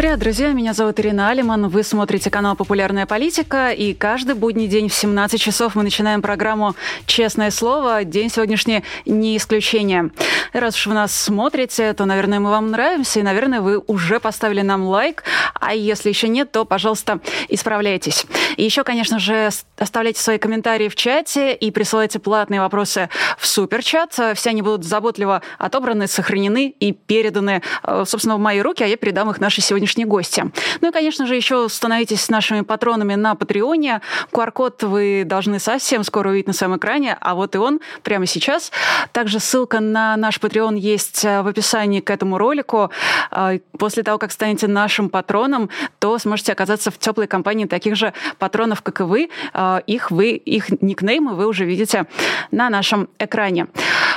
Привет, 0.00 0.18
друзья, 0.18 0.52
меня 0.52 0.72
зовут 0.72 0.98
Ирина 0.98 1.28
Алиман, 1.28 1.68
вы 1.68 1.82
смотрите 1.82 2.30
канал 2.30 2.56
«Популярная 2.56 3.04
политика», 3.04 3.68
и 3.68 3.92
каждый 3.92 4.34
будний 4.34 4.66
день 4.66 4.88
в 4.88 4.94
17 4.94 5.38
часов 5.38 5.74
мы 5.74 5.82
начинаем 5.82 6.22
программу 6.22 6.74
«Честное 7.04 7.50
слово». 7.50 8.02
День 8.04 8.30
сегодняшний 8.30 8.82
не 9.04 9.36
исключение. 9.36 10.10
Раз 10.54 10.74
уж 10.76 10.86
вы 10.86 10.94
нас 10.94 11.14
смотрите, 11.14 11.92
то, 11.92 12.06
наверное, 12.06 12.40
мы 12.40 12.48
вам 12.48 12.70
нравимся, 12.70 13.20
и, 13.20 13.22
наверное, 13.22 13.60
вы 13.60 13.76
уже 13.76 14.20
поставили 14.20 14.62
нам 14.62 14.84
лайк, 14.84 15.22
а 15.52 15.74
если 15.74 16.08
еще 16.08 16.28
нет, 16.28 16.50
то, 16.50 16.64
пожалуйста, 16.64 17.20
исправляйтесь. 17.50 18.24
И 18.56 18.64
еще, 18.64 18.84
конечно 18.84 19.18
же, 19.18 19.50
оставляйте 19.76 20.22
свои 20.22 20.38
комментарии 20.38 20.88
в 20.88 20.96
чате 20.96 21.52
и 21.52 21.70
присылайте 21.70 22.20
платные 22.20 22.62
вопросы 22.62 23.10
в 23.36 23.46
суперчат. 23.46 24.18
Все 24.34 24.48
они 24.48 24.62
будут 24.62 24.84
заботливо 24.84 25.42
отобраны, 25.58 26.06
сохранены 26.06 26.74
и 26.80 26.92
переданы, 26.92 27.60
э, 27.82 28.04
собственно, 28.06 28.36
в 28.36 28.40
мои 28.40 28.60
руки, 28.60 28.82
а 28.82 28.86
я 28.86 28.96
передам 28.96 29.30
их 29.30 29.40
нашей 29.40 29.60
сегодняшней 29.60 29.89
сегодняшние 29.90 30.06
гости. 30.06 30.44
Ну 30.80 30.88
и, 30.88 30.92
конечно 30.92 31.26
же, 31.26 31.34
еще 31.34 31.68
становитесь 31.68 32.28
нашими 32.28 32.60
патронами 32.62 33.14
на 33.16 33.34
Патреоне. 33.34 34.00
QR-код 34.32 34.84
вы 34.84 35.24
должны 35.26 35.58
совсем 35.58 36.04
скоро 36.04 36.30
увидеть 36.30 36.46
на 36.46 36.52
своем 36.52 36.76
экране, 36.76 37.16
а 37.20 37.34
вот 37.34 37.54
и 37.54 37.58
он 37.58 37.80
прямо 38.02 38.26
сейчас. 38.26 38.70
Также 39.12 39.40
ссылка 39.40 39.80
на 39.80 40.16
наш 40.16 40.38
Patreon 40.38 40.78
есть 40.78 41.24
э, 41.24 41.42
в 41.42 41.48
описании 41.48 42.00
к 42.00 42.10
этому 42.10 42.38
ролику. 42.38 42.90
А, 43.30 43.54
после 43.78 44.02
того, 44.02 44.18
как 44.18 44.32
станете 44.32 44.68
нашим 44.68 45.08
патроном, 45.08 45.70
то 45.98 46.18
сможете 46.18 46.52
оказаться 46.52 46.90
в 46.90 46.98
теплой 46.98 47.26
компании 47.26 47.66
таких 47.66 47.96
же 47.96 48.12
патронов, 48.38 48.82
как 48.82 49.00
и 49.00 49.04
вы. 49.04 49.30
А, 49.52 49.82
их 49.86 50.10
вы, 50.10 50.30
их 50.32 50.70
никнеймы 50.82 51.34
вы 51.34 51.46
уже 51.46 51.64
видите 51.64 52.06
на 52.50 52.70
нашем 52.70 53.08
экране. 53.18 53.66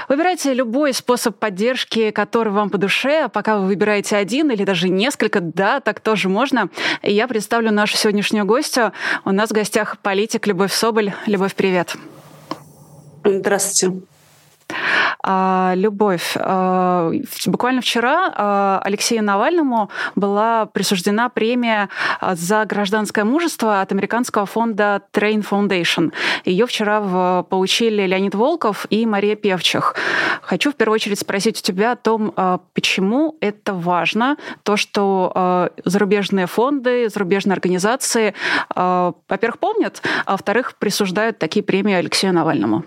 Выбирайте 0.10 0.54
любой 0.54 0.94
способ 0.94 1.38
поддержки, 1.38 2.12
который 2.12 2.52
вам 2.52 2.70
по 2.70 2.78
душе. 2.78 3.30
Пока 3.30 3.58
вы 3.58 3.68
выбираете 3.68 4.16
один 4.16 4.52
или 4.52 4.64
даже 4.64 4.90
несколько, 4.90 5.40
да, 5.42 5.80
так 5.80 6.00
тоже 6.00 6.30
можно. 6.30 6.70
я 7.02 7.28
представлю 7.28 7.72
нашу 7.72 7.98
сегодняшнюю 7.98 8.46
гостью. 8.46 8.92
У 9.26 9.32
нас 9.32 9.50
в 9.50 9.54
гостях 9.54 9.98
политик 10.00 10.48
Любовь 10.48 10.74
Соболь. 10.74 11.14
Любовь, 11.26 11.56
привет. 11.56 11.96
Здравствуйте. 13.24 14.02
А, 15.26 15.72
любовь. 15.76 16.36
А, 16.36 17.12
буквально 17.46 17.82
вчера 17.82 18.34
а, 18.36 18.82
Алексею 18.84 19.24
Навальному 19.24 19.90
была 20.16 20.66
присуждена 20.66 21.30
премия 21.30 21.88
за 22.22 22.66
гражданское 22.66 23.24
мужество 23.24 23.80
от 23.80 23.92
американского 23.94 24.46
фонда 24.46 25.02
Train 25.14 25.46
Foundation. 25.50 26.12
Ее 26.44 26.66
вчера 26.66 27.44
получили 27.44 28.06
Леонид 28.06 28.36
Волков 28.36 28.86
и 28.90 29.06
Мария 29.06 29.36
Певчих. 29.36 29.96
Хочу 30.42 30.72
в 30.72 30.76
первую 30.76 30.96
очередь 30.96 31.20
спросить 31.20 31.60
у 31.60 31.64
тебя 31.64 31.94
о 31.94 31.96
том, 31.96 32.34
почему 32.74 33.38
это 33.40 33.74
важно, 33.74 34.38
то, 34.64 34.76
что 34.76 35.70
зарубежные 35.86 36.48
фонды, 36.48 37.10
зарубежные 37.10 37.54
организации, 37.54 38.34
во-первых, 38.76 39.60
помнят, 39.60 40.02
а 40.26 40.34
во-вторых, 40.34 40.76
присуждают 40.78 41.40
такие 41.40 41.64
премии 41.64 41.94
Алексею 41.94 42.34
Навальному. 42.34 42.84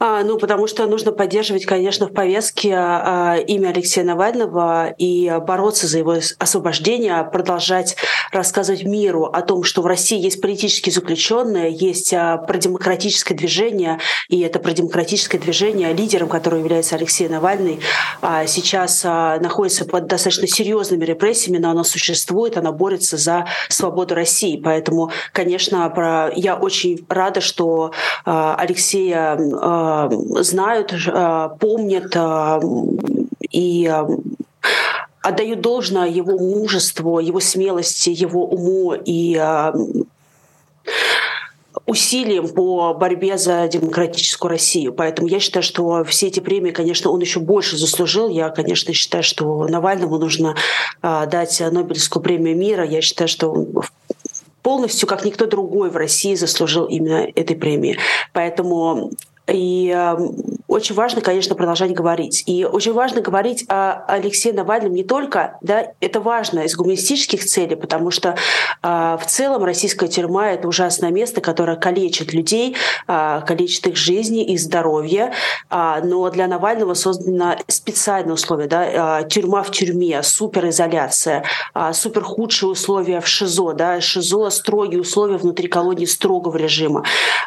А, 0.00 0.22
ну, 0.22 0.38
потому 0.38 0.66
что 0.66 0.86
нужно 0.86 1.12
поддерживать, 1.12 1.66
конечно, 1.66 2.08
в 2.08 2.12
повестке 2.12 2.74
а, 2.74 3.36
имя 3.36 3.68
Алексея 3.68 4.04
Навального 4.04 4.94
и 4.98 5.32
бороться 5.46 5.86
за 5.86 5.98
его 5.98 6.16
освобождение, 6.38 7.28
продолжать 7.32 7.96
рассказывать 8.32 8.84
миру 8.84 9.24
о 9.26 9.40
том, 9.42 9.62
что 9.62 9.82
в 9.82 9.86
России 9.86 10.18
есть 10.18 10.40
политические 10.40 10.92
заключенные, 10.92 11.72
есть 11.72 12.12
а, 12.12 12.38
продемократическое 12.38 13.36
движение, 13.36 14.00
и 14.28 14.40
это 14.40 14.58
продемократическое 14.58 15.40
движение, 15.40 15.92
лидером 15.92 16.28
которого 16.28 16.58
является 16.58 16.96
Алексей 16.96 17.28
Навальный, 17.28 17.80
а, 18.20 18.46
сейчас 18.46 19.02
а, 19.04 19.38
находится 19.38 19.84
под 19.84 20.06
достаточно 20.06 20.48
серьезными 20.48 21.04
репрессиями, 21.04 21.58
но 21.58 21.70
оно 21.70 21.84
существует, 21.84 22.56
оно 22.56 22.72
борется 22.72 23.16
за 23.16 23.46
свободу 23.68 24.14
России. 24.14 24.60
Поэтому, 24.62 25.10
конечно, 25.32 25.88
про... 25.90 26.30
я 26.34 26.56
очень 26.56 27.06
рада, 27.08 27.40
что 27.40 27.92
а, 28.24 28.56
Алексея 28.56 29.38
а, 29.38 29.83
знают, 30.42 30.92
э, 30.92 31.48
помнят 31.58 32.14
э, 32.14 32.60
и 33.50 33.92
отдают 35.22 35.60
должное 35.60 36.08
его 36.08 36.38
мужеству, 36.38 37.18
его 37.18 37.40
смелости, 37.40 38.10
его 38.10 38.44
уму 38.44 38.94
и 38.94 39.40
усилиям 41.86 42.48
по 42.48 42.94
борьбе 42.94 43.36
за 43.38 43.66
демократическую 43.68 44.50
Россию. 44.50 44.92
Поэтому 44.92 45.28
я 45.28 45.40
считаю, 45.40 45.62
что 45.62 46.04
все 46.04 46.28
эти 46.28 46.40
премии, 46.40 46.70
конечно, 46.70 47.10
он 47.10 47.20
еще 47.20 47.40
больше 47.40 47.76
заслужил. 47.76 48.28
Я, 48.28 48.48
конечно, 48.50 48.92
считаю, 48.92 49.22
что 49.24 49.66
Навальному 49.66 50.18
нужно 50.18 50.56
дать 51.02 51.60
Нобелевскую 51.60 52.22
премию 52.22 52.56
мира. 52.56 52.84
Я 52.84 53.00
считаю, 53.02 53.28
что 53.28 53.50
он 53.50 53.66
полностью, 54.64 55.06
как 55.06 55.24
никто 55.24 55.46
другой 55.46 55.90
в 55.90 55.96
России, 55.96 56.34
заслужил 56.34 56.86
именно 56.86 57.28
этой 57.36 57.54
премии. 57.54 57.98
Поэтому 58.32 59.12
и 59.48 59.92
э, 59.94 60.16
очень 60.74 60.94
важно, 60.96 61.20
конечно, 61.20 61.54
продолжать 61.54 61.92
говорить. 61.92 62.42
И 62.46 62.64
очень 62.64 62.92
важно 62.92 63.20
говорить 63.20 63.64
о 63.68 64.04
Алексее 64.08 64.52
Навальном 64.52 64.92
не 64.92 65.04
только, 65.04 65.56
да, 65.60 65.92
это 66.00 66.20
важно 66.20 66.60
из 66.60 66.74
гуманистических 66.74 67.44
целей, 67.44 67.76
потому 67.76 68.10
что 68.10 68.36
э, 68.82 69.18
в 69.20 69.24
целом 69.26 69.62
российская 69.62 70.08
тюрьма— 70.08 70.50
это 70.52 70.66
ужасное 70.66 71.10
место, 71.10 71.40
которое 71.40 71.76
калечит 71.76 72.32
людей, 72.32 72.76
э, 73.06 73.40
калечит 73.46 73.86
их 73.86 73.96
жизни, 73.96 74.44
их 74.44 74.58
здоровье. 74.58 75.32
Э, 75.70 76.00
но 76.02 76.28
для 76.30 76.48
Навального 76.48 76.94
создано 76.94 77.56
специальные 77.68 78.34
условия, 78.34 78.66
да, 78.66 79.20
э, 79.20 79.28
тюрьма 79.28 79.62
в 79.62 79.70
тюрьме, 79.70 80.22
суперизоляция, 80.24 81.44
э, 81.74 81.92
супер 81.92 82.24
худшие 82.24 82.70
условия 82.70 83.20
в 83.20 83.28
ШИЗО, 83.28 83.74
да, 83.74 84.00
ШИЗО— 84.00 84.50
строгие 84.50 85.00
условия 85.00 85.36
внутри 85.36 85.68
колонии 85.68 86.06
строгого 86.06 86.56
режима. 86.56 87.04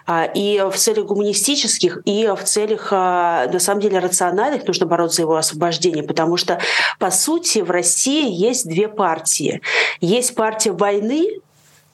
Э, 0.08 0.28
и 0.34 0.64
в 0.72 0.78
целях 0.78 1.06
гуманистических 1.06 2.00
и 2.06 2.26
в 2.28 2.44
целях, 2.46 2.88
а, 2.92 3.17
на 3.52 3.60
самом 3.60 3.82
деле, 3.82 4.00
рациональных 4.00 4.68
нужно 4.68 4.86
бороться 4.86 5.18
за 5.18 5.22
его 5.24 5.36
освобождение, 5.36 6.04
потому 6.04 6.38
что, 6.38 6.60
по 7.00 7.12
сути, 7.12 7.60
в 7.60 7.72
России 7.72 8.30
есть 8.32 8.68
две 8.68 8.88
партии. 8.88 9.62
Есть 10.02 10.36
партия 10.36 10.72
войны, 10.72 11.40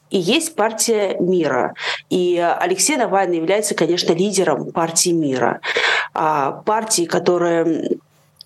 и 0.09 0.19
есть 0.19 0.55
партия 0.55 1.17
мира. 1.19 1.73
И 2.11 2.37
Алексей 2.37 2.97
Навальный 2.97 3.37
является, 3.37 3.73
конечно, 3.73 4.13
лидером 4.13 4.71
партии 4.71 5.09
мира. 5.09 5.59
А, 6.13 6.51
партии, 6.51 7.05
которая 7.05 7.65
Э, 7.65 7.95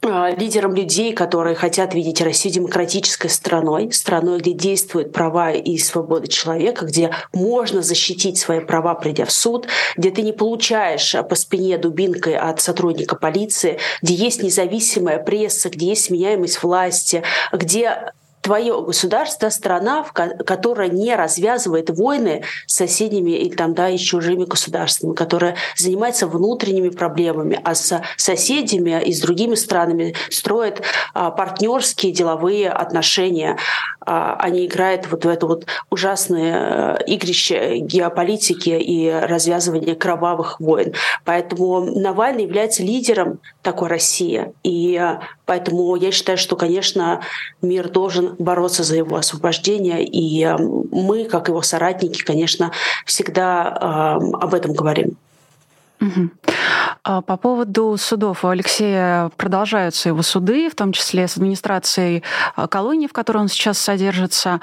лидером 0.04 0.76
людей, 0.76 1.14
которые 1.14 1.56
хотят 1.56 1.94
видеть 1.94 2.22
Россию 2.22 2.54
демократической 2.56 3.30
страной, 3.30 3.92
страной, 3.92 4.40
где 4.40 4.54
действуют 4.54 5.12
права 5.12 5.52
и 5.52 5.78
свободы 5.78 6.28
человека, 6.28 6.86
где 6.86 7.12
можно 7.34 7.82
защитить 7.82 8.38
свои 8.38 8.60
права, 8.60 8.96
придя 8.96 9.26
в 9.26 9.32
суд, 9.32 9.68
где 9.96 10.12
ты 10.12 10.22
не 10.22 10.34
получаешь 10.34 11.16
по 11.30 11.36
спине 11.36 11.78
дубинкой 11.78 12.38
от 12.38 12.62
сотрудника 12.62 13.16
полиции, 13.16 13.80
где 14.02 14.14
есть 14.14 14.44
независимая 14.44 15.20
пресса, 15.20 15.70
где 15.70 15.88
есть 15.88 16.06
сменяемость 16.06 16.64
власти, 16.64 17.24
где 17.52 18.14
твое 18.42 18.82
государство, 18.82 19.50
страна, 19.50 20.06
которая 20.14 20.90
не 20.90 21.16
развязывает 21.16 21.90
войны 21.90 22.44
с 22.66 22.76
соседними 22.76 23.32
или 23.32 23.56
там, 23.56 23.74
да, 23.74 23.90
и 23.90 23.98
чужими 23.98 24.46
государствами, 24.46 25.14
которая 25.14 25.56
занимается 25.76 26.28
внутренними 26.28 26.90
проблемами, 26.90 27.60
а 27.64 27.76
с 27.76 28.02
соседями 28.16 29.02
и 29.04 29.14
с 29.14 29.20
другими 29.22 29.56
странами 29.56 30.16
строит 30.30 30.82
а, 31.14 31.32
партнерские 31.32 32.12
деловые 32.12 32.70
отношения. 32.70 33.58
А, 34.00 34.38
они 34.40 34.66
играют 34.66 35.12
вот 35.12 35.26
в 35.26 35.28
это 35.28 35.46
вот 35.46 35.66
ужасное 35.90 36.98
э, 36.98 37.06
игрище 37.08 37.80
геополитики 37.80 38.70
и 38.70 39.10
развязывание 39.10 39.96
кровавых 39.96 40.62
войн. 40.62 40.94
Поэтому 41.26 41.82
Навальный 41.82 42.44
является 42.44 42.84
лидером 42.84 43.40
такой 43.62 43.90
России. 43.90 44.54
И 44.64 44.98
э, 44.98 45.20
поэтому 45.46 45.96
я 45.96 46.12
считаю, 46.12 46.38
что, 46.38 46.56
конечно, 46.56 47.22
мир 47.62 47.90
должен 47.90 48.37
бороться 48.40 48.84
за 48.84 48.96
его 48.96 49.16
освобождение. 49.18 50.06
И 50.06 50.44
э, 50.44 50.58
мы, 50.58 51.26
как 51.26 51.48
его 51.48 51.62
соратники, 51.62 52.24
конечно, 52.24 52.72
всегда 53.06 54.16
об 54.16 54.54
этом 54.54 54.74
говорим. 54.74 55.18
Угу. 56.00 56.30
По 57.04 57.38
поводу 57.38 57.96
судов 57.98 58.46
у 58.46 58.50
Алексея 58.50 59.32
продолжаются 59.36 60.10
его 60.10 60.22
суды, 60.22 60.70
в 60.70 60.76
том 60.76 60.92
числе 60.92 61.28
с 61.28 61.38
администрацией 61.38 62.24
а, 62.56 62.68
колонии, 62.68 63.08
в 63.08 63.14
которой 63.14 63.38
он 63.40 63.48
сейчас 63.48 63.80
содержится. 63.80 64.60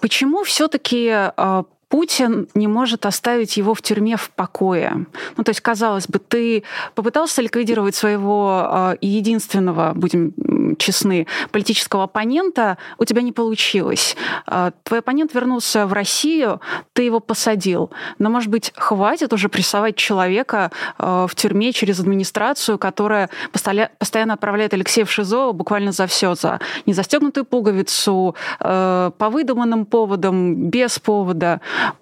Почему 0.00 0.44
все-таки 0.44 1.08
а, 1.10 1.64
Путин 1.88 2.48
не 2.54 2.66
может 2.66 3.06
оставить 3.06 3.56
его 3.56 3.72
в 3.72 3.80
тюрьме 3.80 4.16
в 4.16 4.30
покое. 4.30 5.06
Ну, 5.36 5.44
то 5.44 5.50
есть, 5.50 5.60
казалось 5.60 6.08
бы, 6.08 6.18
ты 6.18 6.64
попытался 6.96 7.42
ликвидировать 7.42 7.94
своего 7.94 8.66
э, 8.68 8.96
единственного, 9.00 9.92
будем 9.94 10.34
честны, 10.78 11.28
политического 11.52 12.04
оппонента, 12.04 12.76
у 12.98 13.04
тебя 13.04 13.22
не 13.22 13.30
получилось. 13.30 14.16
Э, 14.48 14.72
твой 14.82 14.98
оппонент 14.98 15.32
вернулся 15.32 15.86
в 15.86 15.92
Россию, 15.92 16.60
ты 16.92 17.04
его 17.04 17.20
посадил. 17.20 17.92
Но, 18.18 18.30
может 18.30 18.50
быть, 18.50 18.72
хватит 18.74 19.32
уже 19.32 19.48
прессовать 19.48 19.94
человека 19.94 20.72
э, 20.98 21.26
в 21.28 21.34
тюрьме 21.36 21.72
через 21.72 22.00
администрацию, 22.00 22.78
которая 22.78 23.30
постоянно 23.52 24.34
отправляет 24.34 24.74
Алексея 24.74 25.04
в 25.04 25.12
ШИЗО 25.12 25.52
буквально 25.52 25.92
за 25.92 26.08
все, 26.08 26.34
за 26.34 26.58
незастегнутую 26.84 27.44
пуговицу, 27.44 28.34
по 28.58 29.30
выдуманным 29.30 29.86
поводам, 29.86 30.68
без 30.68 30.98
повода. 30.98 31.60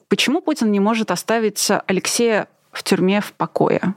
Почему 0.08 0.40
Путин 0.40 0.70
не 0.70 0.80
может 0.80 1.10
оставить 1.10 1.70
Алексея 1.86 2.48
в 2.72 2.82
тюрьме 2.82 3.20
в 3.20 3.32
покое? 3.32 3.94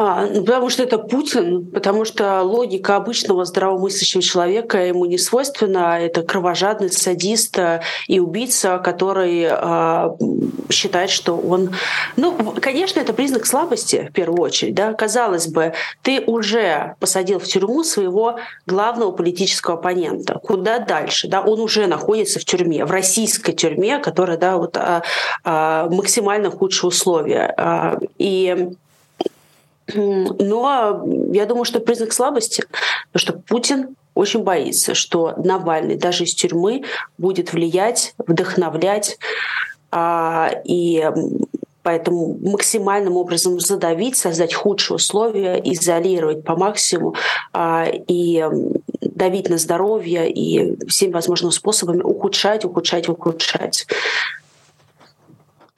А, 0.00 0.28
ну, 0.32 0.44
потому 0.44 0.70
что 0.70 0.84
это 0.84 0.96
Путин, 0.96 1.72
потому 1.72 2.04
что 2.04 2.42
логика 2.42 2.94
обычного 2.94 3.44
здравомыслящего 3.44 4.22
человека 4.22 4.78
ему 4.78 5.06
не 5.06 5.18
свойственна. 5.18 5.98
Это 5.98 6.22
кровожадный 6.22 6.92
садист 6.92 7.58
и 8.06 8.20
убийца, 8.20 8.78
который 8.78 9.48
а, 9.50 10.14
считает, 10.70 11.10
что 11.10 11.36
он... 11.36 11.74
Ну, 12.14 12.54
конечно, 12.60 13.00
это 13.00 13.12
признак 13.12 13.44
слабости, 13.44 14.06
в 14.10 14.12
первую 14.12 14.40
очередь. 14.40 14.76
Да? 14.76 14.92
Казалось 14.92 15.48
бы, 15.48 15.72
ты 16.02 16.22
уже 16.24 16.94
посадил 17.00 17.40
в 17.40 17.44
тюрьму 17.46 17.82
своего 17.82 18.38
главного 18.66 19.10
политического 19.10 19.78
оппонента. 19.78 20.34
Куда 20.34 20.78
дальше? 20.78 21.26
Да? 21.26 21.40
Он 21.40 21.58
уже 21.58 21.88
находится 21.88 22.38
в 22.38 22.44
тюрьме, 22.44 22.84
в 22.84 22.92
российской 22.92 23.50
тюрьме, 23.50 23.98
которая 23.98 24.36
да, 24.36 24.58
вот, 24.58 24.76
а, 24.76 25.02
а, 25.42 25.88
максимально 25.90 26.52
худшие 26.52 26.86
условия. 26.86 27.52
А, 27.56 27.98
и 28.18 28.68
но 29.94 31.04
я 31.32 31.46
думаю, 31.46 31.64
что 31.64 31.80
признак 31.80 32.12
слабости, 32.12 32.64
потому 33.12 33.20
что 33.20 33.32
Путин 33.48 33.96
очень 34.14 34.42
боится, 34.42 34.94
что 34.94 35.34
Навальный 35.36 35.96
даже 35.96 36.24
из 36.24 36.34
тюрьмы 36.34 36.84
будет 37.18 37.52
влиять, 37.52 38.14
вдохновлять 38.18 39.18
а, 39.90 40.50
и 40.64 41.08
поэтому 41.82 42.36
максимальным 42.42 43.16
образом 43.16 43.60
задавить, 43.60 44.16
создать 44.16 44.52
худшие 44.52 44.96
условия, 44.96 45.54
изолировать 45.64 46.44
по 46.44 46.56
максимуму 46.56 47.14
а, 47.52 47.86
и 47.90 48.44
давить 49.00 49.48
на 49.48 49.56
здоровье 49.56 50.30
и 50.30 50.76
всеми 50.86 51.12
возможными 51.12 51.52
способами 51.52 52.02
ухудшать, 52.02 52.64
ухудшать, 52.64 53.08
ухудшать. 53.08 53.86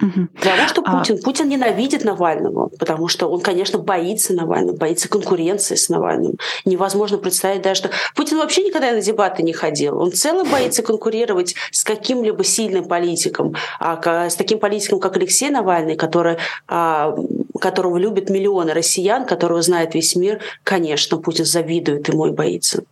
Угу. 0.00 0.28
Потому 0.34 0.68
что 0.68 0.82
а 0.84 0.98
Путин, 0.98 1.18
а... 1.20 1.22
Путин 1.22 1.48
ненавидит 1.48 2.04
Навального, 2.04 2.68
потому 2.78 3.08
что 3.08 3.28
он, 3.28 3.40
конечно, 3.40 3.78
боится 3.78 4.32
Навального, 4.32 4.76
боится 4.76 5.08
конкуренции 5.08 5.74
с 5.74 5.88
Навальным. 5.88 6.36
Невозможно 6.64 7.18
представить 7.18 7.62
даже, 7.62 7.80
что 7.80 7.90
Путин 8.14 8.38
вообще 8.38 8.64
никогда 8.64 8.92
на 8.92 9.00
дебаты 9.00 9.42
не 9.42 9.52
ходил. 9.52 9.98
Он 9.98 10.12
целый 10.12 10.48
боится 10.48 10.82
конкурировать 10.82 11.54
с 11.70 11.84
каким-либо 11.84 12.44
сильным 12.44 12.84
политиком, 12.84 13.54
а 13.78 14.28
с 14.28 14.36
таким 14.36 14.58
политиком, 14.58 15.00
как 15.00 15.16
Алексей 15.16 15.50
Навальный, 15.50 15.96
который, 15.96 16.38
а, 16.68 17.14
которого 17.60 17.98
любят 17.98 18.30
миллионы 18.30 18.72
россиян, 18.72 19.26
которого 19.26 19.60
знает 19.62 19.94
весь 19.94 20.16
мир. 20.16 20.40
Конечно, 20.64 21.18
Путин 21.18 21.44
завидует 21.44 22.08
ему 22.08 22.26
и 22.26 22.30
боится. 22.30 22.84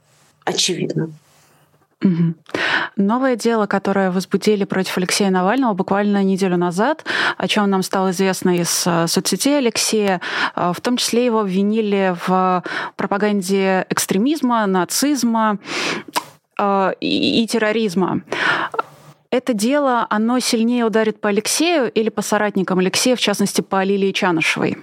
Очевидно. 0.44 1.10
Угу. 2.02 2.34
Новое 2.96 3.34
дело, 3.34 3.66
которое 3.66 4.10
возбудили 4.12 4.64
против 4.64 4.96
Алексея 4.98 5.30
Навального 5.30 5.74
буквально 5.74 6.22
неделю 6.22 6.56
назад, 6.56 7.04
о 7.36 7.48
чем 7.48 7.68
нам 7.70 7.82
стало 7.82 8.12
известно 8.12 8.56
из 8.56 8.84
э, 8.86 9.06
соцсетей 9.08 9.58
Алексея, 9.58 10.20
э, 10.54 10.72
в 10.74 10.80
том 10.80 10.96
числе 10.96 11.24
его 11.24 11.40
обвинили 11.40 12.14
в 12.26 12.62
пропаганде 12.96 13.84
экстремизма, 13.90 14.64
нацизма 14.66 15.58
э, 16.56 16.92
и 17.00 17.46
терроризма. 17.48 18.22
Это 19.30 19.52
дело, 19.52 20.06
оно 20.08 20.38
сильнее 20.38 20.84
ударит 20.84 21.20
по 21.20 21.28
Алексею 21.30 21.90
или 21.90 22.10
по 22.10 22.22
соратникам 22.22 22.78
Алексея, 22.78 23.16
в 23.16 23.20
частности, 23.20 23.60
по 23.60 23.82
Лилии 23.82 24.12
Чанышевой? 24.12 24.78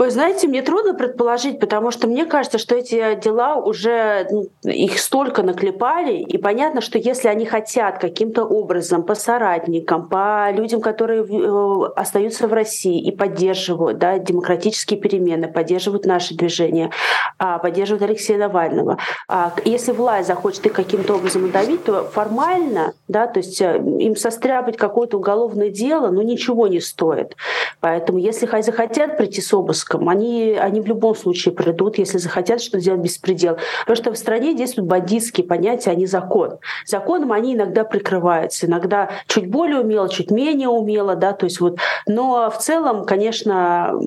Вы 0.00 0.10
знаете, 0.10 0.48
мне 0.48 0.62
трудно 0.62 0.94
предположить, 0.94 1.60
потому 1.60 1.90
что 1.90 2.06
мне 2.06 2.24
кажется, 2.24 2.56
что 2.56 2.74
эти 2.74 3.20
дела 3.20 3.56
уже 3.56 4.26
их 4.62 4.98
столько 4.98 5.42
наклепали, 5.42 6.16
и 6.16 6.38
понятно, 6.38 6.80
что 6.80 6.96
если 6.96 7.28
они 7.28 7.44
хотят 7.44 7.98
каким-то 7.98 8.44
образом 8.44 9.02
по 9.02 9.14
соратникам, 9.14 10.08
по 10.08 10.50
людям, 10.52 10.80
которые 10.80 11.22
э, 11.22 11.92
остаются 11.96 12.48
в 12.48 12.52
России 12.54 12.98
и 12.98 13.10
поддерживают 13.14 13.98
да, 13.98 14.18
демократические 14.18 14.98
перемены, 14.98 15.48
поддерживают 15.48 16.06
наше 16.06 16.34
движение, 16.34 16.92
а, 17.38 17.58
поддерживают 17.58 18.02
Алексея 18.02 18.38
Навального, 18.38 18.96
а, 19.28 19.52
если 19.66 19.92
власть 19.92 20.28
захочет 20.28 20.64
их 20.64 20.72
каким-то 20.72 21.16
образом 21.16 21.44
удавить, 21.44 21.84
то 21.84 22.04
формально, 22.04 22.94
да, 23.06 23.26
то 23.26 23.40
есть 23.40 23.60
э, 23.60 23.76
им 23.76 24.16
состряпать 24.16 24.78
какое-то 24.78 25.18
уголовное 25.18 25.68
дело, 25.68 26.08
ну 26.08 26.22
ничего 26.22 26.68
не 26.68 26.80
стоит. 26.80 27.36
Поэтому 27.80 28.18
если 28.18 28.46
захотят 28.62 29.18
прийти 29.18 29.42
с 29.42 29.52
обыском, 29.52 29.89
русском, 29.90 30.08
они, 30.08 30.56
они 30.60 30.80
в 30.80 30.86
любом 30.86 31.14
случае 31.14 31.54
придут, 31.54 31.98
если 31.98 32.18
захотят 32.18 32.60
что 32.60 32.78
сделать 32.78 33.00
беспредел. 33.00 33.56
Потому 33.80 33.96
что 33.96 34.12
в 34.12 34.16
стране 34.16 34.54
действуют 34.54 34.88
бандитские 34.88 35.46
понятия, 35.46 35.90
а 35.90 35.94
не 35.94 36.06
закон. 36.06 36.58
Законом 36.86 37.32
они 37.32 37.54
иногда 37.54 37.84
прикрываются, 37.84 38.66
иногда 38.66 39.10
чуть 39.26 39.50
более 39.50 39.80
умело, 39.80 40.08
чуть 40.08 40.30
менее 40.30 40.68
умело, 40.68 41.14
да, 41.14 41.32
то 41.32 41.44
есть 41.44 41.60
вот. 41.60 41.78
Но 42.06 42.50
в 42.50 42.58
целом, 42.58 43.04
конечно, 43.04 43.98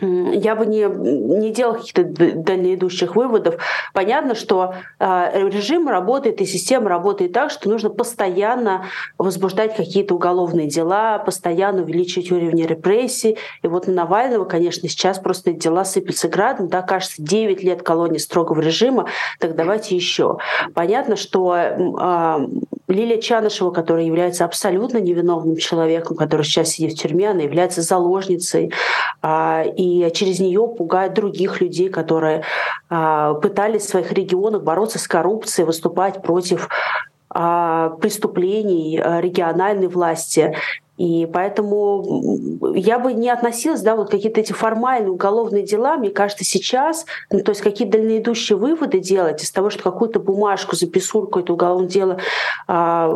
я 0.00 0.54
бы 0.54 0.64
не, 0.66 0.84
не 0.84 1.50
делал 1.50 1.74
каких-то 1.74 2.04
дальнеидущих 2.04 3.16
выводов. 3.16 3.56
Понятно, 3.92 4.36
что 4.36 4.74
э, 5.00 5.48
режим 5.48 5.88
работает 5.88 6.40
и 6.40 6.46
система 6.46 6.88
работает 6.88 7.32
так, 7.32 7.50
что 7.50 7.68
нужно 7.68 7.90
постоянно 7.90 8.84
возбуждать 9.18 9.74
какие-то 9.74 10.14
уголовные 10.14 10.68
дела, 10.68 11.18
постоянно 11.18 11.82
увеличивать 11.82 12.30
уровень 12.30 12.64
репрессий. 12.64 13.38
И 13.62 13.66
вот 13.66 13.88
на 13.88 13.94
Навального, 13.94 14.44
конечно, 14.44 14.88
сейчас 14.88 15.18
просто 15.18 15.52
дела 15.52 15.84
сыпятся 15.84 16.28
градом. 16.28 16.68
Да, 16.68 16.82
кажется, 16.82 17.16
9 17.18 17.64
лет 17.64 17.82
колонии 17.82 18.18
строгого 18.18 18.60
режима, 18.60 19.08
так 19.40 19.56
давайте 19.56 19.96
еще. 19.96 20.38
Понятно, 20.74 21.16
что 21.16 21.56
э, 21.56 22.48
Лилия 22.86 23.20
Чанышева, 23.20 23.72
которая 23.72 24.04
является 24.04 24.44
абсолютно 24.44 24.98
невиновным 24.98 25.56
человеком, 25.56 26.16
который 26.16 26.42
сейчас 26.42 26.68
сидит 26.68 26.92
в 26.92 27.02
тюрьме, 27.02 27.30
она 27.30 27.42
является 27.42 27.82
заложницей. 27.82 28.72
Э, 29.22 29.64
и 29.76 29.87
и 29.88 30.10
через 30.12 30.40
нее 30.40 30.68
пугают 30.68 31.14
других 31.14 31.60
людей, 31.60 31.88
которые 31.88 32.42
а, 32.90 33.34
пытались 33.34 33.82
в 33.82 33.88
своих 33.88 34.12
регионах 34.12 34.62
бороться 34.62 34.98
с 34.98 35.08
коррупцией, 35.08 35.66
выступать 35.66 36.22
против 36.22 36.68
а, 37.30 37.90
преступлений 38.00 39.00
а, 39.02 39.20
региональной 39.20 39.88
власти. 39.88 40.56
И 40.96 41.28
поэтому 41.32 42.72
я 42.74 42.98
бы 42.98 43.12
не 43.12 43.30
относилась, 43.30 43.82
да, 43.82 43.94
вот 43.94 44.10
какие-то 44.10 44.40
эти 44.40 44.52
формальные 44.52 45.12
уголовные 45.12 45.62
дела, 45.62 45.96
мне 45.96 46.10
кажется, 46.10 46.44
сейчас, 46.44 47.06
ну, 47.30 47.40
то 47.40 47.52
есть 47.52 47.62
какие 47.62 47.86
дальнеидущие 47.86 48.58
выводы 48.58 48.98
делать 48.98 49.42
из 49.44 49.52
того, 49.52 49.70
что 49.70 49.84
какую-то 49.84 50.18
бумажку, 50.18 50.74
записульку, 50.74 51.26
какое-то 51.26 51.52
уголовное 51.52 51.88
дело 51.88 52.18
а, 52.66 53.12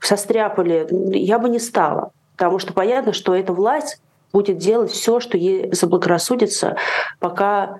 состряпали, 0.00 0.88
я 1.16 1.38
бы 1.38 1.48
не 1.48 1.60
стала. 1.60 2.10
Потому 2.36 2.58
что 2.58 2.72
понятно, 2.72 3.12
что 3.12 3.34
эта 3.34 3.52
власть 3.52 4.00
будет 4.32 4.58
делать 4.58 4.90
все, 4.90 5.20
что 5.20 5.36
ей 5.36 5.72
заблагорассудится, 5.72 6.76
пока 7.18 7.78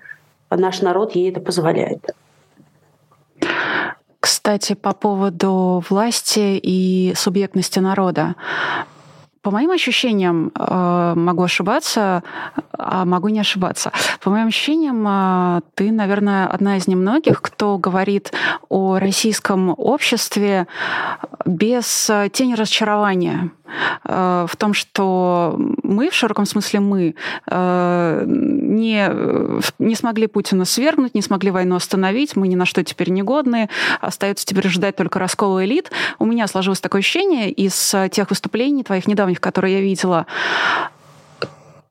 наш 0.51 0.81
народ 0.81 1.15
ей 1.15 1.31
это 1.31 1.41
позволяет. 1.41 2.15
Кстати, 4.21 4.75
по 4.75 4.93
поводу 4.93 5.83
власти 5.89 6.59
и 6.63 7.15
субъектности 7.17 7.79
народа. 7.79 8.35
По 9.43 9.51
моим 9.51 9.71
ощущениям, 9.71 10.53
э, 10.55 11.13
могу 11.17 11.45
ошибаться, 11.45 12.23
а 12.77 13.07
могу 13.07 13.29
не 13.29 13.41
ошибаться. 13.41 13.91
По 14.23 14.29
моим 14.29 14.49
ощущениям, 14.49 15.07
э, 15.09 15.61
ты, 15.75 15.91
наверное, 15.91 16.47
одна 16.47 16.77
из 16.77 16.87
немногих, 16.87 17.41
кто 17.41 17.79
говорит 17.79 18.33
о 18.69 18.99
российском 18.99 19.75
обществе 19.79 20.67
без 21.47 22.11
тени 22.33 22.55
разочарования 22.55 23.51
Э, 23.60 23.60
в 24.05 24.51
том, 24.57 24.75
что 24.75 25.57
мы, 25.83 26.11
в 26.11 26.15
широком 26.15 26.47
смысле 26.47 26.81
мы, 26.81 27.15
э, 27.47 28.25
не, 28.27 29.11
не 29.79 29.95
смогли 29.95 30.27
Путина 30.27 30.65
свергнуть, 30.65 31.15
не 31.15 31.23
смогли 31.23 31.51
войну 31.51 31.77
остановить, 31.77 32.37
мы 32.37 32.49
ни 32.49 32.55
на 32.55 32.67
что 32.67 32.83
теперь 32.85 33.11
не 33.11 33.23
годны, 33.23 33.69
остается 34.01 34.47
теперь 34.47 34.69
ждать 34.69 34.97
только 34.97 35.19
раскола 35.19 35.65
элит. 35.65 35.91
У 36.19 36.25
меня 36.25 36.47
сложилось 36.47 36.81
такое 36.81 37.01
ощущение 37.01 37.51
из 37.51 37.95
тех 38.11 38.31
выступлений 38.31 38.85
твоих 38.85 39.07
недавних, 39.07 39.41
которые 39.41 39.75
я 39.75 39.81
видела, 39.81 40.27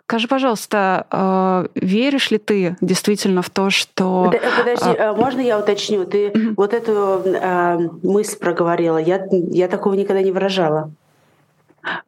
Скажи, 0.09 0.27
пожалуйста, 0.27 1.05
э, 1.11 1.67
веришь 1.75 2.31
ли 2.31 2.39
ты 2.39 2.75
действительно 2.81 3.43
в 3.43 3.51
то, 3.51 3.69
что... 3.69 4.33
Подожди, 4.57 4.99
можно 5.15 5.39
я 5.39 5.59
уточню? 5.59 6.03
Ты 6.03 6.33
вот 6.57 6.73
эту 6.73 7.21
э, 7.23 7.77
мысль 8.01 8.39
проговорила. 8.39 8.97
Я, 8.97 9.27
я 9.29 9.67
такого 9.67 9.93
никогда 9.93 10.23
не 10.23 10.31
выражала. 10.31 10.91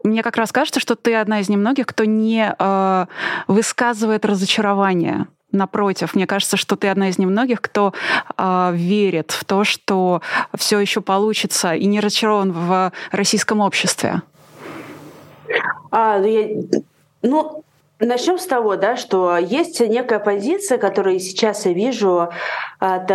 Мне 0.03 0.23
как 0.23 0.37
раз 0.37 0.51
кажется, 0.51 0.79
что 0.79 0.95
ты 0.95 1.15
одна 1.15 1.39
из 1.39 1.49
немногих, 1.49 1.85
кто 1.87 2.05
не 2.05 2.55
э, 2.57 3.05
высказывает 3.47 4.25
разочарование. 4.25 5.27
Напротив, 5.51 6.15
мне 6.15 6.27
кажется, 6.27 6.55
что 6.55 6.75
ты 6.77 6.87
одна 6.87 7.09
из 7.09 7.17
немногих, 7.17 7.61
кто 7.61 7.93
э, 8.37 8.71
верит 8.73 9.31
в 9.31 9.43
то, 9.43 9.63
что 9.63 10.21
все 10.55 10.79
еще 10.79 11.01
получится 11.01 11.73
и 11.73 11.85
не 11.85 11.99
разочарован 11.99 12.51
в 12.51 12.91
российском 13.11 13.59
обществе. 13.59 14.21
А, 15.91 16.19
ну, 16.19 16.25
я, 16.25 16.63
ну, 17.21 17.63
начнем 17.99 18.39
с 18.39 18.45
того, 18.45 18.77
да, 18.77 18.95
что 18.95 19.37
есть 19.37 19.81
некая 19.81 20.19
позиция, 20.19 20.77
которую 20.77 21.19
сейчас 21.19 21.65
я 21.65 21.73
вижу 21.73 22.29
от, 22.79 23.11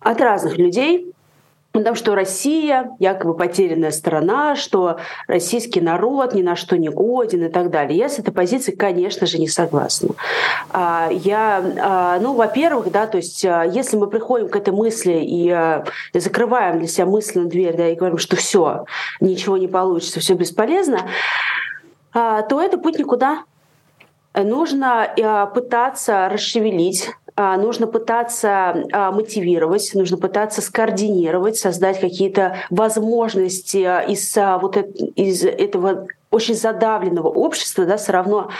от 0.00 0.20
разных 0.20 0.58
людей, 0.58 1.13
о 1.80 1.82
том, 1.82 1.96
что 1.96 2.14
Россия 2.14 2.92
якобы 3.00 3.36
потерянная 3.36 3.90
страна, 3.90 4.54
что 4.54 4.98
российский 5.26 5.80
народ 5.80 6.32
ни 6.32 6.40
на 6.40 6.54
что 6.54 6.78
не 6.78 6.88
годен 6.88 7.44
и 7.44 7.48
так 7.48 7.70
далее. 7.70 7.98
Я 7.98 8.08
с 8.08 8.20
этой 8.20 8.32
позицией, 8.32 8.76
конечно 8.76 9.26
же, 9.26 9.38
не 9.38 9.48
согласна. 9.48 10.10
А, 10.70 11.08
я, 11.10 11.64
а, 11.82 12.18
ну, 12.20 12.34
во-первых, 12.34 12.92
да, 12.92 13.08
то 13.08 13.16
есть 13.16 13.44
а, 13.44 13.64
если 13.64 13.96
мы 13.96 14.06
приходим 14.06 14.48
к 14.48 14.54
этой 14.54 14.72
мысли 14.72 15.18
и 15.20 15.52
закрываем 16.16 16.78
для 16.78 16.86
себя 16.86 17.06
мысленно 17.06 17.48
дверь, 17.48 17.76
да, 17.76 17.88
и 17.88 17.96
говорим, 17.96 18.18
что 18.18 18.36
все, 18.36 18.84
ничего 19.18 19.56
не 19.56 19.66
получится, 19.66 20.20
все 20.20 20.34
бесполезно, 20.34 21.00
то 22.12 22.60
это 22.62 22.78
путь 22.78 23.00
никуда. 23.00 23.42
Нужно 24.34 25.08
пытаться 25.52 26.28
расшевелить 26.28 27.10
нужно 27.36 27.86
пытаться 27.86 28.84
а, 28.92 29.10
мотивировать, 29.10 29.90
нужно 29.94 30.16
пытаться 30.16 30.62
скоординировать, 30.62 31.56
создать 31.56 32.00
какие-то 32.00 32.56
возможности 32.70 34.10
из, 34.10 34.36
а, 34.36 34.58
вот 34.58 34.76
из 34.76 35.44
этого 35.44 36.06
очень 36.30 36.54
задавленного 36.54 37.28
общества, 37.28 37.84
да, 37.84 37.96
все 37.96 38.10
равно 38.10 38.50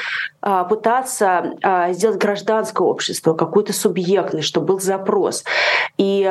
пытаться 0.68 1.56
сделать 1.90 2.18
гражданское 2.18 2.86
общество, 2.86 3.34
какую-то 3.34 3.72
субъектность, 3.72 4.46
чтобы 4.46 4.66
был 4.66 4.80
запрос. 4.80 5.42
И 5.98 6.24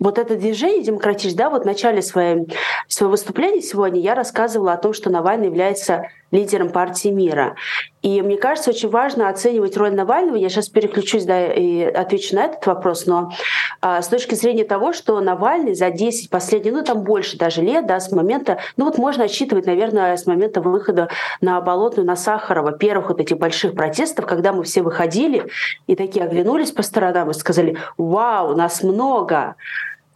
вот 0.00 0.18
это 0.18 0.36
движение 0.36 0.82
демократическое, 0.82 1.44
да, 1.44 1.50
вот 1.50 1.62
в 1.62 1.66
начале 1.66 2.02
своей, 2.02 2.48
своего 2.88 3.12
выступления 3.12 3.62
сегодня 3.62 4.00
я 4.00 4.14
рассказывала 4.14 4.72
о 4.72 4.76
том, 4.76 4.92
что 4.92 5.10
Навальный 5.10 5.46
является 5.46 6.08
лидером 6.30 6.70
партии 6.70 7.08
мира. 7.08 7.56
И 8.02 8.22
мне 8.22 8.36
кажется, 8.36 8.70
очень 8.70 8.88
важно 8.88 9.28
оценивать 9.28 9.76
роль 9.76 9.92
Навального. 9.92 10.36
Я 10.36 10.48
сейчас 10.48 10.68
переключусь 10.68 11.24
да, 11.24 11.52
и 11.52 11.82
отвечу 11.82 12.36
на 12.36 12.44
этот 12.44 12.64
вопрос, 12.66 13.06
но 13.06 13.32
а, 13.80 14.00
с 14.00 14.08
точки 14.08 14.34
зрения 14.34 14.64
того, 14.64 14.92
что 14.92 15.20
Навальный 15.20 15.74
за 15.74 15.90
10 15.90 16.30
последних, 16.30 16.72
ну 16.72 16.84
там 16.84 17.02
больше 17.02 17.36
даже 17.36 17.62
лет, 17.62 17.86
да, 17.86 17.98
с 17.98 18.12
момента, 18.12 18.58
ну 18.76 18.84
вот 18.84 18.98
можно 18.98 19.24
отсчитывать, 19.24 19.66
наверное, 19.66 20.16
с 20.16 20.26
момента 20.26 20.60
выхода 20.60 21.08
на 21.40 21.60
Болотную, 21.60 22.06
на 22.06 22.14
Сахарова, 22.14 22.72
первых 22.72 23.08
вот 23.08 23.20
этих 23.20 23.38
больших 23.38 23.74
протестов, 23.74 24.26
когда 24.26 24.52
мы 24.52 24.62
все 24.62 24.82
выходили 24.82 25.46
и 25.86 25.96
такие 25.96 26.24
оглянулись 26.24 26.70
по 26.70 26.82
сторонам 26.82 27.30
и 27.30 27.34
сказали, 27.34 27.76
вау, 27.96 28.54
нас 28.54 28.82
много, 28.82 29.56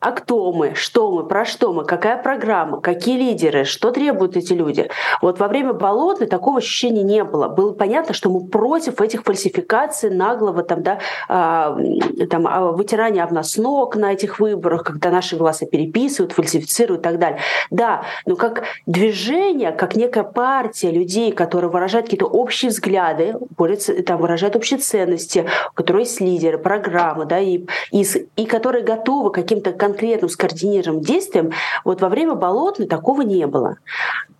а 0.00 0.12
кто 0.12 0.50
мы, 0.52 0.75
что 0.75 1.11
мы, 1.11 1.26
про 1.26 1.45
что 1.45 1.73
мы, 1.73 1.85
какая 1.85 2.21
программа, 2.23 2.80
какие 2.80 3.19
лидеры, 3.19 3.64
что 3.64 3.90
требуют 3.90 4.37
эти 4.37 4.54
люди. 4.54 4.88
Вот 5.21 5.38
во 5.38 5.47
время 5.47 5.75
болотной 5.75 6.26
такого 6.26 6.59
ощущения 6.59 7.02
не 7.02 7.23
было. 7.23 7.49
Было 7.49 7.73
понятно, 7.73 8.14
что 8.14 8.30
мы 8.30 8.47
против 8.47 9.00
этих 9.00 9.25
фальсификаций 9.25 10.11
наглого 10.11 10.62
там, 10.62 10.83
да, 10.83 11.00
э, 11.28 12.26
там, 12.26 12.47
а, 12.47 12.73
вытирания 12.73 13.23
об 13.23 13.33
нас 13.33 13.57
ног 13.59 13.95
на 13.97 14.12
этих 14.14 14.40
выборах, 14.40 14.85
когда 14.85 15.11
наши 15.11 15.37
голоса 15.37 15.66
переписывают, 15.66 16.33
фальсифицируют 16.33 17.02
и 17.02 17.04
так 17.04 17.19
далее. 17.19 17.40
Да, 17.71 18.04
но 18.25 18.37
как 18.37 18.62
движение, 18.87 19.73
как 19.73 19.97
некая 19.97 20.25
партия 20.25 20.90
людей, 20.90 21.30
которые 21.33 21.71
выражают 21.71 22.07
какие-то 22.07 22.26
общие 22.26 22.71
взгляды, 22.71 23.35
борются, 23.59 24.02
там, 24.02 24.21
выражают 24.21 24.57
общие 24.57 24.78
ценности, 24.80 25.47
у 25.73 25.75
которых 25.75 26.02
есть 26.02 26.21
лидеры, 26.23 26.57
программы, 26.57 27.26
да, 27.26 27.38
и, 27.38 27.66
и, 27.92 28.07
и 28.37 28.47
которые 28.47 28.83
готовы 28.83 29.30
каким-то 29.30 29.73
конкретным 29.90 30.28
скоординированным 30.28 31.02
действием, 31.02 31.52
вот 31.85 32.00
во 32.00 32.09
время 32.09 32.35
болотной 32.35 32.87
такого 32.87 33.23
не 33.23 33.47
было. 33.47 33.76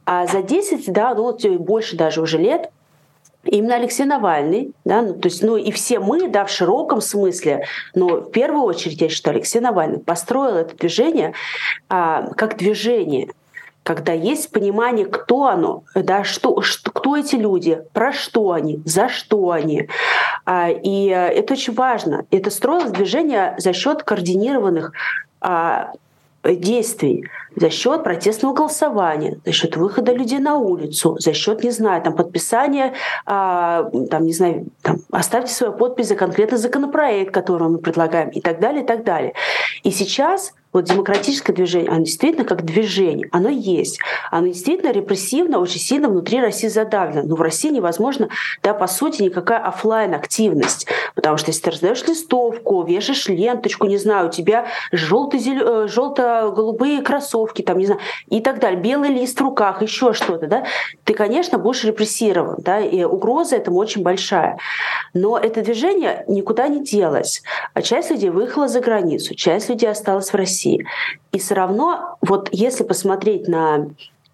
А 0.07 0.27
за 0.27 0.43
10, 0.43 0.93
да, 0.93 1.15
ну 1.15 1.23
вот 1.23 1.45
больше 1.45 1.97
даже 1.97 2.21
уже 2.21 2.39
лет, 2.39 2.71
именно 3.45 3.77
Алексей 3.77 4.05
Навальный, 4.05 4.73
да, 4.85 5.03
ну, 5.03 5.15
то 5.15 5.29
есть, 5.29 5.43
ну 5.43 5.57
и 5.57 5.71
все 5.71 5.99
мы, 5.99 6.29
да, 6.29 6.45
в 6.45 6.51
широком 6.51 7.01
смысле, 7.01 7.67
но 7.95 8.21
в 8.21 8.31
первую 8.31 8.65
очередь 8.65 9.01
я 9.01 9.09
считаю, 9.09 9.37
Алексей 9.37 9.61
Навальный 9.61 9.99
построил 9.99 10.57
это 10.57 10.77
движение 10.77 11.35
а, 11.89 12.33
как 12.35 12.57
движение, 12.57 13.31
когда 13.83 14.13
есть 14.13 14.53
понимание, 14.53 15.07
кто 15.07 15.47
оно, 15.47 15.85
да, 15.95 16.23
что, 16.23 16.61
что, 16.61 16.91
кто 16.91 17.17
эти 17.17 17.37
люди, 17.37 17.83
про 17.93 18.13
что 18.13 18.53
они, 18.53 18.81
за 18.85 19.09
что 19.09 19.51
они. 19.51 19.89
А, 20.45 20.69
и 20.71 21.07
это 21.07 21.55
очень 21.55 21.73
важно. 21.75 22.27
Это 22.31 22.51
строилось 22.51 22.93
движение 22.93 23.55
за 23.59 23.73
счет 23.73 24.03
координированных 24.03 24.93
действий 26.45 27.29
за 27.57 27.71
счет 27.71 28.03
протестного 28.05 28.55
голосования, 28.55 29.39
за 29.45 29.53
счет 29.53 29.77
выхода 29.77 30.13
людей 30.13 30.39
на 30.39 30.57
улицу, 30.57 31.17
за 31.19 31.33
счет, 31.33 31.65
не 31.65 31.71
знаю, 31.71 32.03
там, 32.03 32.15
подписания, 32.15 32.95
а, 33.27 33.91
там, 34.11 34.25
не 34.25 34.33
знаю, 34.33 34.67
там, 34.83 34.99
оставьте 35.11 35.53
свою 35.53 35.73
подпись 35.73 36.09
за 36.09 36.15
конкретный 36.15 36.59
законопроект, 36.59 37.35
который 37.35 37.69
мы 37.69 37.79
предлагаем, 37.79 38.31
и 38.31 38.41
так 38.41 38.61
далее, 38.61 38.83
и 38.83 38.87
так 38.87 39.05
далее. 39.05 39.35
И 39.83 39.91
сейчас 39.91 40.55
вот 40.73 40.85
демократическое 40.85 41.53
движение, 41.53 41.91
оно 41.91 42.05
действительно 42.05 42.45
как 42.45 42.65
движение, 42.65 43.29
оно 43.33 43.49
есть. 43.49 43.99
Оно 44.31 44.49
действительно 44.49 44.93
репрессивно, 44.93 45.59
очень 45.59 45.81
сильно 45.81 46.09
внутри 46.09 46.41
России 46.41 46.69
задавлено. 46.69 47.27
Но 47.27 47.37
в 47.37 47.43
России 47.43 47.71
невозможно, 47.71 48.29
да, 48.63 48.75
по 48.75 48.87
сути, 48.87 49.23
никакая 49.23 49.59
офлайн 49.59 50.15
активность 50.15 50.87
Потому 51.15 51.37
что 51.37 51.51
если 51.51 51.63
ты 51.63 51.71
раздаешь 51.71 52.07
листовку, 52.07 52.83
вешаешь 52.83 53.29
ленточку, 53.29 53.87
не 53.87 53.99
знаю, 53.99 54.29
у 54.29 54.31
тебя 54.31 54.67
желто-голубые 54.93 57.01
э, 57.01 57.03
кроссовки, 57.03 57.63
там, 57.63 57.79
не 57.79 57.87
знаю, 57.87 58.01
и 58.29 58.41
так 58.41 58.59
далее, 58.59 58.81
белый 58.81 59.11
лист 59.11 59.39
в 59.39 59.43
руках, 59.43 59.83
еще 59.83 60.13
что-то, 60.13 60.47
да, 60.47 60.65
ты, 61.05 61.15
конечно, 61.15 61.59
будешь 61.59 61.85
репрессирован, 61.85 62.57
да, 62.59 62.81
и 62.81 63.05
угроза 63.05 63.57
этому 63.57 63.79
очень 63.79 64.03
большая. 64.03 64.59
Но 65.15 65.39
это 65.39 65.63
движение 65.63 66.25
никуда 66.29 66.69
не 66.69 66.83
делось. 66.83 67.43
А 67.75 67.83
часть 67.83 68.11
людей 68.11 68.31
выехала 68.31 68.69
за 68.69 68.81
границу, 68.81 69.35
часть 69.35 69.69
людей 69.69 69.91
осталась 69.91 70.31
в 70.31 70.35
России. 70.35 70.60
И 70.67 71.39
все 71.39 71.55
равно, 71.55 72.17
вот 72.21 72.49
если 72.53 72.85
посмотреть 72.85 73.49
на 73.49 73.89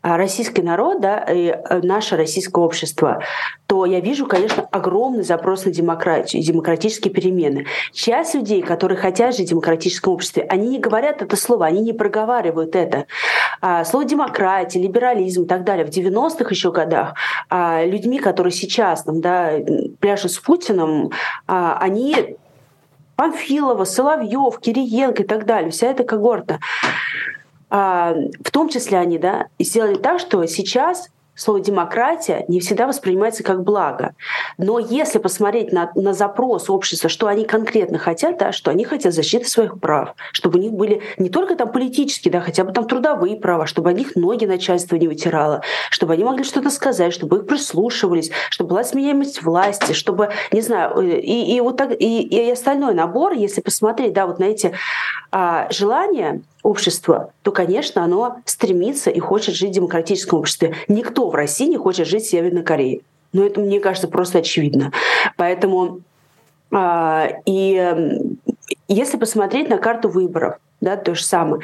а, 0.06 0.16
российский 0.16 0.62
народ, 0.62 1.00
да, 1.00 1.18
и 1.18 1.48
э, 1.48 1.80
наше 1.82 2.16
российское 2.16 2.62
общество, 2.62 3.24
то 3.66 3.84
я 3.86 3.98
вижу, 3.98 4.26
конечно, 4.26 4.64
огромный 4.70 5.24
запрос 5.24 5.64
на 5.64 5.72
демократию 5.72 6.40
и 6.40 6.44
демократические 6.44 7.12
перемены. 7.12 7.66
Часть 7.92 8.34
людей, 8.34 8.62
которые 8.62 8.98
хотят 8.98 9.34
жить 9.34 9.48
в 9.48 9.50
демократическом 9.50 10.12
обществе, 10.12 10.46
они 10.48 10.68
не 10.68 10.78
говорят 10.78 11.22
это 11.22 11.34
слово, 11.34 11.66
они 11.66 11.80
не 11.80 11.92
проговаривают 11.92 12.76
это. 12.76 13.06
А, 13.60 13.84
слово 13.84 14.04
демократия, 14.04 14.80
либерализм 14.80 15.42
и 15.42 15.46
так 15.46 15.64
далее. 15.64 15.84
В 15.84 15.90
90-х 15.90 16.50
еще 16.50 16.70
годах 16.70 17.14
а, 17.50 17.84
людьми, 17.84 18.20
которые 18.20 18.52
сейчас 18.52 19.02
там, 19.02 19.20
да, 19.20 19.54
пляшут 19.98 20.30
с 20.30 20.38
Путиным, 20.38 21.10
они 21.46 22.36
Панфилова, 23.16 23.84
Соловьев, 23.84 24.58
Кириенко 24.60 25.22
и 25.22 25.26
так 25.26 25.46
далее, 25.46 25.70
вся 25.70 25.88
эта 25.88 26.04
когорта. 26.04 26.60
А, 27.68 28.14
в 28.44 28.50
том 28.50 28.68
числе 28.68 28.98
они 28.98 29.18
да, 29.18 29.46
сделали 29.58 29.96
так, 29.96 30.20
что 30.20 30.44
сейчас 30.46 31.08
слово 31.36 31.60
демократия 31.60 32.44
не 32.48 32.60
всегда 32.60 32.86
воспринимается 32.86 33.42
как 33.42 33.62
благо. 33.62 34.14
Но 34.58 34.78
если 34.78 35.18
посмотреть 35.18 35.72
на, 35.72 35.92
на 35.94 36.12
запрос 36.12 36.68
общества, 36.70 37.08
что 37.08 37.26
они 37.26 37.44
конкретно 37.44 37.98
хотят, 37.98 38.38
да, 38.38 38.52
что 38.52 38.70
они 38.70 38.84
хотят 38.84 39.14
защиты 39.14 39.46
своих 39.46 39.78
прав, 39.78 40.14
чтобы 40.32 40.58
у 40.58 40.62
них 40.62 40.72
были 40.72 41.02
не 41.18 41.28
только 41.28 41.54
там 41.54 41.70
политические, 41.70 42.32
да, 42.32 42.40
хотя 42.40 42.64
бы 42.64 42.72
там 42.72 42.86
трудовые 42.86 43.36
права, 43.36 43.66
чтобы 43.66 43.90
о 43.90 43.92
них 43.92 44.16
ноги 44.16 44.46
начальство 44.46 44.96
не 44.96 45.08
вытирало, 45.08 45.62
чтобы 45.90 46.14
они 46.14 46.24
могли 46.24 46.44
что-то 46.44 46.70
сказать, 46.70 47.12
чтобы 47.12 47.38
их 47.38 47.46
прислушивались, 47.46 48.30
чтобы 48.50 48.70
была 48.70 48.84
сменяемость 48.84 49.42
власти, 49.42 49.92
чтобы, 49.92 50.30
не 50.52 50.62
знаю, 50.62 50.98
э, 50.98 51.20
и, 51.20 51.56
и 51.56 51.60
вот 51.60 51.76
так, 51.76 51.92
и, 51.92 52.22
и 52.22 52.50
остальной 52.50 52.94
набор, 52.94 53.32
если 53.32 53.60
посмотреть, 53.60 54.12
да, 54.12 54.26
вот 54.26 54.38
на 54.38 54.44
эти 54.44 54.72
а, 55.30 55.68
желания, 55.70 56.42
общество, 56.66 57.32
то, 57.42 57.52
конечно, 57.52 58.02
оно 58.02 58.38
стремится 58.44 59.10
и 59.10 59.20
хочет 59.20 59.54
жить 59.54 59.70
в 59.70 59.74
демократическом 59.74 60.40
обществе. 60.40 60.74
Никто 60.88 61.28
в 61.28 61.34
России 61.34 61.68
не 61.68 61.76
хочет 61.76 62.06
жить 62.06 62.24
в 62.24 62.30
Северной 62.30 62.62
Корее. 62.62 63.00
Но 63.32 63.44
это, 63.44 63.60
мне 63.60 63.80
кажется, 63.80 64.08
просто 64.08 64.38
очевидно. 64.38 64.92
Поэтому 65.36 66.00
а, 66.72 67.28
и 67.44 67.94
если 68.88 69.16
посмотреть 69.16 69.68
на 69.68 69.78
карту 69.78 70.08
выборов, 70.08 70.56
да, 70.80 70.96
то 70.96 71.14
же 71.14 71.24
самое. 71.24 71.62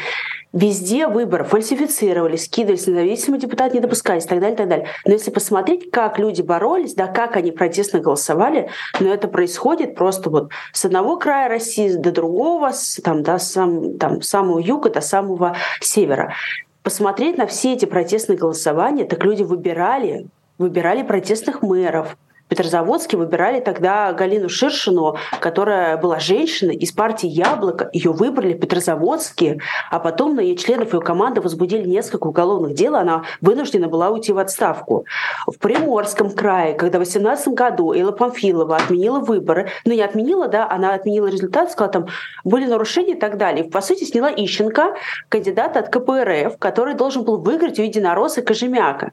Везде 0.53 1.07
выборы 1.07 1.45
фальсифицировались, 1.45 2.45
скидывались, 2.45 2.87
независимые 2.87 3.41
депутаты 3.41 3.75
не 3.75 3.81
допускались 3.81 4.25
и 4.25 4.29
так 4.29 4.41
далее, 4.41 4.55
и 4.55 4.59
так 4.59 4.69
далее. 4.69 4.87
Но 5.07 5.13
если 5.13 5.31
посмотреть, 5.31 5.91
как 5.91 6.19
люди 6.19 6.43
боролись, 6.43 6.95
да, 6.95 7.07
как 7.07 7.37
они 7.37 7.53
протестно 7.53 8.01
голосовали, 8.01 8.69
но 9.01 9.07
ну, 9.07 9.13
это 9.13 9.29
происходит 9.29 9.95
просто 9.95 10.29
вот 10.29 10.51
с 10.73 10.85
одного 10.85 11.17
края 11.17 11.49
России 11.49 11.95
до 11.95 12.11
другого, 12.11 12.73
с, 12.73 13.01
там, 13.03 13.23
до 13.23 13.39
сам, 13.39 13.99
там, 13.99 14.21
самого 14.21 14.59
юга 14.59 14.91
до 14.91 15.01
самого 15.01 15.57
севера. 15.81 16.35
Посмотреть 16.83 17.39
на 17.39 17.47
все 17.47 17.75
эти 17.75 17.85
протестные 17.85 18.37
голосования, 18.37 19.05
так 19.05 19.25
люди 19.25 19.43
выбирали, 19.43 20.27
выбирали 20.59 21.03
протестных 21.03 21.63
мэров, 21.63 22.17
Петрозаводске 22.53 23.17
выбирали 23.17 23.61
тогда 23.61 24.13
Галину 24.13 24.51
Ширшину, 24.51 25.17
которая 25.41 25.97
была 25.97 26.19
женщиной 26.19 26.75
из 26.75 26.93
партии 26.93 27.27
«Яблоко». 27.27 27.89
Ее 27.95 28.13
выбрали 28.13 28.53
в 28.53 28.61
Петрозаводске, 28.61 29.59
а 29.91 29.99
потом 29.99 30.37
на 30.37 30.41
ее 30.41 30.55
членов 30.57 30.93
ее 30.93 31.01
команды 31.01 31.41
возбудили 31.41 31.89
несколько 31.89 32.27
уголовных 32.27 32.75
дел, 32.75 32.97
она 32.97 33.25
вынуждена 33.41 33.89
была 33.89 34.11
уйти 34.11 34.35
в 34.35 34.39
отставку. 34.39 35.07
В 35.47 35.59
Приморском 35.59 36.31
крае, 36.31 36.75
когда 36.75 36.99
в 36.99 37.05
2018 37.05 37.49
году 37.55 37.95
Элла 37.95 38.13
Памфилова 38.13 38.77
отменила 38.77 39.21
выборы, 39.21 39.71
ну 39.87 39.95
не 39.95 40.03
отменила, 40.03 40.47
да, 40.47 40.71
она 40.71 40.93
отменила 40.93 41.29
результат, 41.29 41.73
сказала, 41.73 41.91
там 41.91 42.07
были 42.45 42.67
нарушения 42.67 43.15
и 43.15 43.19
так 43.19 43.39
далее. 43.39 43.65
По 43.65 43.81
сути, 43.81 44.05
сняла 44.05 44.31
Ищенко, 44.31 44.95
кандидата 45.31 45.79
от 45.79 45.89
КПРФ, 45.89 46.59
который 46.59 46.93
должен 46.93 47.25
был 47.25 47.39
выиграть 47.39 47.79
у 47.79 47.83
единоросса 47.83 48.43
Кожемяка. 48.43 49.13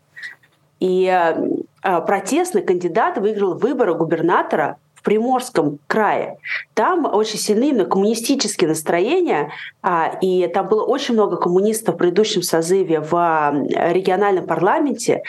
И 0.80 1.06
э, 1.06 1.36
протестный 1.82 2.62
кандидат 2.62 3.18
выиграл 3.18 3.56
выборы 3.56 3.94
губернатора 3.96 4.78
в 5.00 5.02
Приморском 5.02 5.80
крае. 5.88 6.40
Там 6.74 7.06
очень 7.06 7.40
сильные 7.40 7.70
именно 7.70 7.86
коммунистические 7.86 8.68
настроения, 8.68 9.52
а, 9.82 10.18
и 10.22 10.46
там 10.48 10.68
было 10.68 10.84
очень 10.84 11.14
много 11.14 11.38
коммунистов 11.38 11.96
в 11.96 11.98
предыдущем 11.98 12.42
созыве 12.42 13.00
в 13.00 13.14
региональном 13.92 14.46
парламенте. 14.46 15.24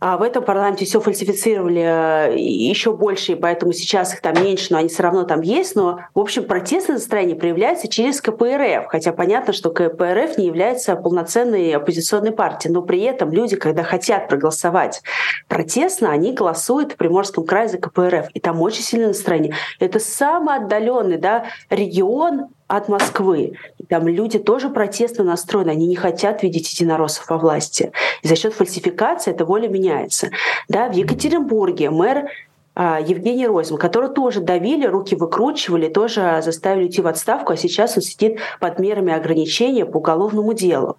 А 0.00 0.16
в 0.16 0.22
этом 0.22 0.42
парламенте 0.42 0.86
все 0.86 0.98
фальсифицировали 0.98 2.32
э, 2.32 2.38
еще 2.38 2.94
больше, 2.94 3.32
и 3.32 3.34
поэтому 3.34 3.74
сейчас 3.74 4.14
их 4.14 4.22
там 4.22 4.32
меньше, 4.42 4.68
но 4.70 4.78
они 4.78 4.88
все 4.88 5.02
равно 5.02 5.24
там 5.24 5.42
есть. 5.42 5.76
Но, 5.76 6.00
в 6.14 6.20
общем, 6.20 6.44
протестное 6.44 6.96
настроение 6.96 7.36
проявляется 7.36 7.86
через 7.86 8.22
КПРФ. 8.22 8.86
Хотя 8.88 9.12
понятно, 9.12 9.52
что 9.52 9.70
КПРФ 9.70 10.38
не 10.38 10.46
является 10.46 10.96
полноценной 10.96 11.72
оппозиционной 11.72 12.32
партией. 12.32 12.72
Но 12.72 12.80
при 12.80 13.02
этом 13.02 13.30
люди, 13.30 13.56
когда 13.56 13.82
хотят 13.82 14.28
проголосовать 14.28 15.02
протестно, 15.48 16.10
они 16.10 16.32
голосуют 16.32 16.92
в 16.92 16.96
Приморском 16.96 17.44
крае 17.44 17.68
за 17.68 17.76
КПРФ. 17.76 18.30
И 18.32 18.40
там 18.40 18.62
очень 18.62 18.82
сильное 18.82 19.08
настроение. 19.08 19.54
Это 19.80 19.98
самый 20.00 20.56
отдаленный 20.56 21.18
да, 21.18 21.44
регион 21.68 22.48
от 22.70 22.88
Москвы. 22.88 23.54
Там 23.88 24.06
люди 24.06 24.38
тоже 24.38 24.68
протестно 24.68 25.24
настроены, 25.24 25.70
они 25.70 25.86
не 25.86 25.96
хотят 25.96 26.42
видеть 26.42 26.72
единороссов 26.72 27.28
во 27.28 27.36
власти. 27.36 27.92
И 28.22 28.28
за 28.28 28.36
счет 28.36 28.54
фальсификации 28.54 29.32
эта 29.32 29.44
воля 29.44 29.68
меняется. 29.68 30.30
Да, 30.68 30.88
в 30.88 30.92
Екатеринбурге 30.92 31.90
мэр 31.90 32.30
а, 32.76 33.00
Евгений 33.00 33.48
Ройзман, 33.48 33.80
которого 33.80 34.12
тоже 34.12 34.40
давили, 34.40 34.86
руки 34.86 35.16
выкручивали, 35.16 35.88
тоже 35.88 36.40
заставили 36.42 36.84
уйти 36.84 37.02
в 37.02 37.08
отставку, 37.08 37.52
а 37.52 37.56
сейчас 37.56 37.96
он 37.96 38.02
сидит 38.02 38.38
под 38.60 38.78
мерами 38.78 39.12
ограничения 39.12 39.84
по 39.84 39.98
уголовному 39.98 40.54
делу. 40.54 40.96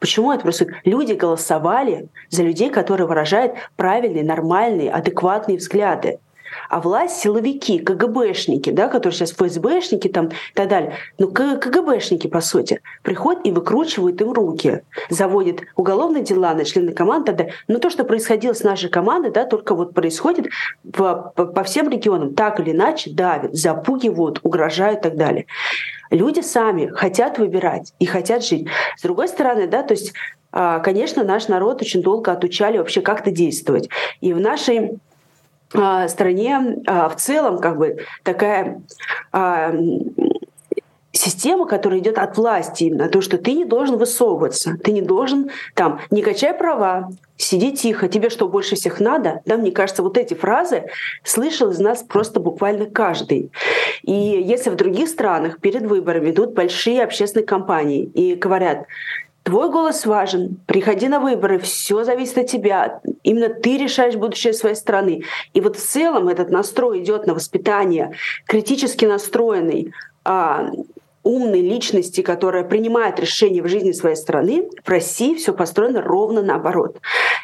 Почему 0.00 0.30
это 0.32 0.42
происходит? 0.42 0.74
Люди 0.84 1.14
голосовали 1.14 2.08
за 2.28 2.42
людей, 2.42 2.68
которые 2.68 3.06
выражают 3.06 3.54
правильные, 3.76 4.22
нормальные, 4.22 4.90
адекватные 4.90 5.56
взгляды 5.56 6.18
а 6.68 6.80
власть 6.80 7.18
силовики, 7.18 7.78
КГБшники, 7.78 8.70
да, 8.70 8.88
которые 8.88 9.16
сейчас 9.16 9.32
ФСБшники 9.32 10.08
там 10.08 10.28
и 10.28 10.54
так 10.54 10.68
далее, 10.68 10.94
ну 11.18 11.28
КГБшники, 11.28 12.26
по 12.26 12.40
сути, 12.40 12.80
приходят 13.02 13.44
и 13.46 13.52
выкручивают 13.52 14.20
им 14.20 14.32
руки, 14.32 14.82
заводят 15.10 15.60
уголовные 15.76 16.22
дела 16.22 16.54
на 16.54 16.64
члены 16.64 16.92
команды, 16.92 17.32
да, 17.32 17.46
но 17.68 17.78
то, 17.78 17.90
что 17.90 18.04
происходило 18.04 18.54
с 18.54 18.62
нашей 18.62 18.90
командой, 18.90 19.30
да, 19.30 19.44
только 19.44 19.74
вот 19.74 19.94
происходит 19.94 20.48
по, 20.92 21.32
по, 21.34 21.46
по 21.46 21.64
всем 21.64 21.88
регионам, 21.88 22.34
так 22.34 22.60
или 22.60 22.72
иначе 22.72 23.10
давят, 23.10 23.54
запугивают, 23.54 24.40
угрожают 24.42 25.00
и 25.00 25.02
так 25.02 25.16
далее. 25.16 25.46
Люди 26.10 26.40
сами 26.40 26.86
хотят 26.86 27.38
выбирать 27.38 27.92
и 27.98 28.06
хотят 28.06 28.44
жить. 28.44 28.68
С 28.96 29.02
другой 29.02 29.28
стороны, 29.28 29.66
да, 29.66 29.82
то 29.82 29.94
есть 29.94 30.12
а, 30.56 30.78
конечно, 30.78 31.24
наш 31.24 31.48
народ 31.48 31.82
очень 31.82 32.00
долго 32.00 32.30
отучали 32.30 32.78
вообще 32.78 33.00
как-то 33.00 33.32
действовать. 33.32 33.88
И 34.20 34.32
в 34.32 34.38
нашей 34.38 35.00
стране 36.08 36.82
а, 36.86 37.08
в 37.08 37.16
целом 37.16 37.58
как 37.58 37.78
бы 37.78 37.98
такая 38.22 38.82
а, 39.32 39.74
система, 41.14 41.66
которая 41.66 42.00
идет 42.00 42.18
от 42.18 42.36
власти 42.36 42.84
именно, 42.84 43.08
то, 43.08 43.20
что 43.20 43.38
ты 43.38 43.52
не 43.52 43.64
должен 43.64 43.96
высовываться, 43.96 44.76
ты 44.82 44.92
не 44.92 45.00
должен 45.00 45.50
там, 45.74 46.00
не 46.10 46.22
качай 46.22 46.52
права, 46.52 47.10
сиди 47.36 47.72
тихо, 47.72 48.08
тебе 48.08 48.30
что, 48.30 48.48
больше 48.48 48.74
всех 48.74 49.00
надо? 49.00 49.40
Да, 49.46 49.56
мне 49.56 49.70
кажется, 49.70 50.02
вот 50.02 50.18
эти 50.18 50.34
фразы 50.34 50.84
слышал 51.22 51.70
из 51.70 51.78
нас 51.78 52.02
просто 52.02 52.40
буквально 52.40 52.86
каждый. 52.86 53.50
И 54.02 54.12
если 54.12 54.70
в 54.70 54.76
других 54.76 55.08
странах 55.08 55.60
перед 55.60 55.82
выборами 55.82 56.30
идут 56.30 56.52
большие 56.52 57.02
общественные 57.02 57.46
кампании 57.46 58.04
и 58.04 58.34
говорят, 58.34 58.86
Твой 59.44 59.70
голос 59.70 60.06
важен. 60.06 60.56
Приходи 60.66 61.06
на 61.06 61.20
выборы. 61.20 61.58
Все 61.58 62.02
зависит 62.02 62.38
от 62.38 62.46
тебя. 62.46 63.00
Именно 63.22 63.50
ты 63.50 63.76
решаешь 63.76 64.16
будущее 64.16 64.54
своей 64.54 64.74
страны. 64.74 65.22
И 65.52 65.60
вот 65.60 65.76
в 65.76 65.86
целом 65.86 66.28
этот 66.28 66.48
настрой 66.48 67.02
идет 67.02 67.26
на 67.26 67.34
воспитание 67.34 68.12
критически 68.46 69.04
настроенной, 69.04 69.92
а, 70.24 70.70
умной 71.22 71.60
личности, 71.60 72.22
которая 72.22 72.64
принимает 72.64 73.20
решения 73.20 73.62
в 73.62 73.68
жизни 73.68 73.92
своей 73.92 74.16
страны, 74.16 74.70
в 74.82 74.88
России 74.88 75.34
все 75.34 75.52
построено 75.52 76.00
ровно 76.00 76.42
наоборот. 76.42 76.98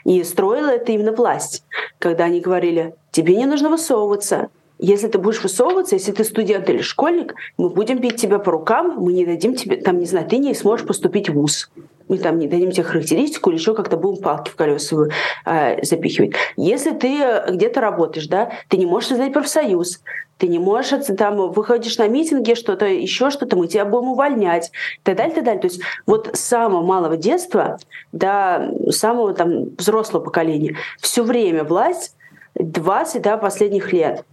И 0.04 0.24
строила 0.24 0.70
это 0.70 0.92
именно 0.92 1.12
власть, 1.12 1.64
когда 1.98 2.24
они 2.24 2.40
говорили, 2.40 2.94
тебе 3.10 3.36
не 3.36 3.44
нужно 3.44 3.68
высовываться, 3.68 4.48
если 4.82 5.08
ты 5.08 5.18
будешь 5.18 5.42
высовываться, 5.42 5.96
если 5.96 6.12
ты 6.12 6.24
студент 6.24 6.70
или 6.70 6.80
школьник, 6.80 7.34
мы 7.58 7.68
будем 7.68 7.98
бить 7.98 8.16
тебя 8.16 8.38
по 8.38 8.50
рукам, 8.50 8.96
мы 8.98 9.12
не 9.12 9.26
дадим 9.26 9.54
тебе, 9.54 9.76
там, 9.76 9.98
не 9.98 10.06
знаю, 10.06 10.26
ты 10.26 10.38
не 10.38 10.54
сможешь 10.54 10.86
поступить 10.86 11.28
в 11.28 11.34
ВУЗ. 11.34 11.70
Мы 12.10 12.18
там 12.18 12.40
не 12.40 12.48
дадим 12.48 12.72
тебе 12.72 12.82
характеристику 12.82 13.50
или 13.50 13.56
еще 13.58 13.72
как-то 13.72 13.96
будем 13.96 14.20
палки 14.20 14.50
в 14.50 14.56
колеса 14.56 15.06
э, 15.46 15.82
запихивать. 15.84 16.32
Если 16.56 16.90
ты 16.90 17.22
где-то 17.50 17.80
работаешь, 17.80 18.26
да, 18.26 18.50
ты 18.66 18.78
не 18.78 18.86
можешь 18.86 19.10
создать 19.10 19.32
профсоюз, 19.32 20.02
ты 20.36 20.48
не 20.48 20.58
можешь, 20.58 21.06
там, 21.16 21.52
выходишь 21.52 21.98
на 21.98 22.08
митинги, 22.08 22.54
что-то, 22.54 22.86
еще 22.86 23.30
что-то, 23.30 23.56
мы 23.56 23.68
тебя 23.68 23.84
будем 23.84 24.08
увольнять, 24.08 24.72
и 24.98 25.02
так 25.04 25.16
далее, 25.16 25.32
и 25.32 25.34
так 25.36 25.44
далее. 25.44 25.60
То 25.60 25.68
есть 25.68 25.80
вот 26.04 26.30
с 26.32 26.40
самого 26.40 26.82
малого 26.82 27.16
детства 27.16 27.78
до 28.10 28.74
самого 28.90 29.32
там 29.34 29.76
взрослого 29.76 30.24
поколения 30.24 30.76
все 30.98 31.22
время 31.22 31.62
власть 31.62 32.16
20 32.56 33.22
да, 33.22 33.36
последних 33.36 33.92
лет 33.92 34.24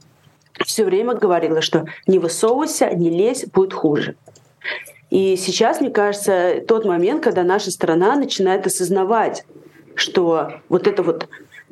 все 0.65 0.85
время 0.85 1.13
говорила, 1.13 1.61
что 1.61 1.85
не 2.07 2.19
высовывайся, 2.19 2.89
не 2.89 3.09
лезь, 3.09 3.45
будет 3.45 3.73
хуже. 3.73 4.15
И 5.09 5.35
сейчас, 5.37 5.79
мне 5.79 5.89
кажется, 5.89 6.61
тот 6.67 6.85
момент, 6.85 7.23
когда 7.23 7.43
наша 7.43 7.71
страна 7.71 8.15
начинает 8.15 8.67
осознавать, 8.67 9.45
что 9.95 10.51
вот 10.69 10.87
это 10.87 11.01
вот 11.01 11.27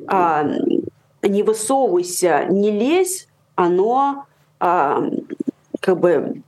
а, 0.06 0.50
не 1.22 1.42
высовывайся, 1.42 2.46
не 2.48 2.70
лезь, 2.70 3.28
оно 3.54 4.24
а, 4.58 5.04
как 5.80 6.00
бы 6.00 6.42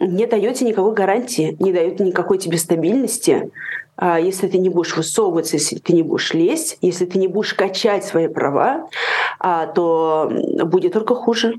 не 0.00 0.26
дает 0.26 0.56
тебе 0.56 0.70
никакой 0.70 0.94
гарантии, 0.94 1.56
не 1.60 1.72
дает 1.72 2.00
никакой 2.00 2.38
тебе 2.38 2.58
стабильности, 2.58 3.50
а 3.96 4.18
если 4.18 4.48
ты 4.48 4.58
не 4.58 4.68
будешь 4.68 4.96
высовываться, 4.96 5.56
если 5.56 5.78
ты 5.78 5.92
не 5.92 6.02
будешь 6.02 6.32
лезть, 6.32 6.78
если 6.80 7.04
ты 7.04 7.18
не 7.18 7.28
будешь 7.28 7.54
качать 7.54 8.04
свои 8.04 8.26
права, 8.26 8.88
а, 9.38 9.66
то 9.66 10.32
будет 10.64 10.94
только 10.94 11.14
хуже. 11.14 11.56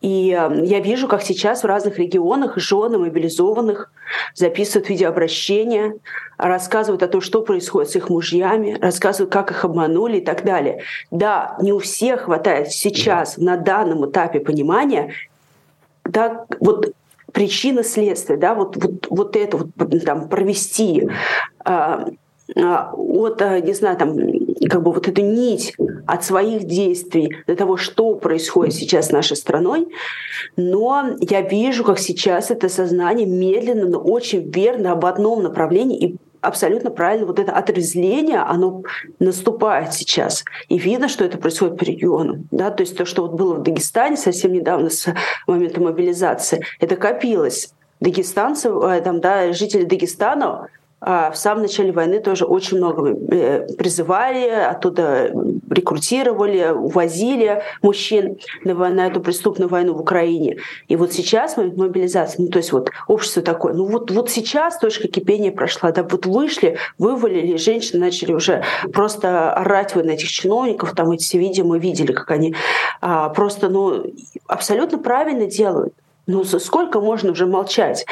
И 0.00 0.30
э, 0.30 0.64
я 0.64 0.80
вижу, 0.80 1.08
как 1.08 1.22
сейчас 1.22 1.62
в 1.62 1.66
разных 1.66 1.98
регионах 1.98 2.56
жены 2.56 2.98
мобилизованных 2.98 3.92
записывают 4.34 4.88
видеообращения, 4.88 5.94
рассказывают 6.36 7.02
о 7.02 7.08
том, 7.08 7.20
что 7.20 7.42
происходит 7.42 7.90
с 7.90 7.96
их 7.96 8.10
мужьями, 8.10 8.78
рассказывают, 8.80 9.32
как 9.32 9.50
их 9.50 9.64
обманули 9.64 10.18
и 10.18 10.24
так 10.24 10.44
далее. 10.44 10.82
Да, 11.10 11.56
не 11.60 11.72
у 11.72 11.78
всех 11.78 12.22
хватает 12.22 12.72
сейчас 12.72 13.36
на 13.38 13.56
данном 13.56 14.10
этапе 14.10 14.40
понимания, 14.40 15.12
да, 16.04 16.46
вот 16.60 16.92
причина 17.32 17.82
следствия, 17.82 18.36
да, 18.36 18.54
вот, 18.54 18.76
вот, 18.76 19.06
вот 19.10 19.36
это 19.36 19.56
вот 19.56 19.68
там 20.04 20.28
провести 20.28 21.08
а, 21.64 22.08
а, 22.56 22.92
от, 22.94 23.42
а, 23.42 23.60
не 23.60 23.72
знаю, 23.72 23.96
там, 23.96 24.16
как 24.68 24.82
бы 24.82 24.92
вот 24.92 25.08
эту 25.08 25.22
нить 25.22 25.74
от 26.06 26.24
своих 26.24 26.64
действий 26.64 27.36
до 27.46 27.56
того, 27.56 27.76
что 27.76 28.14
происходит 28.14 28.74
сейчас 28.74 29.08
с 29.08 29.12
нашей 29.12 29.36
страной. 29.36 29.88
Но 30.56 31.16
я 31.20 31.40
вижу, 31.40 31.84
как 31.84 31.98
сейчас 31.98 32.50
это 32.50 32.68
сознание 32.68 33.26
медленно, 33.26 33.86
но 33.86 33.98
очень 33.98 34.50
верно 34.50 34.92
об 34.92 35.04
одном 35.04 35.42
направлении 35.42 35.98
и 35.98 36.16
абсолютно 36.44 36.90
правильно, 36.90 37.26
вот 37.26 37.38
это 37.38 37.52
отрезвление, 37.52 38.40
оно 38.40 38.82
наступает 39.18 39.94
сейчас. 39.94 40.44
И 40.68 40.78
видно, 40.78 41.08
что 41.08 41.24
это 41.24 41.38
происходит 41.38 41.78
по 41.78 41.84
регионам. 41.84 42.48
Да? 42.50 42.70
То 42.70 42.82
есть 42.82 42.96
то, 42.96 43.04
что 43.04 43.22
вот 43.22 43.32
было 43.32 43.54
в 43.54 43.62
Дагестане 43.62 44.16
совсем 44.16 44.52
недавно 44.52 44.90
с 44.90 45.12
момента 45.46 45.80
мобилизации, 45.80 46.62
это 46.80 46.96
копилось 46.96 47.72
дагестанцев, 48.00 48.82
э, 48.82 49.00
там, 49.00 49.20
да, 49.20 49.52
жители 49.52 49.84
Дагестана 49.84 50.68
в 51.04 51.34
самом 51.34 51.62
начале 51.62 51.92
войны 51.92 52.20
тоже 52.20 52.46
очень 52.46 52.78
много 52.78 53.10
э, 53.10 53.66
призывали, 53.76 54.48
оттуда 54.48 55.30
рекрутировали, 55.70 56.70
увозили 56.70 57.62
мужчин 57.82 58.38
на, 58.64 58.74
на 58.74 59.06
эту 59.06 59.20
преступную 59.20 59.68
войну 59.68 59.94
в 59.94 60.00
Украине. 60.00 60.58
И 60.88 60.96
вот 60.96 61.12
сейчас 61.12 61.56
мобилизация, 61.56 62.42
ну 62.42 62.48
то 62.48 62.58
есть 62.58 62.72
вот 62.72 62.90
общество 63.06 63.42
такое, 63.42 63.74
ну 63.74 63.84
вот, 63.84 64.10
вот 64.10 64.30
сейчас 64.30 64.78
точка 64.78 65.08
кипения 65.08 65.52
прошла, 65.52 65.92
да, 65.92 66.02
вот 66.02 66.26
вышли, 66.26 66.78
вывалили, 66.98 67.56
женщины 67.56 68.00
начали 68.00 68.32
уже 68.32 68.64
просто 68.92 69.52
орать 69.52 69.94
вы 69.94 70.04
на 70.04 70.12
этих 70.12 70.28
чиновников, 70.28 70.94
там 70.94 71.10
эти 71.10 71.24
все 71.24 71.38
видео 71.38 71.64
мы 71.64 71.78
видели, 71.78 72.12
как 72.12 72.30
они 72.30 72.54
а, 73.00 73.28
просто, 73.28 73.68
ну, 73.68 74.06
абсолютно 74.46 74.98
правильно 74.98 75.46
делают. 75.46 75.94
Ну, 76.26 76.42
сколько 76.44 77.00
можно 77.00 77.32
уже 77.32 77.46
молчать? 77.46 78.06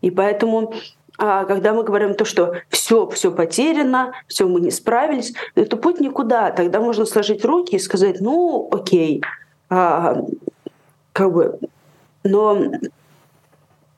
И 0.00 0.10
поэтому 0.10 0.72
а 0.72 0.74
когда 1.18 1.72
мы 1.74 1.82
говорим 1.82 2.14
то, 2.14 2.24
что 2.24 2.54
все, 2.68 3.08
все 3.08 3.32
потеряно, 3.32 4.12
все 4.28 4.46
мы 4.46 4.60
не 4.60 4.70
справились, 4.70 5.34
это 5.56 5.76
путь 5.76 6.00
никуда. 6.00 6.50
Тогда 6.52 6.80
можно 6.80 7.04
сложить 7.04 7.44
руки 7.44 7.74
и 7.74 7.80
сказать, 7.80 8.20
ну, 8.20 8.68
окей, 8.70 9.22
а, 9.68 10.22
как 11.12 11.32
бы, 11.32 11.58
но 12.22 12.56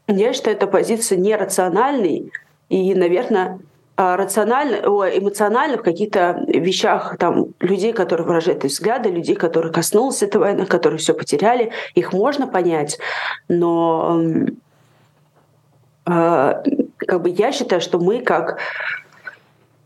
я 0.09 0.33
считаю, 0.33 0.56
эта 0.56 0.66
позиция 0.66 1.18
нерациональной 1.18 2.33
и, 2.70 2.94
наверное, 2.94 3.61
а, 3.96 4.16
рационально, 4.16 4.76
эмоционально 4.76 5.76
в 5.76 5.83
каких-то 5.83 6.42
вещах 6.48 7.18
там 7.18 7.48
людей, 7.61 7.92
которые 7.92 8.26
выражают 8.26 8.64
взгляды, 8.64 9.11
людей, 9.11 9.37
которые 9.37 9.72
коснулись 9.72 10.22
этого 10.22 10.44
войны, 10.44 10.64
которые 10.64 10.98
все 10.98 11.12
потеряли, 11.12 11.72
их 11.94 12.14
можно 12.14 12.46
понять, 12.46 12.98
но 13.48 14.22
а, 16.06 16.62
как 17.11 17.23
бы 17.23 17.29
я 17.31 17.51
считаю, 17.51 17.81
что 17.81 17.99
мы 17.99 18.20
как 18.20 18.59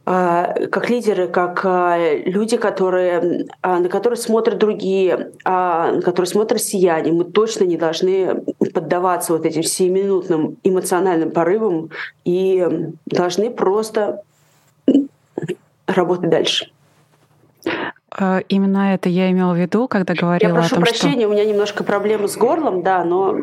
а, 0.04 0.52
как 0.70 0.90
лидеры, 0.90 1.26
как 1.26 1.62
а, 1.64 1.96
люди, 2.26 2.58
которые, 2.58 3.46
на 3.62 3.88
которые 3.88 4.18
смотрят 4.18 4.58
другие, 4.58 5.32
на 5.42 6.02
которые 6.04 6.26
смотрят 6.26 6.60
сияние, 6.60 7.14
мы 7.14 7.24
точно 7.24 7.64
не 7.64 7.78
должны 7.78 8.44
поддаваться 8.74 9.32
вот 9.32 9.46
этим 9.46 9.62
сиюминутным 9.62 10.58
эмоциональным 10.62 11.30
порывам 11.30 11.88
и 12.26 12.68
должны 13.06 13.50
просто 13.50 14.20
работать 15.86 16.28
дальше. 16.28 16.70
Именно 18.48 18.94
это 18.94 19.08
я 19.08 19.30
имела 19.30 19.54
в 19.54 19.56
виду, 19.56 19.88
когда 19.88 20.12
говорила 20.12 20.50
я 20.50 20.54
прошу 20.54 20.66
о 20.66 20.76
том, 20.76 20.84
прощения, 20.84 21.22
что... 21.22 21.28
у 21.28 21.32
меня 21.32 21.44
немножко 21.46 21.82
проблемы 21.84 22.28
с 22.28 22.36
горлом, 22.36 22.82
да, 22.82 23.02
но 23.02 23.34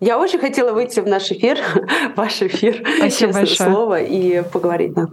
я 0.00 0.18
очень 0.18 0.38
хотела 0.38 0.72
выйти 0.72 1.00
в 1.00 1.06
наш 1.06 1.30
эфир, 1.30 1.58
ваш 2.16 2.42
эфир, 2.42 2.82
Спасибо 2.98 3.32
большое. 3.32 3.70
слово, 3.70 4.00
и 4.00 4.42
поговорить. 4.42 4.94
Да. 4.94 5.06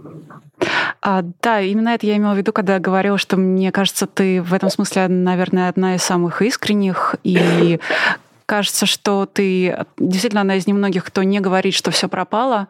А, 1.02 1.22
да, 1.42 1.60
именно 1.60 1.90
это 1.90 2.06
я 2.06 2.16
имела 2.16 2.34
в 2.34 2.38
виду, 2.38 2.52
когда 2.52 2.78
говорила, 2.78 3.18
что 3.18 3.36
мне 3.36 3.72
кажется, 3.72 4.06
ты 4.06 4.40
в 4.40 4.54
этом 4.54 4.70
смысле, 4.70 5.08
наверное, 5.08 5.68
одна 5.68 5.96
из 5.96 6.02
самых 6.02 6.42
искренних 6.42 7.16
и 7.24 7.78
кажется, 8.46 8.86
что 8.86 9.26
ты 9.26 9.84
действительно 9.98 10.42
одна 10.42 10.56
из 10.56 10.66
немногих, 10.66 11.04
кто 11.04 11.22
не 11.22 11.40
говорит, 11.40 11.74
что 11.74 11.90
все 11.90 12.08
пропало. 12.08 12.68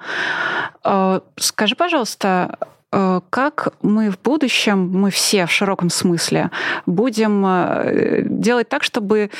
А, 0.82 1.20
скажи, 1.36 1.76
пожалуйста, 1.76 2.58
Э, 2.96 3.20
как 3.30 3.74
мы 3.82 4.08
в 4.08 4.20
будущем, 4.22 4.88
мы 4.92 5.10
все 5.10 5.46
в 5.46 5.50
широком 5.50 5.90
смысле, 5.90 6.52
будем 6.86 7.44
э, 7.44 8.22
делать 8.22 8.68
так, 8.68 8.84
чтобы 8.84 9.30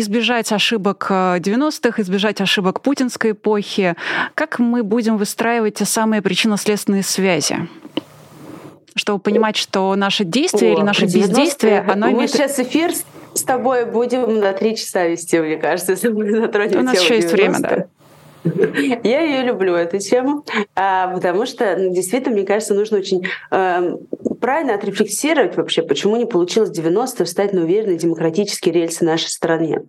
избежать 0.00 0.52
ошибок 0.52 1.06
90-х, 1.10 2.00
э, 2.00 2.02
избежать 2.02 2.40
ошибок 2.40 2.80
путинской 2.82 3.32
эпохи? 3.32 3.96
Как 4.34 4.58
мы 4.58 4.82
будем 4.82 5.16
выстраивать 5.16 5.74
те 5.74 5.84
самые 5.84 6.22
причинно-следственные 6.22 7.02
связи? 7.02 7.68
чтобы 8.94 9.20
понимать, 9.20 9.56
что 9.56 9.94
наше 9.94 10.24
действие 10.24 10.72
О, 10.72 10.74
или 10.74 10.82
наше 10.82 11.04
бездействие, 11.04 11.80
оно 11.80 12.08
мы 12.08 12.12
имеет... 12.14 12.30
сейчас 12.32 12.58
эфир 12.58 12.90
с 13.32 13.42
тобой 13.42 13.86
будем 13.86 14.40
на 14.40 14.52
три 14.52 14.76
часа 14.76 15.06
вести, 15.06 15.38
мне 15.38 15.56
кажется, 15.56 15.92
если 15.92 16.08
мы 16.08 16.30
затронем 16.32 16.80
У 16.80 16.82
нас 16.82 17.00
еще 17.00 17.16
есть 17.16 17.32
время, 17.32 17.60
да. 17.60 17.86
Я 19.04 19.20
ее 19.20 19.42
люблю, 19.42 19.74
эту 19.74 19.98
тему, 19.98 20.44
а, 20.74 21.08
потому 21.08 21.46
что 21.46 21.76
ну, 21.76 21.92
действительно, 21.92 22.34
мне 22.34 22.46
кажется, 22.46 22.74
нужно 22.74 22.98
очень 22.98 23.26
э, 23.50 23.96
правильно 24.40 24.74
отрефлексировать 24.74 25.56
вообще, 25.56 25.82
почему 25.82 26.16
не 26.16 26.26
получилось 26.26 26.70
90-е 26.70 27.24
встать 27.24 27.52
на 27.52 27.62
уверенные 27.62 27.98
демократические 27.98 28.74
рельсы 28.74 29.04
нашей 29.04 29.28
стране. 29.28 29.82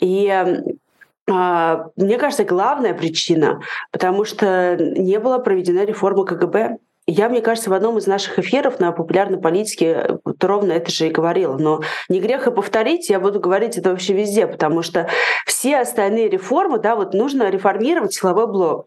И 0.00 0.26
э, 0.28 1.76
мне 1.96 2.18
кажется, 2.18 2.44
главная 2.44 2.94
причина, 2.94 3.60
потому 3.90 4.24
что 4.24 4.76
не 4.76 5.18
была 5.18 5.38
проведена 5.38 5.84
реформа 5.84 6.24
КГБ. 6.24 6.78
Я, 7.06 7.28
мне 7.28 7.42
кажется, 7.42 7.68
в 7.68 7.74
одном 7.74 7.98
из 7.98 8.06
наших 8.06 8.38
эфиров 8.38 8.80
на 8.80 8.90
популярной 8.90 9.38
политике 9.38 10.18
вот 10.24 10.42
ровно 10.42 10.72
это 10.72 10.90
же 10.90 11.08
и 11.08 11.10
говорила. 11.10 11.58
Но 11.58 11.82
не 12.08 12.18
грех 12.18 12.46
и 12.46 12.50
повторить, 12.50 13.10
я 13.10 13.20
буду 13.20 13.40
говорить 13.40 13.76
это 13.76 13.90
вообще 13.90 14.14
везде, 14.14 14.46
потому 14.46 14.80
что 14.80 15.08
все 15.44 15.80
остальные 15.80 16.30
реформы, 16.30 16.78
да, 16.78 16.96
вот 16.96 17.12
нужно 17.12 17.50
реформировать 17.50 18.14
силовой 18.14 18.46
блок. 18.46 18.86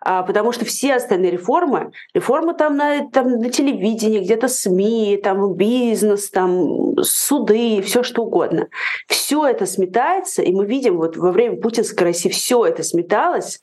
А, 0.00 0.22
потому 0.24 0.52
что 0.52 0.66
все 0.66 0.96
остальные 0.96 1.30
реформы, 1.30 1.92
реформы 2.12 2.52
там 2.52 2.76
на, 2.76 3.08
там 3.08 3.38
на 3.38 3.48
телевидении, 3.48 4.18
где-то 4.18 4.48
СМИ, 4.48 5.20
там 5.24 5.54
бизнес, 5.54 6.28
там 6.28 7.02
суды, 7.02 7.80
все 7.80 8.02
что 8.02 8.24
угодно. 8.24 8.68
Все 9.08 9.46
это 9.46 9.64
сметается, 9.64 10.42
и 10.42 10.52
мы 10.52 10.66
видим 10.66 10.98
вот 10.98 11.16
во 11.16 11.32
время 11.32 11.56
путинской 11.56 12.08
России 12.08 12.28
все 12.28 12.66
это 12.66 12.82
сметалось, 12.82 13.62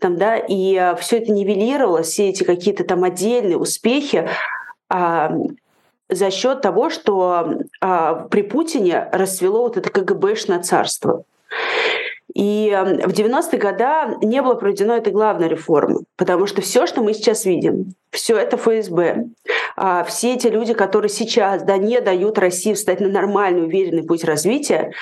там, 0.00 0.16
да, 0.16 0.38
и 0.38 0.74
а, 0.76 0.94
все 0.94 1.18
это 1.18 1.30
нивелировалось, 1.30 2.08
все 2.08 2.30
эти 2.30 2.44
какие-то 2.44 2.84
там 2.84 3.04
отдельные 3.04 3.33
успехи 3.56 4.28
а, 4.88 5.32
за 6.08 6.30
счет 6.30 6.60
того, 6.60 6.90
что 6.90 7.58
а, 7.80 8.14
при 8.30 8.42
Путине 8.42 9.08
расцвело 9.12 9.62
вот 9.62 9.76
это 9.76 9.90
КГБшное 9.90 10.60
царство. 10.62 11.24
И 12.34 12.70
в 12.72 13.10
90-е 13.10 13.58
годы 13.60 14.26
не 14.26 14.42
было 14.42 14.54
проведено 14.54 14.96
этой 14.96 15.12
главной 15.12 15.46
реформы, 15.48 16.00
потому 16.16 16.46
что 16.46 16.62
все, 16.62 16.86
что 16.86 17.00
мы 17.00 17.14
сейчас 17.14 17.44
видим, 17.44 17.94
все 18.10 18.36
это 18.36 18.56
ФСБ, 18.56 19.26
все 20.06 20.34
эти 20.34 20.46
люди, 20.46 20.74
которые 20.74 21.08
сейчас 21.08 21.62
да, 21.62 21.76
не 21.76 22.00
дают 22.00 22.38
России 22.38 22.74
встать 22.74 23.00
на 23.00 23.08
нормальный, 23.08 23.64
уверенный 23.64 24.02
путь 24.02 24.24
развития, 24.24 24.92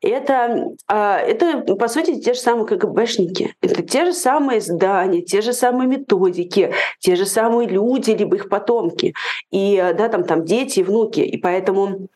это, 0.00 0.66
а, 0.88 1.18
это, 1.18 1.60
по 1.76 1.88
сути, 1.88 2.20
те 2.20 2.34
же 2.34 2.40
самые 2.40 2.66
КГБшники. 2.66 3.54
Это 3.60 3.82
те 3.82 4.04
же 4.04 4.12
самые 4.12 4.60
здания, 4.60 5.22
те 5.22 5.40
же 5.40 5.52
самые 5.52 5.88
методики, 5.88 6.74
те 6.98 7.14
же 7.14 7.24
самые 7.24 7.68
люди, 7.68 8.10
либо 8.10 8.36
их 8.36 8.48
потомки. 8.48 9.14
И 9.50 9.76
да, 9.76 10.08
там, 10.08 10.24
там 10.24 10.44
дети 10.44 10.80
внуки. 10.80 11.20
И 11.20 11.36
поэтому 11.36 12.08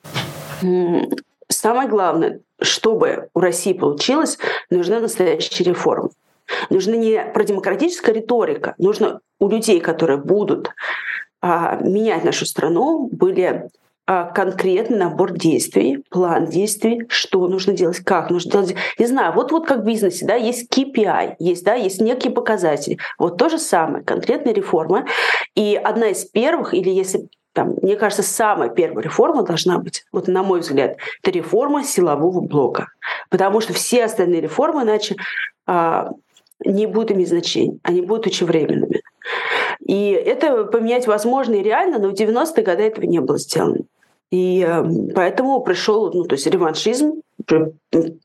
самое 1.48 1.88
главное, 1.88 2.40
чтобы 2.60 3.28
у 3.34 3.40
России 3.40 3.72
получилось, 3.72 4.38
нужна 4.70 5.00
настоящая 5.00 5.64
реформа. 5.64 6.10
Нужна 6.70 6.96
не 6.96 7.24
продемократическая 7.24 8.14
риторика, 8.14 8.74
нужно 8.78 9.20
у 9.40 9.48
людей, 9.48 9.80
которые 9.80 10.18
будут 10.18 10.68
а, 10.68 10.72
менять 11.42 12.24
нашу 12.24 12.46
страну, 12.46 13.08
были 13.12 13.68
а, 14.08 14.24
конкретный 14.24 14.98
набор 14.98 15.32
действий, 15.32 16.04
план 16.10 16.46
действий, 16.46 17.06
что 17.08 17.48
нужно 17.48 17.72
делать, 17.72 17.98
как 17.98 18.30
нужно 18.30 18.52
делать. 18.52 18.76
Не 19.00 19.06
знаю, 19.06 19.32
вот, 19.32 19.50
вот 19.50 19.66
как 19.66 19.80
в 19.80 19.84
бизнесе, 19.84 20.24
да, 20.24 20.36
есть 20.36 20.72
KPI, 20.72 21.36
есть, 21.40 21.64
да, 21.64 21.74
есть 21.74 22.00
некие 22.00 22.32
показатели. 22.32 22.98
Вот 23.18 23.36
то 23.36 23.48
же 23.48 23.58
самое, 23.58 24.04
конкретная 24.04 24.54
реформа. 24.54 25.06
И 25.56 25.74
одна 25.74 26.10
из 26.10 26.24
первых, 26.24 26.72
или 26.72 26.88
если 26.88 27.28
там, 27.52 27.74
мне 27.82 27.96
кажется, 27.96 28.22
самая 28.22 28.68
первая 28.68 29.02
реформа 29.02 29.42
должна 29.42 29.78
быть, 29.78 30.04
вот 30.12 30.28
на 30.28 30.44
мой 30.44 30.60
взгляд, 30.60 30.98
это 31.22 31.32
реформа 31.32 31.82
силового 31.82 32.40
блока. 32.40 32.88
Потому 33.28 33.60
что 33.60 33.72
все 33.72 34.04
остальные 34.04 34.42
реформы 34.42 34.82
иначе 34.82 35.16
а, 35.66 36.10
не 36.64 36.86
будут 36.86 37.10
иметь 37.10 37.30
значения, 37.30 37.78
они 37.82 38.02
будут 38.02 38.28
очень 38.28 38.46
временными. 38.46 39.02
И 39.86 40.10
это 40.10 40.64
поменять 40.64 41.06
возможно 41.06 41.54
и 41.54 41.62
реально, 41.62 41.98
но 41.98 42.08
в 42.08 42.14
90-е 42.14 42.64
годы 42.64 42.82
этого 42.82 43.04
не 43.04 43.20
было 43.20 43.38
сделано. 43.38 43.84
И 44.30 44.64
э, 44.66 44.84
поэтому 45.14 45.60
пришел, 45.60 46.12
ну, 46.12 46.24
то 46.24 46.34
есть 46.34 46.46
реваншизм, 46.46 47.22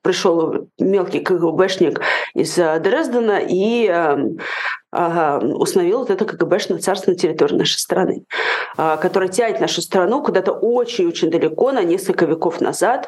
пришел 0.01 0.67
мелкий 0.79 1.19
КГБшник 1.19 2.01
из 2.33 2.57
э, 2.57 2.79
Дрездена 2.79 3.39
и 3.47 3.87
э, 3.87 5.37
установил 5.53 5.99
вот 5.99 6.09
это 6.09 6.25
КГБшное 6.25 6.79
царство 6.79 7.11
на 7.11 7.17
территории 7.17 7.55
нашей 7.55 7.77
страны, 7.77 8.25
которое 8.75 9.29
тянет 9.29 9.61
нашу 9.61 9.81
страну 9.81 10.21
куда-то 10.21 10.51
очень-очень 10.51 11.29
далеко, 11.29 11.71
на 11.71 11.83
несколько 11.83 12.25
веков 12.25 12.59
назад. 12.59 13.07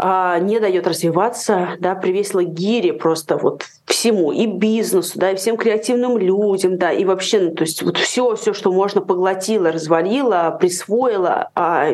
А, 0.00 0.38
не 0.38 0.60
дает 0.60 0.86
развиваться, 0.86 1.70
да, 1.80 1.96
привесила 1.96 2.44
гири 2.44 2.92
просто 2.92 3.36
вот 3.36 3.64
всему, 3.84 4.30
и 4.30 4.46
бизнесу, 4.46 5.18
да, 5.18 5.32
и 5.32 5.36
всем 5.36 5.56
креативным 5.56 6.18
людям, 6.18 6.78
да, 6.78 6.92
и 6.92 7.04
вообще, 7.04 7.40
ну, 7.40 7.50
то 7.50 7.62
есть 7.62 7.82
вот 7.82 7.96
все, 7.96 8.36
все, 8.36 8.52
что 8.52 8.70
можно 8.70 9.00
поглотила, 9.00 9.72
развалила, 9.72 10.56
присвоила, 10.60 11.50
а, 11.56 11.88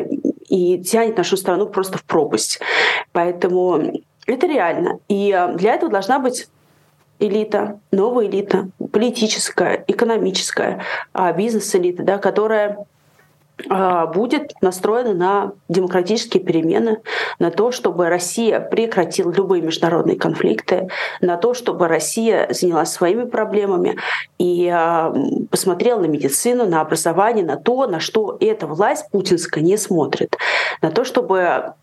и 0.49 0.83
тянет 0.83 1.17
нашу 1.17 1.35
страну 1.35 1.65
просто 1.65 1.97
в 1.97 2.03
пропасть. 2.03 2.59
Поэтому 3.11 3.81
это 4.27 4.45
реально. 4.45 4.99
И 5.07 5.31
а, 5.31 5.47
для 5.47 5.73
этого 5.73 5.91
должна 5.91 6.19
быть 6.19 6.47
элита, 7.17 7.79
новая 7.91 8.27
элита, 8.27 8.67
политическая, 8.91 9.83
экономическая, 9.87 10.83
а, 11.11 11.33
бизнес-элита, 11.33 12.03
да, 12.03 12.19
которая 12.19 12.85
будет 13.67 14.53
настроена 14.61 15.13
на 15.13 15.51
демократические 15.69 16.43
перемены, 16.43 16.99
на 17.39 17.51
то, 17.51 17.71
чтобы 17.71 18.09
Россия 18.09 18.59
прекратила 18.59 19.31
любые 19.31 19.61
международные 19.61 20.17
конфликты, 20.17 20.89
на 21.21 21.37
то, 21.37 21.53
чтобы 21.53 21.87
Россия 21.87 22.47
занялась 22.51 22.91
своими 22.91 23.23
проблемами 23.23 23.97
и 24.37 24.67
а, 24.67 25.13
посмотрела 25.49 26.01
на 26.01 26.07
медицину, 26.07 26.67
на 26.67 26.81
образование, 26.81 27.45
на 27.45 27.55
то, 27.55 27.87
на 27.87 27.99
что 27.99 28.37
эта 28.39 28.67
власть 28.67 29.09
путинская 29.11 29.63
не 29.63 29.77
смотрит, 29.77 30.35
на 30.81 30.91
то, 30.91 31.05
чтобы 31.05 31.73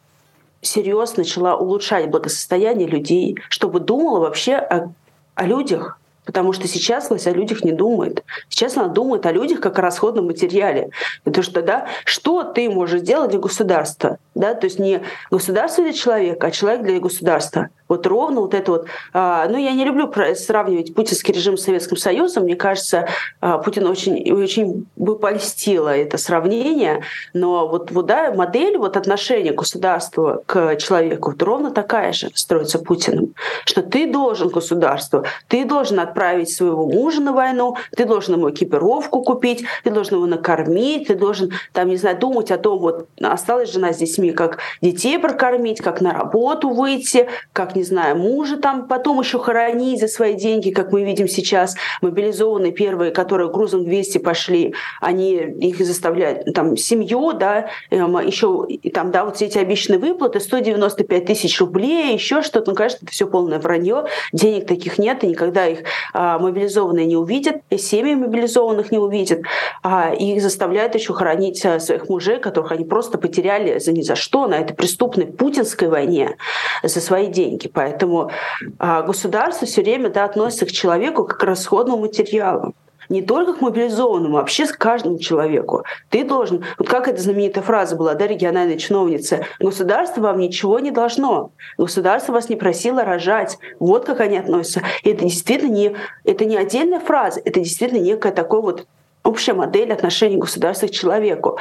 серьезно 0.60 1.22
начала 1.22 1.56
улучшать 1.56 2.10
благосостояние 2.10 2.86
людей, 2.86 3.38
чтобы 3.48 3.80
думала 3.80 4.20
вообще 4.20 4.56
о, 4.56 4.92
о 5.34 5.46
людях, 5.46 5.98
Потому 6.24 6.52
что 6.52 6.68
сейчас 6.68 7.10
власть 7.10 7.26
о 7.26 7.32
людях 7.32 7.64
не 7.64 7.72
думает. 7.72 8.22
Сейчас 8.48 8.76
она 8.76 8.88
думает 8.88 9.26
о 9.26 9.32
людях 9.32 9.60
как 9.60 9.78
о 9.78 9.82
расходном 9.82 10.26
материале. 10.26 10.90
Потому 11.24 11.42
что, 11.42 11.62
да, 11.62 11.86
что 12.04 12.44
ты 12.44 12.70
можешь 12.70 13.00
сделать 13.00 13.30
для 13.30 13.40
государства? 13.40 14.18
Да? 14.34 14.54
То 14.54 14.66
есть 14.66 14.78
не 14.78 15.02
государство 15.30 15.82
для 15.82 15.92
человека, 15.92 16.46
а 16.46 16.50
человек 16.50 16.82
для 16.82 17.00
государства. 17.00 17.68
Вот 17.92 18.06
ровно 18.06 18.40
вот 18.40 18.54
это 18.54 18.72
вот. 18.72 18.86
А, 19.12 19.46
ну, 19.48 19.58
я 19.58 19.72
не 19.72 19.84
люблю 19.84 20.10
сравнивать 20.34 20.94
путинский 20.94 21.34
режим 21.34 21.58
с 21.58 21.64
Советским 21.64 21.98
Союзом. 21.98 22.44
Мне 22.44 22.56
кажется, 22.56 23.06
а, 23.42 23.58
Путин 23.58 23.86
очень, 23.86 24.32
очень 24.32 24.86
бы 24.96 25.18
польстило 25.18 25.94
это 25.94 26.16
сравнение. 26.16 27.02
Но 27.34 27.68
вот, 27.68 27.90
вот 27.90 28.06
да, 28.06 28.32
модель 28.32 28.78
вот 28.78 28.96
отношения 28.96 29.52
государства 29.52 30.42
к 30.46 30.76
человеку 30.76 31.32
вот 31.32 31.42
ровно 31.42 31.70
такая 31.70 32.14
же 32.14 32.30
строится 32.34 32.78
Путиным. 32.78 33.34
Что 33.66 33.82
ты 33.82 34.10
должен 34.10 34.48
государству, 34.48 35.24
ты 35.48 35.66
должен 35.66 36.00
отправить 36.12 36.50
своего 36.50 36.86
мужа 36.86 37.20
на 37.20 37.32
войну, 37.32 37.76
ты 37.96 38.04
должен 38.04 38.34
ему 38.34 38.50
экипировку 38.50 39.22
купить, 39.22 39.64
ты 39.82 39.90
должен 39.90 40.16
его 40.16 40.26
накормить, 40.26 41.08
ты 41.08 41.14
должен, 41.14 41.50
там, 41.72 41.88
не 41.88 41.96
знаю, 41.96 42.18
думать 42.18 42.50
о 42.50 42.58
том, 42.58 42.78
вот 42.78 43.08
осталась 43.20 43.72
жена 43.72 43.92
с 43.92 43.96
детьми, 43.96 44.32
как 44.32 44.58
детей 44.82 45.18
прокормить, 45.18 45.80
как 45.80 46.00
на 46.00 46.12
работу 46.12 46.70
выйти, 46.70 47.28
как, 47.52 47.74
не 47.74 47.82
знаю, 47.82 48.16
мужа 48.16 48.56
там 48.58 48.86
потом 48.86 49.20
еще 49.20 49.38
хоронить 49.38 50.00
за 50.00 50.08
свои 50.08 50.34
деньги, 50.34 50.70
как 50.70 50.92
мы 50.92 51.02
видим 51.02 51.28
сейчас, 51.28 51.74
мобилизованные 52.02 52.72
первые, 52.72 53.10
которые 53.10 53.50
грузом 53.50 53.84
200 53.84 54.18
пошли, 54.18 54.74
они 55.00 55.34
их 55.34 55.78
заставляют, 55.84 56.52
там, 56.54 56.76
семью, 56.76 57.32
да, 57.32 57.68
эм, 57.90 58.18
еще 58.18 58.66
там, 58.92 59.10
да, 59.10 59.24
вот 59.24 59.36
все 59.36 59.46
эти 59.46 59.58
обещанные 59.58 59.98
выплаты, 59.98 60.40
195 60.40 61.24
тысяч 61.24 61.60
рублей, 61.60 62.12
еще 62.12 62.42
что-то, 62.42 62.70
ну, 62.70 62.76
конечно, 62.76 62.98
это 63.02 63.12
все 63.12 63.26
полное 63.26 63.58
вранье, 63.58 64.04
денег 64.32 64.66
таких 64.66 64.98
нет, 64.98 65.24
и 65.24 65.28
никогда 65.28 65.66
их 65.66 65.84
мобилизованные 66.14 67.06
не 67.06 67.16
увидят, 67.16 67.62
и 67.70 67.78
семьи 67.78 68.14
мобилизованных 68.14 68.90
не 68.90 68.98
увидят, 68.98 69.40
а 69.82 70.12
их 70.12 70.42
заставляют 70.42 70.94
еще 70.94 71.12
хоронить 71.12 71.64
а, 71.64 71.80
своих 71.80 72.08
мужей, 72.08 72.38
которых 72.38 72.72
они 72.72 72.84
просто 72.84 73.18
потеряли 73.18 73.78
за 73.78 73.92
ни 73.92 74.02
за 74.02 74.16
что 74.16 74.46
на 74.46 74.54
этой 74.54 74.74
преступной 74.74 75.26
путинской 75.26 75.88
войне 75.88 76.36
за 76.82 77.00
свои 77.00 77.26
деньги. 77.26 77.68
Поэтому 77.68 78.30
а, 78.78 79.02
государство 79.02 79.66
все 79.66 79.82
время 79.82 80.10
да, 80.10 80.24
относится 80.24 80.66
к 80.66 80.72
человеку 80.72 81.24
как 81.24 81.38
к 81.38 81.44
расходному 81.44 82.02
материалу 82.02 82.74
не 83.08 83.22
только 83.22 83.54
к 83.54 83.60
мобилизованному, 83.60 84.36
а 84.36 84.40
вообще 84.40 84.66
к 84.66 84.78
каждому 84.78 85.18
человеку. 85.18 85.84
Ты 86.10 86.24
должен, 86.24 86.64
вот 86.78 86.88
как 86.88 87.08
эта 87.08 87.20
знаменитая 87.20 87.62
фраза 87.62 87.96
была, 87.96 88.14
да, 88.14 88.26
региональной 88.26 88.78
чиновницы, 88.78 89.46
государство 89.60 90.20
вам 90.20 90.38
ничего 90.38 90.78
не 90.78 90.90
должно, 90.90 91.52
государство 91.78 92.32
вас 92.32 92.48
не 92.48 92.56
просило 92.56 93.04
рожать. 93.04 93.58
Вот 93.78 94.04
как 94.04 94.20
они 94.20 94.38
относятся. 94.38 94.82
И 95.02 95.10
это 95.10 95.24
действительно 95.24 95.72
не, 95.72 95.96
это 96.24 96.44
не 96.44 96.56
отдельная 96.56 97.00
фраза, 97.00 97.40
это 97.44 97.60
действительно 97.60 98.00
некая 98.00 98.32
такая 98.32 98.60
вот 98.60 98.86
общая 99.24 99.54
модель 99.54 99.92
отношений 99.92 100.36
государства 100.36 100.86
к 100.86 100.90
человеку. 100.90 101.58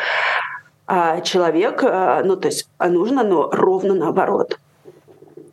А 0.88 1.21
человек, 1.21 1.84
а, 1.84 2.21
ну 2.23 2.36
то 2.36 2.47
есть 2.47 2.67
а 2.77 2.89
нужно, 2.89 3.23
но 3.23 3.49
ровно 3.51 3.93
наоборот. 3.93 4.60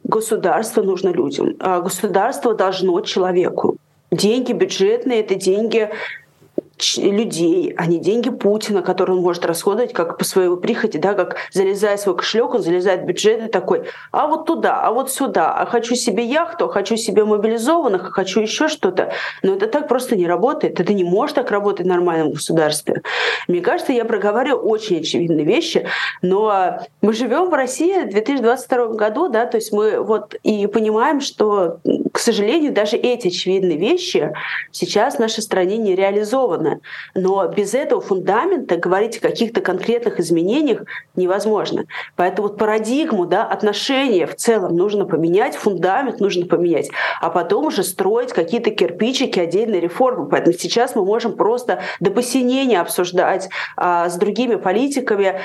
Государство 0.05 0.83
нужно 0.83 1.11
людям. 1.11 1.55
А 1.61 1.81
государство 1.81 2.55
должно 2.55 3.01
человеку. 3.03 3.77
Деньги 4.11 4.53
бюджетные— 4.53 5.21
это 5.23 5.35
деньги 5.35 5.91
людей, 6.97 7.75
а 7.77 7.87
не 7.87 7.99
деньги 7.99 8.31
Путина, 8.31 8.83
которые 8.83 9.17
он 9.17 9.23
может 9.23 9.45
расходовать 9.45 9.93
как 9.93 10.19
по 10.19 10.25
своей 10.25 10.57
прихоти, 10.57 10.97
да, 10.97 11.15
как 11.15 11.37
залезая 11.53 11.97
в 11.97 12.01
свой 12.01 12.17
кошелек, 12.17 12.55
он 12.55 12.63
залезает 12.63 13.03
в 13.03 13.05
бюджет 13.05 13.45
и 13.45 13.49
такой, 13.49 13.85
а 14.13 14.27
вот 14.27 14.47
туда, 14.47 14.81
а 14.81 14.93
вот 14.93 15.11
сюда, 15.11 15.53
а 15.53 15.67
хочу 15.67 15.95
себе 15.95 16.25
яхту, 16.25 16.67
а 16.67 16.69
хочу 16.69 16.97
себе 16.97 17.25
мобилизованных, 17.25 18.09
а 18.09 18.11
хочу 18.11 18.41
еще 18.41 18.69
что-то. 18.69 19.13
Но 19.43 19.55
это 19.55 19.67
так 19.67 19.89
просто 19.89 20.17
не 20.17 20.27
работает. 20.27 20.81
Это 20.81 20.93
не 20.95 21.05
может 21.05 21.37
так 21.37 21.51
работать 21.51 21.87
в 21.87 21.89
нормальном 21.89 22.33
государстве. 22.33 23.03
Мне 23.49 23.61
кажется, 23.61 23.93
я 23.93 24.05
проговариваю 24.05 24.63
очень 24.63 25.01
очевидные 25.01 25.45
вещи, 25.45 25.87
но 26.23 26.81
мы 27.03 27.13
живем 27.13 27.51
в 27.51 27.55
России 27.55 28.05
в 28.05 28.11
2022 28.11 28.89
году, 28.89 29.29
да, 29.29 29.47
то 29.47 29.57
есть 29.57 29.73
мы 29.73 30.01
вот 30.01 30.35
и 30.43 30.67
понимаем, 30.67 31.21
что, 31.21 31.79
к 32.13 32.19
сожалению, 32.19 32.73
даже 32.73 32.97
эти 32.97 33.29
очевидные 33.29 33.79
вещи 33.79 34.33
сейчас 34.71 35.17
в 35.17 35.19
нашей 35.19 35.43
стране 35.43 35.77
не 35.77 35.95
реализованы 35.95 36.68
безусловно. 36.69 36.81
Но 37.15 37.47
без 37.49 37.75
этого 37.75 38.01
фундамента 38.01 38.77
говорить 38.77 39.19
о 39.19 39.21
каких-то 39.21 39.61
конкретных 39.61 40.21
изменениях 40.21 40.83
невозможно. 41.17 41.85
Поэтому 42.17 42.49
вот 42.49 42.59
парадигму, 42.59 43.27
да, 43.27 43.45
отношения 43.45 44.27
в 44.27 44.35
целом 44.37 44.77
нужно 44.77 45.05
поменять, 45.05 45.57
фундамент 45.57 46.21
нужно 46.21 46.47
поменять, 46.47 46.91
а 47.21 47.31
потом 47.31 47.67
уже 47.67 47.83
строить 47.83 48.33
какие-то 48.33 48.71
кирпичики 48.71 49.39
отдельной 49.39 49.81
реформы. 49.81 50.29
Поэтому 50.29 50.57
сейчас 50.57 50.95
мы 50.95 51.05
можем 51.05 51.35
просто 51.35 51.81
до 52.01 52.11
посинения 52.11 52.81
обсуждать 52.81 53.49
а, 53.77 54.09
с 54.09 54.17
другими 54.17 54.57
политиками 54.57 55.41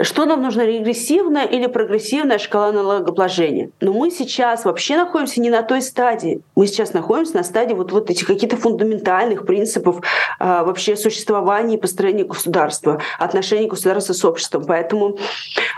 что 0.00 0.24
нам 0.24 0.42
нужно, 0.42 0.62
регрессивная 0.62 1.44
или 1.44 1.66
прогрессивная 1.66 2.38
шкала 2.38 2.72
налогообложения? 2.72 3.70
Но 3.80 3.92
мы 3.92 4.10
сейчас 4.10 4.64
вообще 4.64 4.96
находимся 4.96 5.40
не 5.40 5.50
на 5.50 5.62
той 5.62 5.82
стадии. 5.82 6.40
Мы 6.56 6.66
сейчас 6.66 6.94
находимся 6.94 7.36
на 7.36 7.44
стадии 7.44 7.74
вот, 7.74 7.92
вот 7.92 8.10
этих 8.10 8.26
каких-то 8.26 8.56
фундаментальных 8.56 9.46
принципов 9.46 10.00
а, 10.40 10.64
вообще 10.64 10.96
существования 10.96 11.76
и 11.76 11.80
построения 11.80 12.24
государства, 12.24 13.00
отношений 13.20 13.68
государства 13.68 14.14
с 14.14 14.24
обществом. 14.24 14.64
Поэтому, 14.66 15.16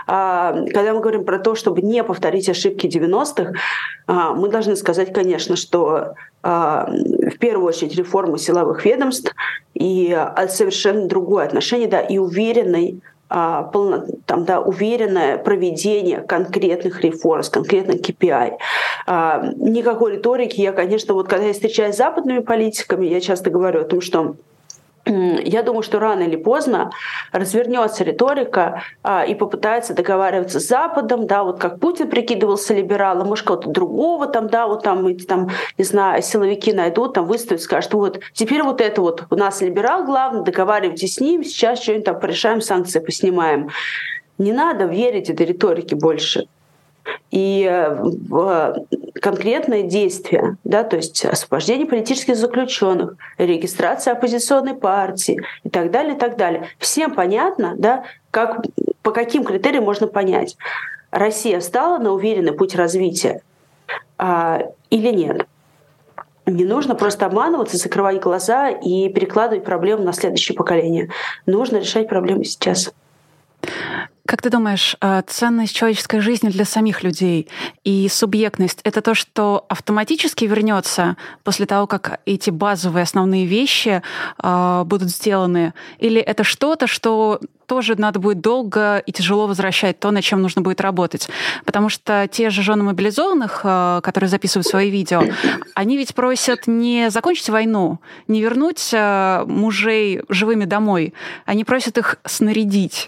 а, 0.07 0.53
когда 0.73 0.93
мы 0.93 0.99
говорим 0.99 1.23
про 1.23 1.37
то, 1.37 1.53
чтобы 1.53 1.83
не 1.83 2.03
повторить 2.03 2.49
ошибки 2.49 2.87
90-х, 2.87 3.53
а, 4.07 4.33
мы 4.33 4.49
должны 4.49 4.75
сказать, 4.75 5.13
конечно, 5.13 5.55
что 5.55 6.15
а, 6.41 6.89
в 6.89 7.37
первую 7.39 7.67
очередь 7.67 7.95
реформы 7.95 8.37
силовых 8.39 8.85
ведомств 8.85 9.35
и 9.73 10.11
а, 10.13 10.47
совершенно 10.47 11.07
другое 11.07 11.45
отношение, 11.45 11.87
да, 11.87 11.99
и 11.99 12.17
уверенный 12.17 13.01
а, 13.01 13.16
полно, 13.29 14.05
там, 14.25 14.45
да, 14.45 14.61
уверенное 14.61 15.37
проведение 15.37 16.21
конкретных 16.21 17.01
реформ 17.01 17.43
с 17.43 17.49
конкретным 17.49 17.97
KPI. 17.97 18.53
А, 19.05 19.51
никакой 19.57 20.13
риторики. 20.13 20.61
Я, 20.61 20.71
конечно, 20.71 21.13
вот 21.13 21.27
когда 21.27 21.47
я 21.47 21.53
встречаюсь 21.53 21.95
с 21.95 21.97
западными 21.97 22.39
политиками, 22.39 23.05
я 23.05 23.19
часто 23.19 23.49
говорю 23.49 23.81
о 23.81 23.85
том, 23.85 24.01
что 24.01 24.35
я 25.07 25.63
думаю, 25.63 25.83
что 25.83 25.99
рано 25.99 26.23
или 26.23 26.35
поздно 26.35 26.91
развернется 27.31 28.03
риторика 28.03 28.83
а, 29.03 29.25
и 29.25 29.35
попытается 29.35 29.93
договариваться 29.93 30.59
с 30.59 30.67
Западом, 30.67 31.27
да, 31.27 31.43
вот 31.43 31.59
как 31.59 31.79
Путин 31.79 32.09
прикидывался 32.09 32.73
либералом, 32.73 33.27
может, 33.27 33.45
кого-то 33.45 33.69
другого 33.69 34.27
там, 34.27 34.47
да, 34.47 34.67
вот 34.67 34.83
там 34.83 35.07
эти 35.07 35.25
там, 35.25 35.49
не 35.77 35.83
знаю, 35.83 36.21
силовики 36.21 36.73
найдут, 36.73 37.13
там 37.13 37.25
выставят, 37.25 37.61
скажут, 37.61 37.93
вот 37.93 38.19
теперь 38.33 38.63
вот 38.63 38.81
это 38.81 39.01
вот 39.01 39.23
у 39.29 39.35
нас 39.35 39.61
либерал 39.61 40.03
главный, 40.03 40.43
договаривайтесь 40.43 41.15
с 41.15 41.19
ним, 41.19 41.43
сейчас 41.43 41.81
что-нибудь 41.81 42.05
там 42.05 42.19
порешаем, 42.19 42.61
санкции 42.61 42.99
поснимаем. 42.99 43.69
Не 44.37 44.51
надо 44.51 44.85
верить 44.85 45.29
этой 45.29 45.47
риторике 45.47 45.95
больше 45.95 46.47
и 47.31 47.67
э, 47.69 47.93
в 48.01 48.85
конкретные 49.21 49.83
действия, 49.83 50.57
да, 50.63 50.83
то 50.83 50.95
есть 50.95 51.25
освобождение 51.25 51.87
политических 51.87 52.35
заключенных, 52.35 53.15
регистрация 53.37 54.13
оппозиционной 54.13 54.75
партии 54.75 55.41
и 55.63 55.69
так 55.69 55.91
далее, 55.91 56.15
и 56.15 56.19
так 56.19 56.37
далее. 56.37 56.69
Всем 56.79 57.13
понятно, 57.13 57.73
да, 57.77 58.03
как, 58.31 58.65
по 59.01 59.11
каким 59.11 59.43
критериям 59.43 59.83
можно 59.83 60.07
понять, 60.07 60.57
Россия 61.11 61.59
стала 61.61 61.97
на 61.97 62.11
уверенный 62.11 62.53
путь 62.53 62.75
развития 62.75 63.41
а, 64.17 64.61
или 64.89 65.11
нет. 65.11 65.47
Не 66.45 66.63
нужно 66.63 66.95
просто 66.95 67.25
обманываться, 67.25 67.77
закрывать 67.77 68.21
глаза 68.21 68.69
и 68.69 69.09
перекладывать 69.09 69.65
проблему 69.65 70.03
на 70.03 70.13
следующее 70.13 70.55
поколение. 70.55 71.09
Нужно 71.45 71.77
решать 71.77 72.07
проблемы 72.07 72.45
сейчас. 72.45 72.93
Как 74.27 74.41
ты 74.41 74.49
думаешь, 74.49 74.97
э, 74.99 75.21
ценность 75.25 75.73
человеческой 75.73 76.19
жизни 76.19 76.49
для 76.49 76.65
самих 76.65 77.01
людей 77.01 77.47
и 77.85 78.09
субъектность— 78.09 78.81
это 78.83 79.01
то, 79.01 79.15
что 79.15 79.65
автоматически 79.69 80.43
вернется 80.43 81.15
после 81.45 81.65
того, 81.65 81.87
как 81.87 82.19
эти 82.25 82.49
базовые 82.49 83.03
основные 83.03 83.45
вещи 83.45 84.01
э, 84.43 84.83
будут 84.85 85.09
сделаны? 85.11 85.73
Или 85.99 86.19
это 86.19 86.43
что-то, 86.43 86.87
что 86.87 87.39
тоже 87.67 87.95
надо 87.97 88.19
будет 88.19 88.41
долго 88.41 88.97
и 88.97 89.13
тяжело 89.13 89.47
возвращать 89.47 89.97
то, 89.97 90.11
над 90.11 90.25
чем 90.25 90.41
нужно 90.41 90.61
будет 90.61 90.81
работать. 90.81 91.29
Потому 91.63 91.87
что 91.87 92.27
те 92.29 92.49
же 92.49 92.63
жены 92.63 92.83
мобилизованных, 92.83 93.61
э, 93.63 94.01
которые 94.03 94.29
записывают 94.29 94.67
свои 94.67 94.89
видео, 94.89 95.23
они 95.73 95.95
ведь 95.95 96.13
просят 96.13 96.67
не 96.67 97.09
закончить 97.09 97.47
войну, 97.47 98.01
не 98.27 98.41
вернуть 98.41 98.93
мужей 98.93 100.21
живыми 100.27 100.65
домой, 100.65 101.13
они 101.45 101.63
просят 101.63 101.97
их 101.97 102.17
снарядить. 102.25 103.07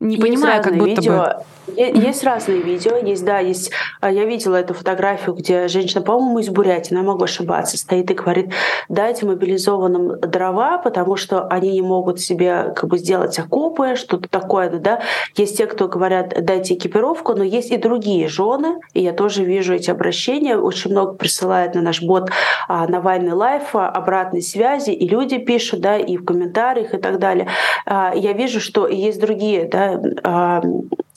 Не 0.00 0.16
понимаю, 0.16 0.62
как 0.62 0.76
будто 0.76 1.00
видео. 1.00 1.16
бы. 1.16 1.63
Есть 1.76 2.24
разные 2.24 2.60
видео, 2.60 2.96
есть, 2.96 3.24
да, 3.24 3.38
есть. 3.38 3.70
А, 4.00 4.10
я 4.10 4.24
видела 4.24 4.56
эту 4.56 4.74
фотографию, 4.74 5.34
где 5.34 5.68
женщина, 5.68 6.02
по-моему, 6.02 6.38
из 6.38 6.48
Бурятии, 6.48 6.94
я 6.94 7.02
могу 7.02 7.24
ошибаться, 7.24 7.76
стоит 7.76 8.10
и 8.10 8.14
говорит, 8.14 8.52
дайте 8.88 9.26
мобилизованным 9.26 10.20
дрова, 10.20 10.78
потому 10.78 11.16
что 11.16 11.46
они 11.48 11.72
не 11.72 11.82
могут 11.82 12.20
себе 12.20 12.72
как 12.76 12.88
бы 12.88 12.98
сделать 12.98 13.38
окопы, 13.38 13.96
что-то 13.96 14.28
такое, 14.28 14.70
да. 14.70 15.00
Есть 15.36 15.56
те, 15.56 15.66
кто 15.66 15.88
говорят, 15.88 16.34
дайте 16.44 16.74
экипировку, 16.74 17.34
но 17.34 17.42
есть 17.42 17.70
и 17.70 17.76
другие 17.76 18.28
жены, 18.28 18.80
и 18.92 19.02
я 19.02 19.12
тоже 19.12 19.44
вижу 19.44 19.74
эти 19.74 19.90
обращения, 19.90 20.56
очень 20.56 20.90
много 20.90 21.14
присылает 21.14 21.74
на 21.74 21.80
наш 21.80 22.02
бот 22.02 22.30
а, 22.68 22.86
Навальный 22.86 23.32
Live 23.32 23.74
а, 23.74 23.88
обратной 23.88 24.42
связи, 24.42 24.90
и 24.90 25.08
люди 25.08 25.38
пишут, 25.38 25.80
да, 25.80 25.96
и 25.96 26.16
в 26.16 26.24
комментариях 26.24 26.94
и 26.94 26.98
так 26.98 27.18
далее. 27.18 27.48
А, 27.86 28.12
я 28.14 28.32
вижу, 28.32 28.60
что 28.60 28.86
есть 28.86 29.20
другие, 29.20 29.68
да, 29.68 30.00
а, 30.22 30.62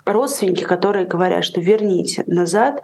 родственники, 0.07 0.63
которые 0.63 1.05
говорят, 1.05 1.43
что 1.43 1.61
верните 1.61 2.23
назад, 2.27 2.81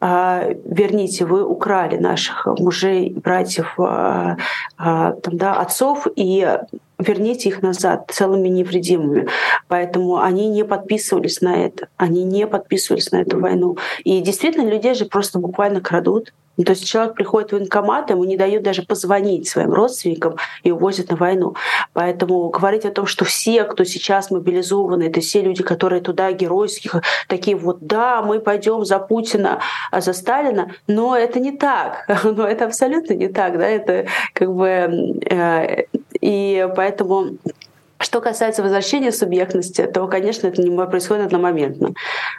а, 0.00 0.44
верните, 0.64 1.24
вы 1.24 1.44
украли 1.44 1.96
наших 1.96 2.46
мужей, 2.58 3.10
братьев, 3.10 3.74
а, 3.78 4.36
а, 4.76 5.12
там, 5.12 5.36
да, 5.36 5.54
отцов, 5.54 6.06
и 6.16 6.58
верните 6.98 7.48
их 7.48 7.62
назад 7.62 8.10
целыми 8.12 8.48
невредимыми. 8.48 9.28
Поэтому 9.68 10.18
они 10.20 10.48
не 10.48 10.64
подписывались 10.64 11.40
на 11.40 11.64
это. 11.64 11.88
Они 11.96 12.24
не 12.24 12.46
подписывались 12.46 13.10
на 13.12 13.22
эту 13.22 13.40
войну. 13.40 13.76
И 14.04 14.20
действительно, 14.20 14.68
людей 14.68 14.94
же 14.94 15.04
просто 15.04 15.38
буквально 15.38 15.80
крадут. 15.80 16.32
Ну, 16.56 16.64
то 16.64 16.72
есть 16.72 16.86
человек 16.86 17.14
приходит 17.14 17.50
в 17.50 17.52
военкомат, 17.52 18.10
ему 18.10 18.24
не 18.24 18.36
дают 18.36 18.62
даже 18.62 18.82
позвонить 18.82 19.48
своим 19.48 19.72
родственникам 19.72 20.36
и 20.62 20.70
увозят 20.70 21.10
на 21.10 21.16
войну. 21.16 21.54
Поэтому 21.92 22.48
говорить 22.48 22.84
о 22.84 22.90
том, 22.90 23.06
что 23.06 23.24
все, 23.24 23.64
кто 23.64 23.84
сейчас 23.84 24.30
мобилизованы, 24.30 25.04
это 25.04 25.20
все 25.20 25.42
люди, 25.42 25.62
которые 25.62 26.00
туда 26.00 26.32
геройских, 26.32 27.02
такие 27.28 27.56
вот, 27.56 27.78
да, 27.80 28.22
мы 28.22 28.40
пойдем 28.40 28.84
за 28.84 28.98
Путина, 28.98 29.60
а 29.90 30.00
за 30.00 30.12
Сталина, 30.12 30.72
но 30.86 31.16
это 31.16 31.40
не 31.40 31.52
так. 31.52 32.08
Но 32.24 32.46
это 32.46 32.66
абсолютно 32.66 33.14
не 33.14 33.28
так, 33.28 33.58
да, 33.58 33.66
это 33.66 34.06
как 34.32 34.52
бы... 34.52 35.86
И 36.26 36.68
поэтому 36.74 37.38
что 37.98 38.20
касается 38.20 38.62
возвращения 38.62 39.10
субъектности, 39.10 39.86
то, 39.86 40.06
конечно, 40.06 40.46
это 40.46 40.60
не 40.60 40.86
происходит 40.86 41.26
одномоментно. 41.26 41.94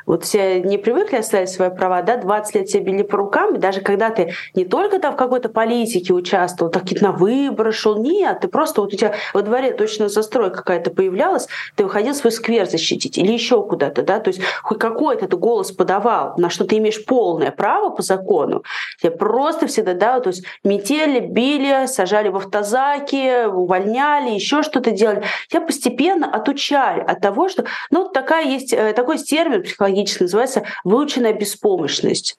Вот 0.06 0.24
все 0.24 0.62
не 0.62 0.78
привыкли 0.78 1.18
оставить 1.18 1.50
свои 1.50 1.70
права, 1.70 2.02
да, 2.04 2.18
20 2.18 2.56
лет 2.56 2.70
себе 2.70 2.84
били 2.84 3.04
по 3.04 3.18
рукам, 3.18 3.56
и 3.56 3.58
даже 3.58 3.82
когда 3.82 4.10
ты 4.12 4.34
не 4.54 4.66
только 4.66 5.00
там 5.00 5.14
в 5.14 5.18
какой-то 5.18 5.50
политике 5.50 6.14
участвовал, 6.14 6.72
так 6.72 6.84
на 7.02 7.12
выборы 7.12 7.72
шел, 7.72 7.98
нет, 7.98 8.42
ты 8.42 8.48
просто 8.48 8.82
вот 8.82 8.94
у 8.94 8.98
тебя 8.98 9.16
во 9.34 9.42
дворе 9.42 9.74
точно 9.74 10.10
застрой 10.10 10.52
какая-то 10.52 10.92
появлялась, 10.92 11.48
ты 11.76 11.84
выходил 11.84 12.14
свой 12.14 12.32
сквер 12.32 12.70
защитить 12.70 13.18
или 13.18 13.32
еще 13.32 13.64
куда-то, 13.64 14.04
да, 14.04 14.20
то 14.20 14.30
есть 14.30 14.42
хоть 14.62 14.80
какой-то 14.80 15.28
ты 15.28 15.38
голос 15.38 15.72
подавал, 15.72 16.36
на 16.38 16.50
что 16.50 16.66
ты 16.66 16.78
имеешь 16.78 17.04
полное 17.04 17.52
право 17.52 17.90
по 17.90 18.04
закону, 18.04 18.64
тебе 19.02 19.12
просто 19.12 19.68
всегда, 19.68 19.94
да, 19.94 20.20
то 20.20 20.30
есть 20.30 20.46
метели, 20.64 21.20
били, 21.20 21.88
сажали 21.88 22.30
в 22.30 22.38
автозаки, 22.38 23.48
увольняли, 23.48 24.32
еще 24.32 24.62
что-то 24.62 24.92
делали 24.92 25.24
тебя 25.48 25.62
постепенно 25.62 26.30
отучали 26.32 27.02
от 27.02 27.22
того, 27.22 27.50
что... 27.50 27.66
Ну, 27.92 28.10
такая 28.10 28.46
есть, 28.46 28.74
э, 28.74 28.94
такой 28.94 29.18
термин 29.18 29.64
психологический 29.64 30.26
называется 30.26 30.64
выученная 30.84 31.34
беспомощность 31.34 32.38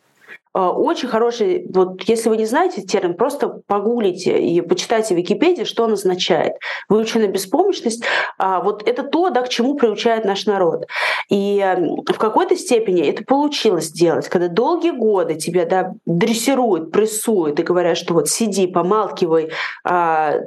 э, 0.55 0.61
очень 0.61 1.09
хороший, 1.09 1.66
вот 1.73 2.03
если 2.05 2.29
вы 2.29 2.37
не 2.37 2.47
знаете 2.47 2.83
термин, 2.83 3.14
просто 3.14 3.61
погуглите 3.66 4.40
и 4.42 4.61
почитайте 4.61 5.14
в 5.14 5.18
Википедии, 5.18 5.64
что 5.64 5.85
он 5.85 5.92
означает. 5.92 6.55
Выученная 6.88 7.29
беспомощность, 7.29 8.05
а 8.38 8.61
вот 8.61 8.87
это 8.87 9.03
то, 9.03 9.31
да, 9.31 9.42
к 9.42 9.49
чему 9.49 9.75
приучает 9.75 10.25
наш 10.25 10.47
народ. 10.47 10.87
И 11.29 11.59
эм, 11.59 11.97
в 11.97 12.18
какой-то 12.18 12.57
степени 12.57 13.07
это 13.07 13.25
получилось 13.25 13.87
сделать, 13.87 14.29
когда 14.29 14.49
долгие 14.49 14.92
годы 14.92 15.35
тебя 15.35 15.66
да, 15.66 15.92
дрессируют, 16.07 16.92
прессуют 16.92 17.61
и 17.61 17.62
говорят, 17.62 17.97
что 17.97 18.14
вот 18.14 18.29
сиди, 18.29 18.66
помалкивай, 18.66 19.51
а, 19.85 20.40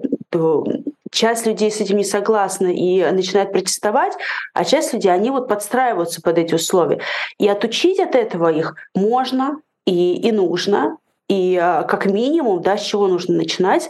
часть 1.12 1.46
людей 1.46 1.72
с 1.72 1.80
этим 1.80 1.98
не 1.98 2.04
согласна 2.04 2.68
и 2.68 3.04
начинает 3.12 3.52
протестовать, 3.52 4.14
а 4.54 4.66
часть 4.66 4.94
людей, 4.94 5.12
они 5.12 5.30
вот 5.30 5.48
подстраиваются 5.48 6.22
под 6.22 6.38
эти 6.38 6.56
условия. 6.56 7.02
И 7.38 7.48
отучить 7.48 8.00
от 8.00 8.16
этого 8.16 8.52
их 8.52 8.76
можно 8.96 9.62
и, 9.86 10.16
и 10.16 10.32
нужно, 10.32 10.98
и 11.28 11.58
а, 11.58 11.84
как 11.84 12.06
минимум, 12.06 12.62
да, 12.62 12.78
с 12.78 12.82
чего 12.82 13.08
нужно 13.08 13.36
начинать, 13.36 13.90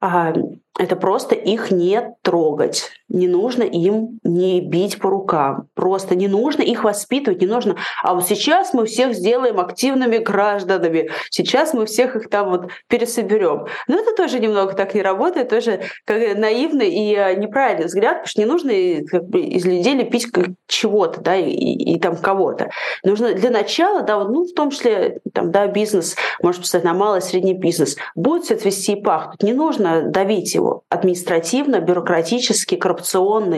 а, 0.00 0.34
это 0.78 0.96
просто 0.96 1.34
их 1.34 1.70
не 1.70 2.14
трогать. 2.22 2.90
Не 3.12 3.28
нужно 3.28 3.62
им 3.62 4.18
не 4.24 4.62
бить 4.62 4.98
по 4.98 5.10
рукам. 5.10 5.68
Просто 5.74 6.14
не 6.14 6.28
нужно 6.28 6.62
их 6.62 6.82
воспитывать, 6.82 7.42
не 7.42 7.46
нужно. 7.46 7.76
А 8.02 8.14
вот 8.14 8.26
сейчас 8.26 8.72
мы 8.72 8.86
всех 8.86 9.14
сделаем 9.14 9.60
активными 9.60 10.16
гражданами. 10.16 11.10
Сейчас 11.28 11.74
мы 11.74 11.84
всех 11.84 12.16
их 12.16 12.30
там 12.30 12.48
вот 12.48 12.70
пересоберем. 12.88 13.66
Но 13.86 13.98
это 13.98 14.14
тоже 14.16 14.40
немного 14.40 14.72
так 14.72 14.94
не 14.94 15.02
работает, 15.02 15.50
тоже 15.50 15.82
как 16.06 16.38
наивный 16.38 16.88
и 16.88 17.14
э, 17.14 17.34
неправильный 17.34 17.86
взгляд, 17.86 18.22
потому 18.22 18.28
что 18.28 18.40
не 18.40 18.46
нужно 18.46 19.06
как 19.06 19.28
бы, 19.28 19.40
из 19.40 19.66
людей 19.66 19.94
лепить 19.94 20.28
чего-то, 20.66 21.20
да, 21.20 21.36
и, 21.36 21.50
и, 21.50 21.94
и 21.94 22.00
там 22.00 22.16
кого-то. 22.16 22.70
Нужно 23.04 23.34
для 23.34 23.50
начала, 23.50 24.02
да, 24.02 24.18
вот, 24.18 24.30
ну, 24.30 24.44
в 24.44 24.54
том 24.54 24.70
числе, 24.70 25.20
там, 25.34 25.50
да, 25.50 25.66
бизнес, 25.66 26.16
может 26.42 26.62
писать 26.62 26.84
на 26.84 26.94
малый, 26.94 27.20
средний 27.20 27.54
бизнес, 27.54 27.96
будет 28.14 28.44
все 28.44 28.56
цвести 28.56 28.92
и 28.92 29.02
пахнуть. 29.02 29.42
Не 29.42 29.52
нужно 29.52 30.02
давить 30.02 30.54
его 30.54 30.84
административно, 30.88 31.80
бюрократически, 31.80 32.76
коррупционно 32.76 33.01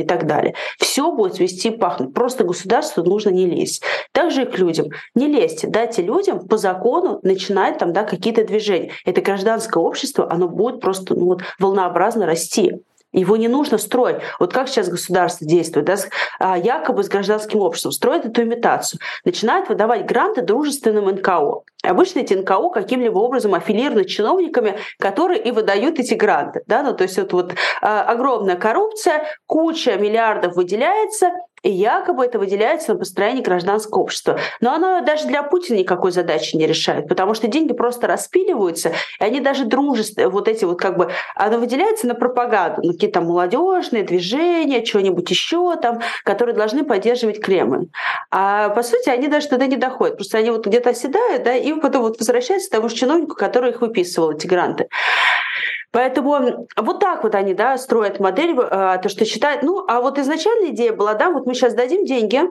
и 0.02 0.04
так 0.04 0.26
далее. 0.26 0.54
Все 0.78 1.12
будет 1.12 1.38
вести 1.38 1.70
пахнуть. 1.70 2.14
Просто 2.14 2.44
государству 2.44 3.02
нужно 3.02 3.30
не 3.30 3.46
лезть. 3.46 3.82
Также 4.12 4.42
и 4.42 4.46
к 4.46 4.58
людям. 4.58 4.88
Не 5.14 5.26
лезьте, 5.26 5.66
дайте 5.66 6.02
людям 6.02 6.46
по 6.46 6.56
закону 6.56 7.20
начинать 7.22 7.78
там 7.78 7.92
да, 7.92 8.04
какие-то 8.04 8.44
движения. 8.44 8.92
Это 9.04 9.20
гражданское 9.20 9.82
общество, 9.82 10.30
оно 10.30 10.48
будет 10.48 10.80
просто 10.80 11.14
ну, 11.14 11.26
вот, 11.26 11.42
волнообразно 11.58 12.26
расти. 12.26 12.80
Его 13.14 13.36
не 13.36 13.48
нужно 13.48 13.78
строить. 13.78 14.16
Вот 14.40 14.52
как 14.52 14.68
сейчас 14.68 14.88
государство 14.88 15.46
действует, 15.46 15.86
да, 15.86 15.96
а, 16.40 16.58
якобы 16.58 17.04
с 17.04 17.08
гражданским 17.08 17.60
обществом, 17.60 17.92
строит 17.92 18.26
эту 18.26 18.42
имитацию, 18.42 19.00
начинает 19.24 19.68
выдавать 19.68 20.04
гранты 20.04 20.42
дружественным 20.42 21.06
НКО. 21.06 21.62
Обычно 21.84 22.20
эти 22.20 22.34
НКО 22.34 22.70
каким-либо 22.70 23.18
образом 23.18 23.54
аффилированы 23.54 24.04
чиновниками, 24.04 24.78
которые 24.98 25.40
и 25.40 25.52
выдают 25.52 26.00
эти 26.00 26.14
гранты. 26.14 26.62
Да? 26.66 26.82
Ну, 26.82 26.92
то 26.92 27.04
есть 27.04 27.16
это 27.16 27.36
вот 27.36 27.54
а, 27.80 28.02
огромная 28.02 28.56
коррупция, 28.56 29.24
куча 29.46 29.96
миллиардов 29.96 30.56
выделяется, 30.56 31.30
и 31.64 31.70
якобы 31.70 32.24
это 32.24 32.38
выделяется 32.38 32.92
на 32.92 32.98
построение 32.98 33.42
гражданского 33.42 34.02
общества. 34.02 34.38
Но 34.60 34.74
оно 34.74 35.00
даже 35.00 35.26
для 35.26 35.42
Путина 35.42 35.78
никакой 35.78 36.12
задачи 36.12 36.54
не 36.56 36.66
решает, 36.66 37.08
потому 37.08 37.34
что 37.34 37.48
деньги 37.48 37.72
просто 37.72 38.06
распиливаются, 38.06 38.90
и 39.18 39.24
они 39.24 39.40
даже 39.40 39.64
дружественные, 39.64 40.28
вот 40.28 40.46
эти 40.46 40.64
вот 40.64 40.78
как 40.78 40.96
бы, 40.96 41.10
оно 41.34 41.58
выделяется 41.58 42.06
на 42.06 42.14
пропаганду, 42.14 42.82
на 42.86 42.92
какие-то 42.92 43.22
молодежные 43.22 44.04
движения, 44.04 44.84
что-нибудь 44.84 45.28
еще 45.30 45.76
там, 45.76 46.00
которые 46.22 46.54
должны 46.54 46.84
поддерживать 46.84 47.40
Кремль. 47.40 47.88
А 48.30 48.68
по 48.68 48.82
сути 48.82 49.08
они 49.08 49.28
даже 49.28 49.48
туда 49.48 49.66
не 49.66 49.76
доходят, 49.76 50.16
просто 50.16 50.38
они 50.38 50.50
вот 50.50 50.66
где-то 50.66 50.90
оседают, 50.90 51.44
да, 51.44 51.54
и 51.54 51.72
потом 51.80 52.02
вот 52.02 52.18
возвращаются 52.18 52.68
к 52.68 52.72
тому 52.72 52.88
же 52.90 52.94
чиновнику, 52.94 53.34
который 53.34 53.70
их 53.70 53.80
выписывал, 53.80 54.32
эти 54.32 54.46
гранты. 54.46 54.88
Поэтому 55.94 56.66
вот 56.76 56.98
так 56.98 57.22
вот 57.22 57.36
они 57.36 57.54
да, 57.54 57.78
строят 57.78 58.18
модель, 58.18 58.50
э, 58.58 58.98
то, 59.00 59.08
что 59.08 59.24
считают. 59.24 59.62
Ну, 59.62 59.84
а 59.86 60.00
вот 60.00 60.18
изначальная 60.18 60.70
идея 60.70 60.92
была, 60.92 61.14
да, 61.14 61.30
вот 61.30 61.46
мы 61.46 61.53
сейчас 61.54 61.74
дадим 61.74 62.04
деньги, 62.04 62.42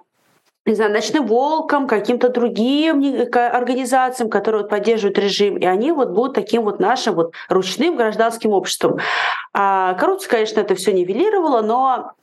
не 0.65 0.75
знаю, 0.75 0.91
ночным 0.91 1.27
волкам, 1.27 1.87
каким-то 1.87 2.29
другим 2.29 3.03
организациям, 3.33 4.29
которые 4.29 4.65
поддерживают 4.65 5.19
режим, 5.19 5.57
и 5.57 5.65
они 5.65 5.91
вот 5.91 6.11
будут 6.11 6.35
таким 6.35 6.63
вот 6.63 6.79
нашим 6.79 7.15
вот 7.15 7.33
ручным 7.49 7.97
гражданским 7.97 8.51
обществом. 8.51 8.97
А 9.53 9.93
коррупция, 9.95 10.29
конечно, 10.29 10.61
это 10.61 10.75
все 10.75 10.93
нивелировала, 10.93 11.61
но 11.61 12.13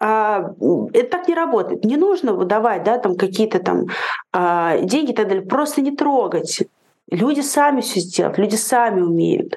а, 0.00 0.54
это 0.92 1.10
так 1.10 1.28
не 1.28 1.34
работает. 1.34 1.84
Не 1.84 1.96
нужно 1.96 2.32
выдавать 2.32 2.84
да, 2.84 2.98
там 2.98 3.16
какие-то 3.16 3.60
там 3.60 3.86
а, 4.32 4.78
деньги 4.78 5.12
и 5.12 5.14
так 5.14 5.28
далее. 5.28 5.44
Просто 5.44 5.80
не 5.80 5.94
трогать. 5.94 6.62
Люди 7.10 7.40
сами 7.40 7.80
все 7.80 8.00
сделают, 8.00 8.38
люди 8.38 8.56
сами 8.56 9.00
умеют. 9.00 9.56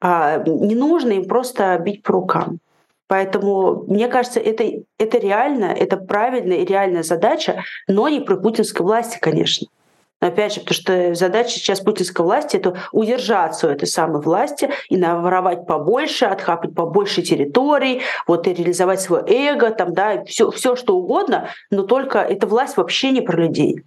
А, 0.00 0.38
не 0.46 0.74
нужно 0.74 1.12
им 1.12 1.26
просто 1.26 1.76
бить 1.78 2.02
по 2.02 2.12
рукам. 2.12 2.58
Поэтому, 3.08 3.84
мне 3.86 4.08
кажется, 4.08 4.40
это, 4.40 4.64
это 4.98 5.18
реально, 5.18 5.66
это 5.66 5.96
правильная 5.96 6.58
и 6.58 6.64
реальная 6.64 7.02
задача, 7.02 7.62
но 7.86 8.08
не 8.08 8.20
про 8.20 8.36
путинской 8.36 8.84
власти, 8.84 9.18
конечно. 9.20 9.68
Опять 10.18 10.54
же, 10.54 10.60
потому 10.60 10.74
что 10.74 11.14
задача 11.14 11.50
сейчас 11.50 11.80
путинской 11.80 12.24
власти— 12.24 12.56
это 12.58 12.76
удержаться 12.90 13.68
у 13.68 13.70
этой 13.70 13.86
самой 13.86 14.22
власти 14.22 14.70
и 14.88 14.96
наворовать 14.96 15.66
побольше, 15.66 16.24
отхапать 16.24 16.74
побольше 16.74 17.20
территорий, 17.20 18.00
вот 18.26 18.46
и 18.46 18.54
реализовать 18.54 19.02
свое 19.02 19.24
эго, 19.26 19.70
там, 19.70 19.92
да, 19.92 20.24
все, 20.24 20.50
все 20.50 20.74
что 20.74 20.96
угодно, 20.96 21.50
но 21.70 21.82
только 21.82 22.20
эта 22.20 22.46
власть 22.46 22.78
вообще 22.78 23.10
не 23.10 23.20
про 23.20 23.36
людей 23.36 23.82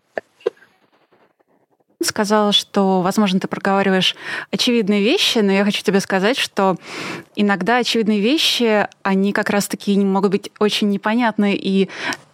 сказала, 2.04 2.52
что, 2.52 3.02
возможно, 3.02 3.40
ты 3.40 3.48
проговариваешь 3.48 4.16
очевидные 4.52 5.02
вещи, 5.02 5.40
но 5.40 5.52
я 5.52 5.66
хочу 5.66 5.84
тебе 5.84 6.00
сказать, 6.00 6.38
что 6.38 6.78
иногда 7.36 7.78
очевидные 7.78 8.20
вещи, 8.20 8.88
они 9.04 9.34
как 9.34 9.50
раз-таки 9.50 9.98
могут 10.00 10.32
быть 10.32 10.52
очень 10.60 10.90
непонятны, 10.90 11.56
и 11.56 11.90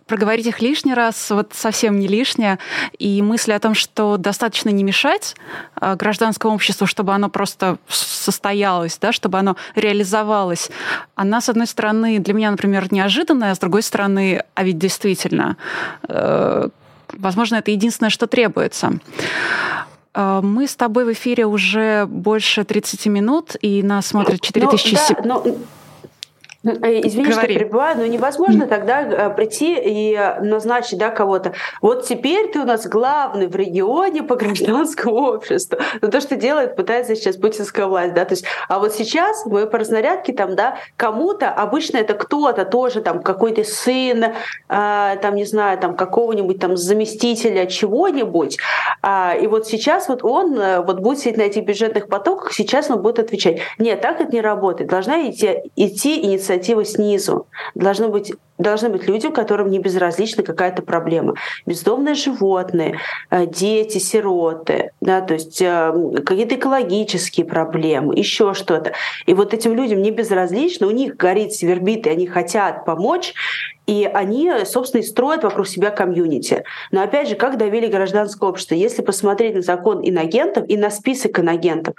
проговорить 0.07 0.45
их 0.45 0.61
лишний 0.61 0.93
раз 0.93 1.31
вот 1.31 1.53
совсем 1.53 1.99
не 1.99 2.07
лишнее. 2.07 2.59
И 2.97 3.21
мысль 3.21 3.53
о 3.53 3.59
том, 3.59 3.73
что 3.73 4.17
достаточно 4.17 4.69
не 4.69 4.83
мешать 4.83 5.35
а, 5.75 5.95
гражданскому 5.95 6.53
обществу, 6.53 6.87
чтобы 6.87 7.13
оно 7.13 7.29
просто 7.29 7.77
состоялось, 7.87 8.97
да, 8.99 9.11
чтобы 9.11 9.39
оно 9.39 9.55
реализовалось, 9.75 10.69
она, 11.15 11.41
с 11.41 11.49
одной 11.49 11.67
стороны, 11.67 12.19
для 12.19 12.33
меня, 12.33 12.51
например, 12.51 12.91
неожиданная, 12.91 13.51
а 13.51 13.55
с 13.55 13.59
другой 13.59 13.81
стороны, 13.81 14.43
а 14.53 14.63
ведь 14.63 14.77
действительно, 14.77 15.57
э, 16.07 16.69
возможно, 17.17 17.55
это 17.55 17.71
единственное, 17.71 18.09
что 18.09 18.27
требуется. 18.27 18.99
Э, 20.13 20.39
мы 20.41 20.67
с 20.67 20.75
тобой 20.75 21.05
в 21.05 21.13
эфире 21.13 21.45
уже 21.45 22.05
больше 22.05 22.63
30 22.63 23.05
минут, 23.07 23.55
и 23.61 23.83
нас 23.83 24.07
смотрят 24.07 24.41
4000... 24.41 24.91
Ну, 24.93 25.23
да, 25.23 25.23
но 25.23 25.57
извини, 26.65 27.25
Говори. 27.25 27.31
что 27.33 27.47
перебиваю, 27.47 27.97
но 27.97 28.05
невозможно 28.05 28.67
тогда 28.67 29.01
э, 29.01 29.29
прийти 29.35 29.77
и 29.77 30.17
назначить 30.41 30.97
да, 30.97 31.09
кого-то. 31.09 31.53
Вот 31.81 32.05
теперь 32.05 32.51
ты 32.51 32.59
у 32.59 32.65
нас 32.65 32.87
главный 32.87 33.47
в 33.47 33.55
регионе 33.55 34.23
по 34.23 34.35
гражданскому 34.35 35.15
обществу. 35.15 35.77
Но 36.01 36.07
то, 36.07 36.21
что 36.21 36.35
делает, 36.35 36.75
пытается 36.75 37.15
сейчас 37.15 37.37
путинская 37.37 37.85
власть. 37.85 38.13
Да? 38.13 38.25
То 38.25 38.33
есть, 38.33 38.45
а 38.67 38.79
вот 38.79 38.93
сейчас 38.93 39.45
мы 39.45 39.67
по 39.67 39.77
разнарядке 39.77 40.33
там, 40.33 40.55
да, 40.55 40.77
кому-то, 40.97 41.49
обычно 41.49 41.97
это 41.97 42.13
кто-то 42.13 42.65
тоже, 42.65 43.01
там, 43.01 43.21
какой-то 43.21 43.63
сын, 43.63 44.23
э, 44.23 44.31
там, 44.67 45.35
не 45.35 45.45
знаю, 45.45 45.77
там, 45.77 45.95
какого-нибудь 45.95 46.59
там 46.59 46.77
заместителя 46.77 47.65
чего-нибудь. 47.65 48.57
А, 49.07 49.35
и 49.35 49.45
вот 49.45 49.67
сейчас 49.67 50.09
вот 50.09 50.23
он 50.23 50.59
э, 50.59 50.81
вот 50.81 50.99
будет 50.99 51.19
сидеть 51.19 51.37
на 51.37 51.43
этих 51.43 51.63
бюджетных 51.63 52.07
потоках, 52.07 52.51
сейчас 52.51 52.89
он 52.89 53.03
будет 53.03 53.19
отвечать. 53.19 53.59
Нет, 53.77 54.01
так 54.01 54.19
это 54.19 54.31
не 54.31 54.41
работает. 54.41 54.89
Должна 54.89 55.29
идти, 55.29 55.59
идти 55.75 56.25
инициатива 56.25 56.83
снизу. 56.83 57.45
Должны 57.75 58.07
быть, 58.07 58.33
должны 58.57 58.89
быть 58.89 59.07
люди, 59.07 59.29
которым 59.29 59.69
не 59.69 59.79
безразлична 59.79 60.43
какая-то 60.43 60.81
проблема. 60.81 61.35
Бездомные 61.65 62.15
животные, 62.15 62.99
э, 63.29 63.45
дети, 63.45 63.97
сироты, 63.97 64.91
да, 65.01 65.21
то 65.21 65.33
есть 65.33 65.61
э, 65.61 65.93
какие-то 66.25 66.55
экологические 66.55 67.45
проблемы, 67.45 68.17
еще 68.17 68.53
что-то. 68.53 68.93
И 69.25 69.33
вот 69.33 69.53
этим 69.53 69.73
людям 69.73 70.01
не 70.01 70.11
безразлично, 70.11 70.87
у 70.87 70.91
них 70.91 71.17
горит, 71.17 71.53
свербит, 71.53 72.07
и 72.07 72.09
они 72.09 72.27
хотят 72.27 72.85
помочь, 72.85 73.33
и 73.87 74.09
они, 74.11 74.51
собственно, 74.65 75.01
и 75.01 75.05
строят 75.05 75.43
вокруг 75.43 75.67
себя 75.67 75.91
комьюнити. 75.91 76.63
Но 76.91 77.03
опять 77.03 77.29
же, 77.29 77.35
как 77.35 77.57
довели 77.57 77.87
гражданское 77.87 78.49
общество? 78.49 78.73
Если 78.73 79.01
посмотреть 79.01 79.55
на 79.55 79.61
закон 79.61 80.01
инагентов 80.03 80.65
и 80.67 80.77
на 80.77 80.89
список 80.89 81.39
инагентов, 81.39 81.95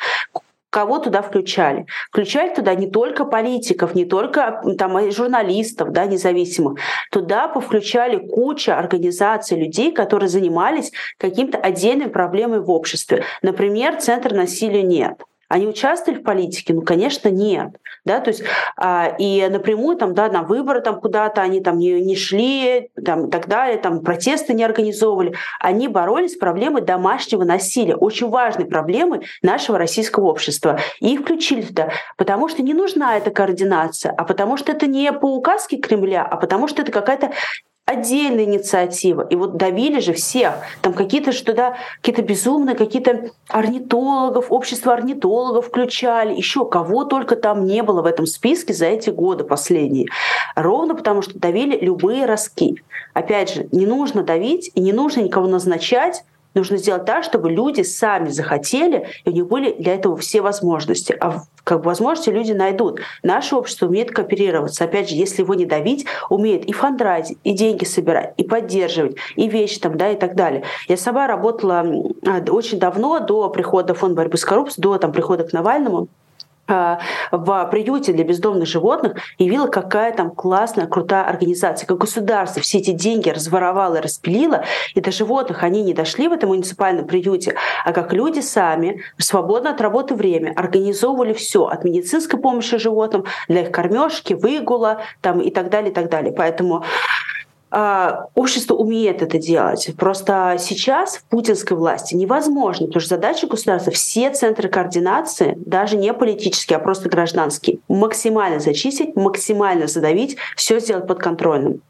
кого 0.71 0.99
туда 0.99 1.23
включали. 1.23 1.87
Включали 2.11 2.55
туда 2.55 2.75
не 2.75 2.91
только 2.91 3.25
политиков, 3.25 3.95
не 3.95 4.05
только 4.05 4.63
там, 4.79 5.11
журналистов 5.11 5.93
да, 5.93 6.07
независимых. 6.07 6.79
Туда 7.11 7.49
повключали 7.49 8.17
куча 8.17 8.79
организаций 8.79 9.59
людей, 9.59 9.93
которые 9.93 10.29
занимались 10.29 10.93
каким-то 11.19 11.59
отдельной 11.59 12.09
проблемой 12.09 12.61
в 12.61 12.71
обществе. 12.71 13.25
Например, 13.43 13.97
Центр 13.97 14.35
насилия 14.35 14.83
нет. 14.83 15.23
Они 15.49 15.67
участвовали 15.67 16.19
в 16.19 16.25
политике? 16.25 16.75
Ну, 16.75 16.83
конечно, 16.83 17.29
нет. 17.29 17.77
Да, 18.05 18.21
то 18.21 18.31
есть, 18.31 18.43
а, 18.77 19.15
и 19.19 19.47
напрямую 19.49 19.97
там, 19.97 20.15
да, 20.15 20.29
на 20.29 20.43
выборы 20.43 20.81
там 20.81 21.01
куда-то 21.01 21.43
они 21.43 21.61
там 21.61 21.79
не, 21.79 22.01
не 22.01 22.17
шли, 22.17 22.91
там, 23.05 23.27
и 23.27 23.31
так 23.31 23.49
далее, 23.49 23.79
там 23.79 24.01
протесты 24.01 24.55
не 24.55 24.65
организовывали. 24.65 25.35
Они 25.61 25.89
боролись 25.89 26.35
с 26.35 26.37
проблемой 26.37 26.83
домашнего 26.83 27.45
насилия, 27.45 27.97
очень 27.97 28.29
важной 28.29 28.67
проблемой 28.67 29.27
нашего 29.43 29.79
российского 29.79 30.27
общества. 30.27 30.79
И 31.01 31.15
их 31.15 31.21
включили 31.21 31.63
туда, 31.63 31.91
потому 32.17 32.49
что 32.49 32.63
не 32.63 32.75
нужна 32.75 33.17
эта 33.17 33.31
координация, 33.31 34.13
а 34.13 34.25
потому 34.25 34.57
что 34.57 34.73
это 34.73 34.87
не 34.87 35.13
по 35.13 35.35
указке 35.35 35.77
Кремля, 35.77 36.25
а 36.25 36.37
потому 36.37 36.69
что 36.69 36.83
это 36.83 36.93
какая-то 36.93 37.33
отдельная 37.87 38.45
инициатива. 38.45 39.23
И 39.31 39.37
вот 39.37 39.57
давили 39.57 40.01
же 40.01 40.13
всех. 40.13 40.55
Там 40.83 40.93
какие-то 40.93 41.31
что 41.31 41.55
да, 41.55 41.77
какие-то 42.01 42.23
безумные, 42.23 42.75
какие-то 42.75 43.31
орнитологов, 43.49 44.51
общество 44.51 44.93
орнитологов 44.93 45.69
включали, 45.69 46.35
еще 46.35 46.69
кого 46.69 47.05
только 47.05 47.37
там 47.37 47.65
не 47.65 47.83
было 47.85 48.03
в 48.03 48.07
этом 48.07 48.27
списке 48.27 48.75
за 48.75 48.87
эти 48.87 49.11
годы 49.11 49.45
последние. 49.45 50.09
Ровно 50.57 50.97
потому, 50.97 51.23
что 51.23 51.39
давили 51.39 51.79
любые 51.79 52.27
ростки. 52.27 52.83
Опять 53.15 53.55
же, 53.55 53.69
не 53.71 53.87
нужно 53.87 54.25
давить 54.25 54.73
и 54.75 54.81
не 54.81 54.93
нужно 54.93 55.21
никого 55.21 55.47
назначать, 55.47 56.25
Нужно 56.57 56.79
сделать 56.79 57.05
так, 57.05 57.23
чтобы 57.23 57.51
люди 57.51 57.83
сами 57.83 58.31
захотели, 58.31 59.09
и 59.27 59.29
у 59.29 59.33
них 59.33 59.47
были 59.47 59.75
для 59.75 59.95
этого 59.95 60.17
все 60.17 60.41
возможности. 60.41 61.15
А 61.21 61.43
как 61.65 61.81
бы 61.81 61.85
возможности 61.89 62.31
люди 62.31 62.53
найдут. 62.53 63.01
Наше 63.23 63.57
общество 63.57 63.87
умеет 63.87 64.11
кооперироваться. 64.11 64.85
Опять 64.85 65.11
же, 65.11 65.17
если 65.17 65.43
его 65.43 65.53
не 65.53 65.67
давить, 65.67 66.07
умеет 66.31 66.65
и 66.65 66.73
фандрайзить, 66.73 67.37
и 67.45 67.53
деньги 67.53 67.85
собирать, 67.85 68.33
и 68.39 68.43
поддерживать, 68.43 69.17
и 69.35 69.49
вещи 69.49 69.79
там, 69.79 69.99
да, 69.99 70.11
и 70.11 70.17
так 70.17 70.35
далее. 70.35 70.63
Я 70.89 70.97
сама 70.97 71.27
работала 71.27 71.81
а, 72.27 72.43
очень 72.51 72.79
давно, 72.79 73.21
до 73.21 73.51
прихода 73.51 73.93
фонда 73.93 74.17
борьбы 74.17 74.39
с 74.39 74.45
коррупцией, 74.47 74.83
до 74.83 74.97
там, 74.97 75.13
прихода 75.13 75.45
к 75.45 75.53
Навальному. 75.53 76.09
А, 76.69 76.99
в 77.31 77.69
приюте 77.71 78.13
для 78.13 78.25
бездомных 78.25 78.67
животных 78.67 79.15
и 79.39 79.57
какая 79.71 80.13
там 80.13 80.31
классная, 80.31 80.87
крутая 80.87 81.25
организация, 81.25 81.87
как 81.87 81.99
государство 81.99 82.61
все 82.61 82.79
эти 82.79 82.91
деньги 82.91 83.29
разворовало 83.31 84.03
распилило, 84.03 84.65
и 84.95 85.01
до 85.01 85.13
животных 85.13 85.63
они 85.63 85.83
не 85.83 85.95
дошли 85.95 86.27
в 86.29 86.33
этом 86.33 86.49
муниципальном 86.51 87.07
приюте, 87.07 87.55
а 87.85 87.93
как 87.93 88.13
люди 88.13 88.41
сами 88.41 89.03
в 89.17 89.23
свободное 89.23 89.73
от 89.73 89.81
работы 89.81 90.15
время 90.15 90.53
организовывали 90.57 91.33
все 91.33 91.67
от 91.67 91.85
медицинской 91.85 92.41
помощи 92.41 92.79
животным 92.79 93.25
для 93.49 93.63
их 93.63 93.71
кормежки, 93.71 94.35
выгула 94.35 95.03
там, 95.21 95.41
и 95.41 95.51
так 95.51 95.71
далее, 95.71 95.91
и 95.91 95.95
так 95.95 96.11
далее. 96.11 96.33
Поэтому 96.33 96.85
общество 97.71 98.75
умеет 98.75 99.23
это 99.23 99.39
делать. 99.39 99.91
Просто 99.99 100.57
сейчас 100.59 101.17
в 101.17 101.25
путинской 101.25 101.77
власти 101.77 102.15
невозможно, 102.15 102.87
потому 102.87 103.01
что 103.01 103.17
задача 103.17 103.47
государства 103.47 103.93
все 103.93 104.31
центры 104.31 104.69
координации, 104.69 105.55
даже 105.59 105.97
не 105.97 106.13
политические, 106.15 106.77
а 106.77 106.81
просто 106.81 107.09
гражданские, 107.09 107.79
максимально 107.89 108.61
зачистить, 108.61 109.17
максимально 109.17 109.89
задавить, 109.89 110.37
все 110.57 110.79
сделать 110.81 111.07
подконтрольным. 111.07 111.83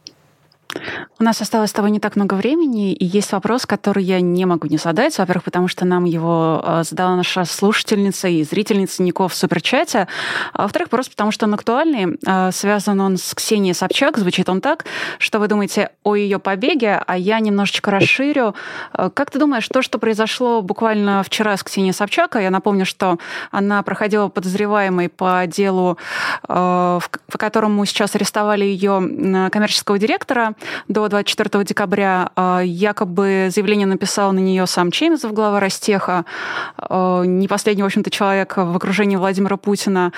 У 1.18 1.24
нас 1.24 1.40
осталось 1.40 1.70
с 1.70 1.72
тобой 1.72 1.90
не 1.90 2.00
так 2.00 2.16
много 2.16 2.34
времени, 2.34 2.92
и 2.92 3.04
есть 3.04 3.32
вопрос, 3.32 3.66
который 3.66 4.04
я 4.04 4.20
не 4.20 4.44
могу 4.44 4.66
не 4.68 4.76
задать. 4.76 5.16
Во-первых, 5.18 5.44
потому 5.44 5.68
что 5.68 5.84
нам 5.84 6.04
его 6.04 6.62
а, 6.64 6.84
задала 6.84 7.16
наша 7.16 7.44
слушательница 7.44 8.28
и 8.28 8.42
зрительница 8.44 9.02
Ников 9.02 9.32
в 9.32 9.36
суперчате. 9.36 10.08
А 10.52 10.62
во-вторых, 10.62 10.90
просто 10.90 11.12
потому 11.12 11.30
что 11.30 11.46
он 11.46 11.54
актуальный. 11.54 12.18
А, 12.26 12.52
связан 12.52 13.00
он 13.00 13.16
с 13.16 13.34
Ксенией 13.34 13.74
Собчак. 13.74 14.18
Звучит 14.18 14.48
он 14.48 14.60
так, 14.60 14.84
что 15.18 15.38
вы 15.38 15.48
думаете 15.48 15.90
о 16.04 16.16
ее 16.16 16.38
побеге, 16.38 17.02
а 17.06 17.16
я 17.16 17.40
немножечко 17.40 17.90
расширю. 17.90 18.54
А, 18.92 19.10
как 19.10 19.30
ты 19.30 19.38
думаешь, 19.38 19.68
то, 19.68 19.82
что 19.82 19.98
произошло 19.98 20.62
буквально 20.62 21.22
вчера 21.22 21.56
с 21.56 21.62
Ксенией 21.62 21.94
Собчак, 21.94 22.36
я 22.36 22.50
напомню, 22.50 22.84
что 22.84 23.18
она 23.50 23.82
проходила 23.82 24.28
подозреваемой 24.28 25.08
по 25.08 25.44
делу, 25.46 25.98
по 26.46 27.00
которому 27.38 27.84
сейчас 27.84 28.14
арестовали 28.14 28.64
ее 28.64 29.48
коммерческого 29.50 29.98
директора, 29.98 30.54
до 30.88 31.08
24 31.08 31.64
декабря. 31.64 32.30
А, 32.36 32.60
якобы 32.60 33.48
заявление 33.50 33.86
написал 33.86 34.32
на 34.32 34.38
нее 34.38 34.66
сам 34.66 34.90
Чемизов, 34.90 35.32
глава 35.32 35.60
Ростеха, 35.60 36.24
а, 36.78 37.22
не 37.22 37.48
последний, 37.48 37.82
в 37.82 37.86
общем-то, 37.86 38.10
человек 38.10 38.56
в 38.56 38.76
окружении 38.76 39.16
Владимира 39.16 39.56
Путина. 39.56 40.12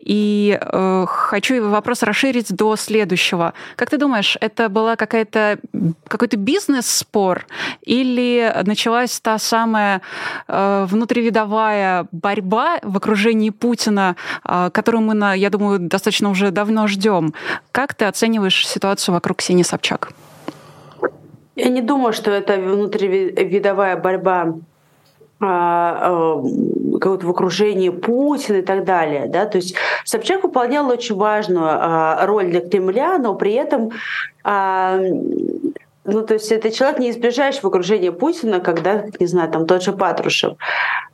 И 0.00 0.58
э, 0.60 1.04
хочу 1.08 1.68
вопрос 1.68 2.02
расширить 2.02 2.54
до 2.54 2.76
следующего. 2.76 3.54
Как 3.76 3.90
ты 3.90 3.98
думаешь, 3.98 4.36
это 4.40 4.68
была 4.68 4.96
какая-то 4.96 5.58
какой-то 6.08 6.36
бизнес-спор 6.36 7.46
или 7.82 8.52
началась 8.64 9.20
та 9.20 9.38
самая 9.38 10.02
э, 10.48 10.86
внутривидовая 10.88 12.06
борьба 12.12 12.78
в 12.82 12.96
окружении 12.96 13.50
Путина, 13.50 14.16
э, 14.44 14.70
которую 14.72 15.02
мы, 15.02 15.36
я 15.36 15.50
думаю, 15.50 15.78
достаточно 15.78 16.30
уже 16.30 16.50
давно 16.50 16.86
ждем? 16.86 17.34
Как 17.70 17.94
ты 17.94 18.06
оцениваешь 18.06 18.66
ситуацию 18.66 19.14
вокруг 19.14 19.38
Ксении 19.38 19.62
Собчак? 19.62 19.81
Собчак? 19.82 20.12
Я 21.56 21.68
не 21.68 21.82
думаю, 21.82 22.12
что 22.12 22.30
это 22.30 22.56
внутривидовая 22.56 23.96
борьба 23.96 24.54
а, 25.40 25.98
а, 26.00 26.42
какое-то 26.98 27.26
в 27.26 27.30
окружении 27.30 27.90
Путина 27.90 28.58
и 28.58 28.62
так 28.62 28.84
далее. 28.84 29.26
Да? 29.26 29.44
То 29.46 29.58
есть 29.58 29.74
Собчак 30.04 30.44
выполнял 30.44 30.88
очень 30.88 31.16
важную 31.16 31.66
а, 31.66 32.24
роль 32.26 32.50
для 32.50 32.60
Кремля, 32.60 33.18
но 33.18 33.34
при 33.34 33.52
этом 33.52 33.90
ну, 36.04 36.22
то 36.22 36.34
есть 36.34 36.50
это 36.50 36.70
человек 36.70 36.98
не 36.98 37.10
избежаешь 37.10 37.60
в 37.60 37.66
окружении 37.66 38.10
Путина, 38.10 38.60
когда, 38.60 39.04
не 39.20 39.26
знаю, 39.26 39.50
там 39.50 39.66
тот 39.66 39.82
же 39.82 39.92
Патрушев. 39.92 40.56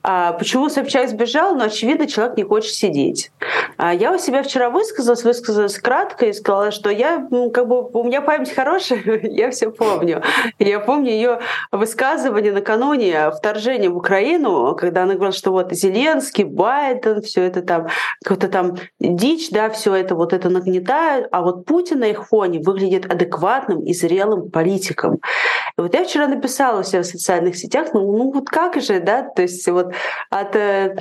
А 0.02 0.32
почему 0.32 0.70
Собчак 0.70 1.08
сбежал? 1.10 1.54
Ну, 1.54 1.64
очевидно, 1.64 2.06
человек 2.06 2.36
не 2.38 2.44
хочет 2.44 2.72
сидеть. 2.72 3.30
А 3.76 3.92
я 3.92 4.12
у 4.12 4.18
себя 4.18 4.42
вчера 4.42 4.70
высказалась, 4.70 5.24
высказалась 5.24 5.78
кратко 5.78 6.26
и 6.26 6.32
сказала, 6.32 6.70
что 6.70 6.88
я, 6.88 7.26
ну, 7.30 7.50
как 7.50 7.68
бы, 7.68 7.82
у 7.82 8.04
меня 8.04 8.22
память 8.22 8.50
хорошая, 8.50 9.02
я 9.24 9.50
все 9.50 9.70
помню. 9.70 10.22
Я 10.58 10.80
помню 10.80 11.10
ее 11.10 11.40
высказывание 11.72 12.52
накануне 12.52 13.30
вторжения 13.32 13.90
в 13.90 13.96
Украину, 13.96 14.74
когда 14.74 15.02
она 15.02 15.14
говорила, 15.14 15.34
что 15.34 15.50
вот 15.50 15.72
Зеленский, 15.72 16.44
Байден, 16.44 17.20
все 17.20 17.42
это 17.42 17.60
там, 17.60 17.88
какая-то 18.24 18.48
там 18.48 18.76
дичь, 19.00 19.50
да, 19.50 19.68
все 19.68 19.94
это 19.94 20.14
вот 20.14 20.32
это 20.32 20.48
нагнетают, 20.48 21.28
а 21.32 21.42
вот 21.42 21.66
Путин 21.66 21.98
на 21.98 22.04
их 22.04 22.26
фоне 22.28 22.60
выглядит 22.60 23.04
адекватным 23.12 23.84
и 23.84 23.92
зрелым 23.92 24.50
политиком. 24.50 24.77
И 24.78 25.80
вот 25.80 25.94
я 25.94 26.04
вчера 26.04 26.26
написала 26.26 26.80
у 26.80 26.82
себя 26.82 27.02
в 27.02 27.06
социальных 27.06 27.56
сетях, 27.56 27.88
ну, 27.92 28.00
ну 28.16 28.32
вот 28.32 28.48
как 28.48 28.80
же, 28.80 29.00
да, 29.00 29.22
то 29.22 29.42
есть 29.42 29.66
вот 29.68 29.92
от 30.30 30.56
э, 30.56 30.96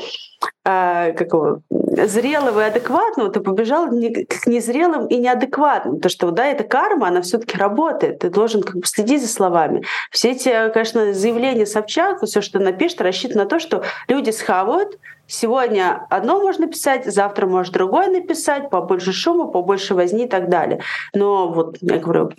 э, 0.66 1.14
какого 1.14 1.62
зрелого 1.72 2.62
и 2.62 2.70
адекватного 2.70 3.32
ты 3.32 3.40
побежал 3.40 3.88
к 3.88 4.48
незрелым 4.48 5.08
и 5.08 5.18
неадекватным. 5.18 6.00
То, 6.00 6.10
что 6.10 6.32
да, 6.32 6.46
эта 6.46 6.64
карма, 6.64 7.08
она 7.08 7.22
все-таки 7.22 7.58
работает. 7.58 8.20
Ты 8.20 8.30
должен 8.30 8.62
как 8.62 8.76
бы 8.76 8.86
следить 8.86 9.22
за 9.22 9.28
словами. 9.28 9.84
Все 10.12 10.32
эти, 10.32 10.70
конечно, 10.72 11.14
заявления 11.14 11.66
Собчак, 11.66 12.24
все, 12.24 12.42
что 12.42 12.60
напишет, 12.60 13.02
рассчитано 13.02 13.44
на 13.44 13.50
то, 13.50 13.60
что 13.60 13.84
люди 14.08 14.32
схавают, 14.32 15.00
Сегодня 15.30 16.08
одно 16.10 16.40
можно 16.40 16.68
писать, 16.68 17.06
завтра 17.06 17.48
может 17.48 17.74
другое 17.74 18.08
написать, 18.08 18.70
побольше 18.70 19.12
шума, 19.12 19.48
побольше 19.48 19.94
возни 19.94 20.24
и 20.24 20.28
так 20.28 20.50
далее. 20.50 20.82
Но 21.14 21.50
вот, 21.50 21.78
я 21.82 21.98
говорю, 21.98 22.32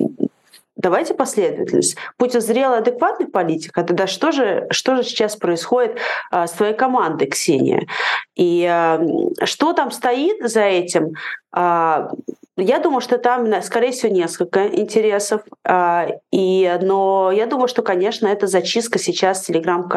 Давайте 0.78 1.12
последовательность. 1.12 1.96
Путин 2.16 2.40
зрелый, 2.40 2.78
адекватный 2.78 3.26
политик, 3.26 3.76
а 3.76 3.82
тогда 3.82 4.06
что 4.06 4.30
же, 4.30 4.68
что 4.70 4.94
же 4.94 5.02
сейчас 5.02 5.34
происходит 5.34 5.98
а, 6.30 6.46
с 6.46 6.52
твоей 6.52 6.72
командой, 6.72 7.26
Ксения? 7.26 7.88
И 8.36 8.64
а, 8.64 9.00
что 9.42 9.72
там 9.72 9.90
стоит 9.90 10.48
за 10.48 10.60
этим? 10.62 11.14
А, 11.50 12.10
я 12.56 12.78
думаю, 12.78 13.00
что 13.00 13.18
там, 13.18 13.60
скорее 13.62 13.90
всего, 13.90 14.12
несколько 14.12 14.68
интересов. 14.68 15.42
А, 15.64 16.06
и, 16.30 16.78
но 16.80 17.32
я 17.32 17.46
думаю, 17.46 17.66
что, 17.66 17.82
конечно, 17.82 18.28
это 18.28 18.46
зачистка 18.46 19.00
сейчас 19.00 19.42
телеграм, 19.42 19.90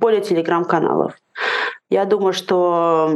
поле 0.00 0.22
телеграм-каналов. 0.22 1.12
Я 1.90 2.06
думаю, 2.06 2.32
что, 2.32 3.10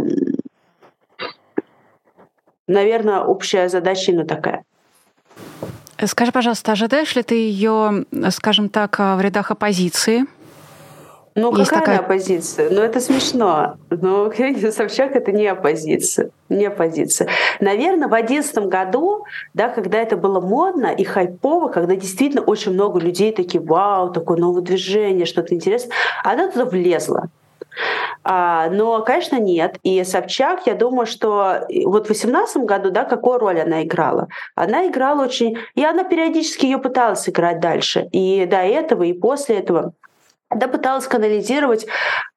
наверное, 2.67 3.21
общая 3.21 3.71
задача 3.71 4.13
именно 4.13 4.27
такая. 4.27 4.65
Скажи, 6.07 6.33
пожалуйста, 6.33 6.73
ожидаешь 6.73 7.15
ли 7.17 7.23
ты 7.23 7.35
ее, 7.35 8.05
скажем 8.31 8.69
так, 8.69 8.99
в 8.99 9.21
рядах 9.21 9.51
оппозиции? 9.51 10.27
Ну, 11.35 11.57
Есть 11.57 11.71
какая 11.71 11.85
такая... 11.85 11.99
оппозиция? 12.01 12.69
Ну, 12.69 12.81
это 12.81 13.01
смешно. 13.01 13.77
Но 13.91 14.29
Ксения 14.29 14.73
Собчак— 14.73 15.13
это 15.15 15.31
не 15.31 15.47
оппозиция. 15.47 16.31
Не 16.49 16.67
оппозиция. 16.67 17.29
Наверное, 17.61 18.09
в 18.09 18.11
2011 18.11 18.59
году, 18.67 19.25
да, 19.55 19.69
когда 19.69 19.99
это 19.99 20.17
было 20.17 20.41
модно 20.41 20.87
и 20.87 21.05
хайпово, 21.05 21.69
когда 21.69 21.95
действительно 21.95 22.43
очень 22.43 22.73
много 22.73 22.99
людей 22.99 23.33
такие, 23.33 23.63
вау, 23.63 24.13
такое 24.13 24.37
новое 24.37 24.63
движение, 24.63 25.27
что-то 25.27 25.55
интересное, 25.55 25.93
она 26.25 26.51
туда 26.51 26.65
влезла. 26.65 27.29
А, 28.25 28.69
но, 28.71 29.03
конечно, 29.03 29.37
нет. 29.37 29.79
И 29.83 30.03
Собчак, 30.05 30.67
я 30.67 30.75
думаю, 30.75 31.07
что 31.07 31.67
вот 31.85 32.05
в 32.05 32.09
2018 32.09 32.65
году, 32.65 32.91
да, 32.91 33.05
какую 33.05 33.39
роль 33.39 33.61
она 33.61 33.83
играла? 33.83 34.29
Она 34.55 34.87
играла 34.87 35.25
очень... 35.25 35.59
И 35.75 35.85
она 35.85 36.05
периодически 36.05 36.67
ее 36.67 36.79
пыталась 36.79 37.29
играть 37.29 37.61
дальше. 37.61 38.09
И 38.13 38.47
до 38.47 38.59
этого, 38.59 39.05
и 39.05 39.13
после 39.13 39.59
этого 39.59 39.93
да, 40.51 40.67
пыталась 40.67 41.07
канализировать 41.07 41.87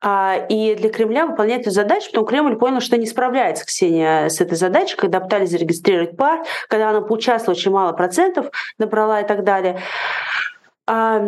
а, 0.02 0.36
и 0.50 0.76
для 0.76 0.90
Кремля 0.90 1.26
выполнять 1.26 1.62
эту 1.62 1.72
задачу, 1.72 2.10
потом 2.12 2.26
Кремль 2.26 2.58
понял, 2.58 2.82
что 2.82 2.98
не 2.98 3.06
справляется 3.06 3.66
Ксения 3.66 4.28
с 4.28 4.42
этой 4.42 4.56
задачей, 4.58 4.98
когда 4.98 5.22
пытались 5.22 5.52
зарегистрировать 5.52 6.18
пар, 6.18 6.44
когда 6.68 6.90
она 6.90 7.02
поучаствовала 7.02 7.58
очень 7.58 7.72
мало 7.72 7.94
процентов, 7.94 8.48
набрала 8.78 9.22
и 9.22 9.28
так 9.28 9.44
далее. 9.44 9.80
А, 10.88 11.22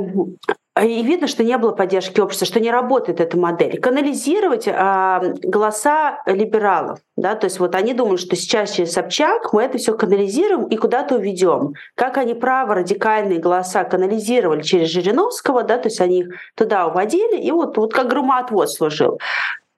и 0.81 1.03
видно, 1.03 1.27
что 1.27 1.43
не 1.43 1.55
было 1.59 1.71
поддержки 1.71 2.19
общества, 2.19 2.47
что 2.47 2.59
не 2.59 2.71
работает 2.71 3.19
эта 3.19 3.37
модель. 3.37 3.79
Канализировать 3.79 4.67
а, 4.67 5.21
голоса 5.43 6.23
либералов. 6.25 6.99
Да, 7.15 7.35
то 7.35 7.45
есть 7.45 7.59
вот 7.59 7.75
они 7.75 7.93
думают, 7.93 8.19
что 8.19 8.35
сейчас 8.35 8.71
через 8.71 8.93
Собчак 8.93 9.53
мы 9.53 9.61
это 9.61 9.77
все 9.77 9.95
канализируем 9.95 10.65
и 10.65 10.75
куда-то 10.75 11.15
уведем. 11.15 11.75
Как 11.93 12.17
они 12.17 12.33
право-радикальные 12.33 13.37
голоса 13.37 13.83
канализировали 13.83 14.63
через 14.63 14.89
Жириновского, 14.89 15.61
да, 15.61 15.77
то 15.77 15.89
есть 15.89 16.01
они 16.01 16.21
их 16.21 16.29
туда 16.55 16.87
уводили, 16.87 17.39
и 17.39 17.51
вот, 17.51 17.77
вот 17.77 17.93
как 17.93 18.07
громоотвод 18.07 18.71
служил. 18.71 19.19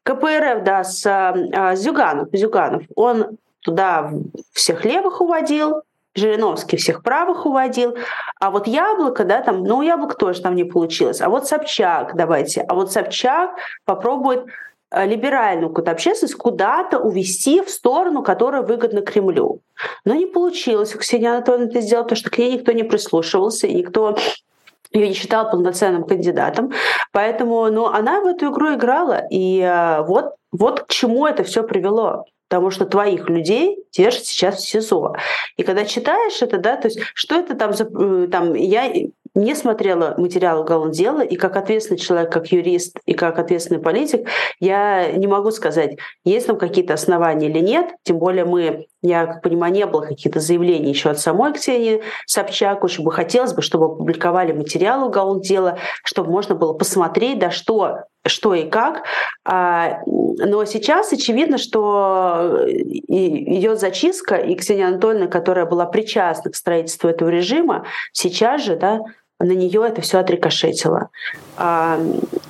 КПРФ, 0.04 0.64
да, 0.64 0.86
с 0.86 1.06
а, 1.06 1.76
Зюганов, 1.76 2.30
Зюганов, 2.32 2.84
он 2.96 3.38
туда 3.60 4.12
всех 4.54 4.86
левых 4.86 5.20
уводил, 5.20 5.82
Жириновский 6.16 6.78
всех 6.78 7.04
правых 7.04 7.46
уводил, 7.46 7.98
а 8.40 8.50
вот 8.50 8.68
Яблоко, 8.68 9.26
да, 9.26 9.42
там, 9.42 9.64
ну, 9.64 9.82
Яблоко 9.82 10.16
тоже 10.16 10.42
там 10.42 10.56
не 10.56 10.64
получилось, 10.64 11.22
а 11.22 11.30
вот 11.30 11.48
Собчак 11.48 12.16
давайте, 12.16 12.62
а 12.62 12.74
вот 12.74 12.92
Собчак 12.92 13.52
попробует 13.84 14.46
э, 14.92 15.06
либеральную 15.06 15.70
какую-то 15.70 15.92
общественность 15.92 16.36
куда-то 16.36 17.00
увести 17.00 17.62
в 17.62 17.70
сторону, 17.70 18.24
которая 18.24 18.62
выгодна 18.62 19.02
Кремлю. 19.02 19.60
Но 20.06 20.14
не 20.14 20.26
получилось. 20.26 20.94
Ксения 20.94 21.32
Анатольевна 21.32 21.66
это 21.68 21.82
сделала, 21.82 22.08
то, 22.08 22.16
что 22.16 22.30
к 22.30 22.38
ней 22.38 22.54
никто 22.54 22.72
не 22.72 22.84
прислушивался, 22.84 23.68
и 23.68 23.76
никто 23.76 24.18
ее 24.92 25.10
не 25.10 25.14
считал 25.14 25.50
полноценным 25.50 26.06
кандидатом. 26.06 26.72
Поэтому 27.12 27.70
ну, 27.70 27.88
она 27.88 28.22
в 28.22 28.26
эту 28.26 28.52
игру 28.52 28.74
играла. 28.74 29.24
И 29.30 29.60
э, 29.60 30.04
вот, 30.04 30.36
вот 30.54 30.82
к 30.82 30.88
чему 30.88 31.26
это 31.26 31.44
все 31.44 31.64
привело 31.64 32.26
потому 32.48 32.72
что 32.72 32.86
твоих 32.86 33.30
людей 33.30 33.84
держат 33.92 34.26
сейчас 34.26 34.58
в 34.58 34.68
СИЗО. 34.68 35.16
И 35.58 35.64
когда 35.64 35.86
читаешь 35.86 36.42
это, 36.42 36.58
да, 36.58 36.78
то 36.78 36.88
есть 36.88 37.00
что 37.14 37.36
это 37.36 37.56
там 37.56 37.74
за... 37.74 37.86
Э, 37.86 38.28
там, 38.32 38.54
я 38.54 38.92
не 39.36 39.54
смотрела 39.54 40.16
материал 40.18 40.62
уголовного 40.62 40.94
дела, 40.94 41.22
и 41.22 41.36
как 41.36 41.58
ответственный 41.58 42.00
человек, 42.00 42.32
как 42.32 42.52
юрист 42.52 43.00
и 43.06 43.14
как 43.14 43.38
ответственный 43.38 43.82
политик, 43.82 44.28
я 44.60 45.12
не 45.12 45.28
могу 45.28 45.52
сказать, 45.52 45.98
есть 46.24 46.48
там 46.48 46.58
какие-то 46.58 46.94
основания 46.94 47.50
или 47.50 47.60
нет. 47.60 47.88
Тем 48.04 48.18
более 48.18 48.46
мы, 48.46 48.88
я 49.08 49.26
как 49.26 49.42
понимаю, 49.42 49.74
не 49.74 49.86
было 49.86 50.02
каких-то 50.02 50.40
заявлений 50.40 50.90
еще 50.90 51.10
от 51.10 51.20
самой 51.20 51.54
Ксении 51.54 52.02
Собчак. 52.26 52.84
Очень 52.84 53.04
бы 53.04 53.12
хотелось 53.12 53.54
бы, 53.54 53.62
чтобы 53.62 53.86
опубликовали 53.86 54.52
материал 54.52 55.08
уголовного 55.08 55.46
дела, 55.46 55.78
чтобы 56.04 56.32
можно 56.32 56.56
было 56.56 56.74
посмотреть, 56.74 57.40
да, 57.40 57.52
что 57.52 58.00
что 58.28 58.56
и 58.56 58.68
как. 58.68 59.04
А, 59.44 60.00
но 60.08 60.66
сейчас 60.66 61.14
очевидно, 61.14 61.60
что 61.60 62.66
идет 62.68 63.80
зачистка, 63.80 64.36
и 64.36 64.56
Ксения 64.56 64.88
Анатольевна, 64.88 65.28
которая 65.28 65.66
была 65.68 65.86
причастна 65.86 66.50
к 66.52 66.56
строительству 66.56 67.08
этого 67.08 67.30
режима, 67.30 67.86
сейчас 68.14 68.64
же 68.64 68.76
да, 68.76 69.02
на 69.40 69.52
нее 69.52 69.84
это 69.86 70.02
все 70.02 70.20
отрикошетило. 70.20 71.10
А, 71.58 72.00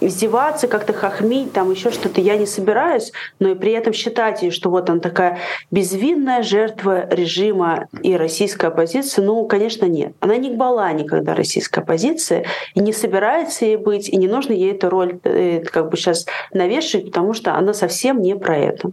издеваться, 0.01 0.67
как-то 0.67 0.93
хохмить, 0.93 1.51
там 1.51 1.71
еще 1.71 1.89
что-то 1.89 2.21
я 2.21 2.37
не 2.37 2.45
собираюсь, 2.45 3.11
но 3.39 3.49
и 3.49 3.55
при 3.55 3.71
этом 3.71 3.91
считать 3.91 4.43
ее, 4.43 4.51
что 4.51 4.69
вот 4.69 4.89
она 4.89 4.99
такая 4.99 5.39
безвинная 5.71 6.43
жертва 6.43 7.09
режима 7.09 7.87
и 8.03 8.15
российской 8.15 8.67
оппозиции, 8.67 9.21
ну, 9.21 9.45
конечно, 9.47 9.85
нет. 9.85 10.13
Она 10.19 10.37
не 10.37 10.51
была 10.51 10.91
никогда 10.91 11.33
российской 11.33 11.79
оппозиции 11.79 12.45
и 12.75 12.79
не 12.79 12.93
собирается 12.93 13.65
ей 13.65 13.77
быть, 13.77 14.09
и 14.09 14.17
не 14.17 14.27
нужно 14.27 14.53
ей 14.53 14.73
эту 14.73 14.89
роль 14.89 15.19
э, 15.23 15.61
как 15.61 15.89
бы 15.89 15.97
сейчас 15.97 16.27
навешивать, 16.53 17.07
потому 17.07 17.33
что 17.33 17.55
она 17.55 17.73
совсем 17.73 18.21
не 18.21 18.35
про 18.35 18.57
это. 18.57 18.91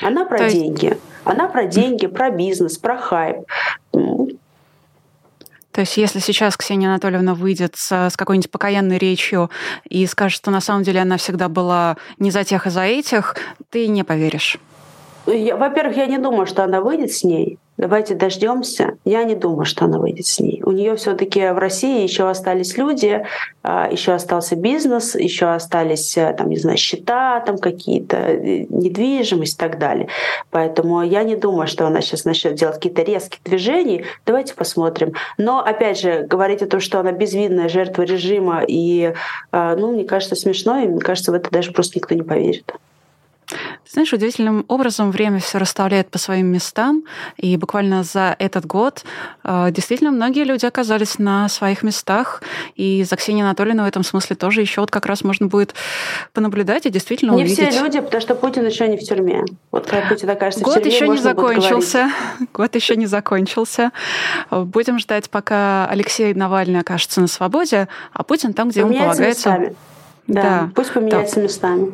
Она 0.00 0.24
про 0.24 0.38
То 0.38 0.50
деньги. 0.50 0.86
Есть... 0.86 1.00
Она 1.24 1.48
про 1.48 1.64
деньги, 1.64 2.06
про 2.06 2.30
бизнес, 2.30 2.78
про 2.78 2.96
хайп. 2.96 3.38
То 5.80 5.84
есть 5.84 5.96
если 5.96 6.18
сейчас 6.18 6.58
Ксения 6.58 6.90
Анатольевна 6.90 7.34
выйдет 7.34 7.74
с, 7.74 7.90
с 8.10 8.14
какой-нибудь 8.14 8.50
покаянной 8.50 8.98
речью 8.98 9.50
и 9.88 10.06
скажет, 10.06 10.36
что 10.36 10.50
на 10.50 10.60
самом 10.60 10.82
деле 10.82 11.00
она 11.00 11.16
всегда 11.16 11.48
была 11.48 11.96
не 12.18 12.30
за 12.30 12.44
тех 12.44 12.66
и 12.66 12.70
за 12.70 12.82
этих, 12.82 13.34
ты 13.70 13.88
не 13.88 14.04
поверишь. 14.04 14.58
Во-первых, 15.56 15.96
я 15.96 16.06
не 16.06 16.18
думаю, 16.18 16.46
что 16.46 16.64
она 16.64 16.80
выйдет 16.80 17.12
с 17.12 17.24
ней. 17.24 17.58
Давайте 17.80 18.14
дождемся. 18.14 18.98
Я 19.06 19.24
не 19.24 19.34
думаю, 19.34 19.64
что 19.64 19.86
она 19.86 19.98
выйдет 19.98 20.26
с 20.26 20.38
ней. 20.38 20.60
У 20.66 20.70
нее 20.70 20.96
все-таки 20.96 21.40
в 21.48 21.56
России 21.56 22.02
еще 22.02 22.28
остались 22.28 22.76
люди, 22.76 23.24
а, 23.62 23.88
еще 23.90 24.12
остался 24.12 24.54
бизнес, 24.54 25.14
еще 25.14 25.46
остались 25.46 26.14
э, 26.18 26.34
там, 26.36 26.50
не 26.50 26.58
знаю, 26.58 26.76
счета 26.76 27.40
там 27.40 27.56
какие-то, 27.56 28.18
э, 28.18 28.66
недвижимость 28.68 29.54
и 29.54 29.58
так 29.58 29.78
далее. 29.78 30.08
Поэтому 30.50 31.02
я 31.02 31.22
не 31.22 31.36
думаю, 31.36 31.68
что 31.68 31.86
она 31.86 32.02
сейчас 32.02 32.26
начнет 32.26 32.54
делать 32.54 32.74
какие-то 32.74 33.00
резкие 33.00 33.40
движения. 33.46 34.04
Давайте 34.26 34.54
посмотрим. 34.54 35.14
Но 35.38 35.64
опять 35.64 35.98
же, 35.98 36.26
говорить 36.28 36.60
о 36.60 36.66
том, 36.66 36.80
что 36.80 37.00
она 37.00 37.12
безвинная 37.12 37.70
жертва 37.70 38.02
режима, 38.02 38.62
и, 38.68 39.14
а, 39.52 39.74
ну, 39.74 39.92
мне 39.92 40.04
кажется, 40.04 40.36
смешно, 40.36 40.80
и 40.80 40.86
мне 40.86 41.00
кажется, 41.00 41.32
в 41.32 41.34
это 41.34 41.50
даже 41.50 41.72
просто 41.72 41.98
никто 41.98 42.14
не 42.14 42.22
поверит. 42.22 42.74
Знаешь, 43.92 44.12
удивительным 44.12 44.64
образом 44.68 45.10
время 45.10 45.40
все 45.40 45.58
расставляет 45.58 46.10
по 46.10 46.18
своим 46.18 46.46
местам, 46.46 47.02
и 47.36 47.56
буквально 47.56 48.04
за 48.04 48.36
этот 48.38 48.64
год 48.64 49.02
э, 49.42 49.68
действительно 49.72 50.12
многие 50.12 50.44
люди 50.44 50.64
оказались 50.64 51.18
на 51.18 51.48
своих 51.48 51.82
местах, 51.82 52.40
и 52.76 53.02
за 53.02 53.16
Ксенией 53.16 53.44
Анатольевной 53.44 53.84
в 53.84 53.88
этом 53.88 54.04
смысле 54.04 54.36
тоже 54.36 54.60
еще 54.60 54.80
вот 54.80 54.92
как 54.92 55.06
раз 55.06 55.24
можно 55.24 55.48
будет 55.48 55.74
понаблюдать 56.32 56.86
и 56.86 56.90
действительно 56.90 57.32
не 57.32 57.42
увидеть. 57.42 57.58
Не 57.58 57.70
все 57.70 57.80
люди, 57.82 57.98
потому 57.98 58.20
что 58.20 58.36
Путин 58.36 58.64
еще 58.64 58.86
не 58.86 58.96
в 58.96 59.00
тюрьме. 59.00 59.44
Вот 59.72 59.88
когда 59.88 60.06
Путин 60.06 60.30
окажется 60.30 60.64
год 60.64 60.76
в 60.76 60.82
тюрьме, 60.82 60.94
еще 60.94 61.08
не 61.08 61.18
закончился. 61.18 62.10
Год 62.54 62.74
еще 62.76 62.94
не 62.94 63.06
закончился. 63.06 63.90
Будем 64.50 65.00
ждать, 65.00 65.28
пока 65.30 65.88
Алексей 65.90 66.32
Навальный 66.34 66.78
окажется 66.78 67.20
на 67.20 67.26
свободе, 67.26 67.88
а 68.12 68.22
Путин 68.22 68.52
там, 68.52 68.68
где 68.68 68.80
ему 68.80 68.94
полагается. 68.94 69.50
Местами. 69.50 69.76
Да, 70.28 70.42
да, 70.42 70.70
пусть 70.76 70.92
поменяется 70.92 71.36
да. 71.36 71.42
местами. 71.42 71.92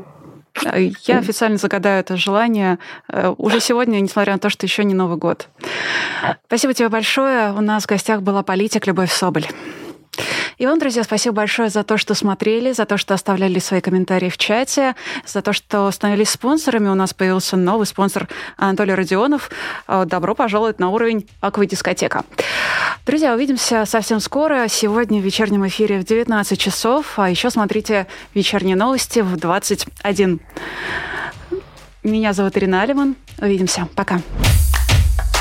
Я 0.62 1.18
официально 1.18 1.58
загадаю 1.58 2.00
это 2.00 2.16
желание 2.16 2.78
э, 3.08 3.34
уже 3.36 3.60
сегодня, 3.60 4.00
несмотря 4.00 4.34
на 4.34 4.38
то, 4.38 4.50
что 4.50 4.66
еще 4.66 4.84
не 4.84 4.94
Новый 4.94 5.18
год. 5.18 5.48
Спасибо 6.46 6.74
тебе 6.74 6.88
большое. 6.88 7.52
У 7.52 7.60
нас 7.60 7.84
в 7.84 7.88
гостях 7.88 8.22
была 8.22 8.42
политик 8.42 8.86
Любовь 8.86 9.12
Соболь. 9.12 9.46
И 10.58 10.66
вам, 10.66 10.78
друзья, 10.78 11.04
спасибо 11.04 11.36
большое 11.36 11.68
за 11.68 11.84
то, 11.84 11.98
что 11.98 12.14
смотрели, 12.14 12.72
за 12.72 12.86
то, 12.86 12.96
что 12.96 13.12
оставляли 13.12 13.58
свои 13.58 13.82
комментарии 13.82 14.30
в 14.30 14.38
чате, 14.38 14.94
за 15.26 15.42
то, 15.42 15.52
что 15.52 15.90
становились 15.90 16.30
спонсорами. 16.30 16.88
У 16.88 16.94
нас 16.94 17.12
появился 17.12 17.56
новый 17.56 17.86
спонсор 17.86 18.26
Анатолий 18.56 18.94
Родионов. 18.94 19.50
Э, 19.86 20.04
добро 20.06 20.34
пожаловать 20.34 20.78
на 20.78 20.88
уровень 20.88 21.28
Аквадискотека. 21.40 22.24
Друзья, 23.04 23.34
увидимся 23.34 23.84
совсем 23.84 24.18
скоро. 24.18 24.66
Сегодня 24.68 25.20
в 25.20 25.24
вечернем 25.24 25.66
эфире 25.66 26.00
в 26.00 26.04
19 26.04 26.58
часов. 26.58 27.18
А 27.18 27.28
еще 27.28 27.50
смотрите 27.50 28.06
вечерние 28.34 28.76
новости 28.76 29.20
в 29.20 29.36
21. 29.36 30.40
Меня 32.02 32.32
зовут 32.32 32.56
Ирина 32.56 32.82
Алиман. 32.82 33.14
Увидимся. 33.40 33.88
Пока. 33.94 34.20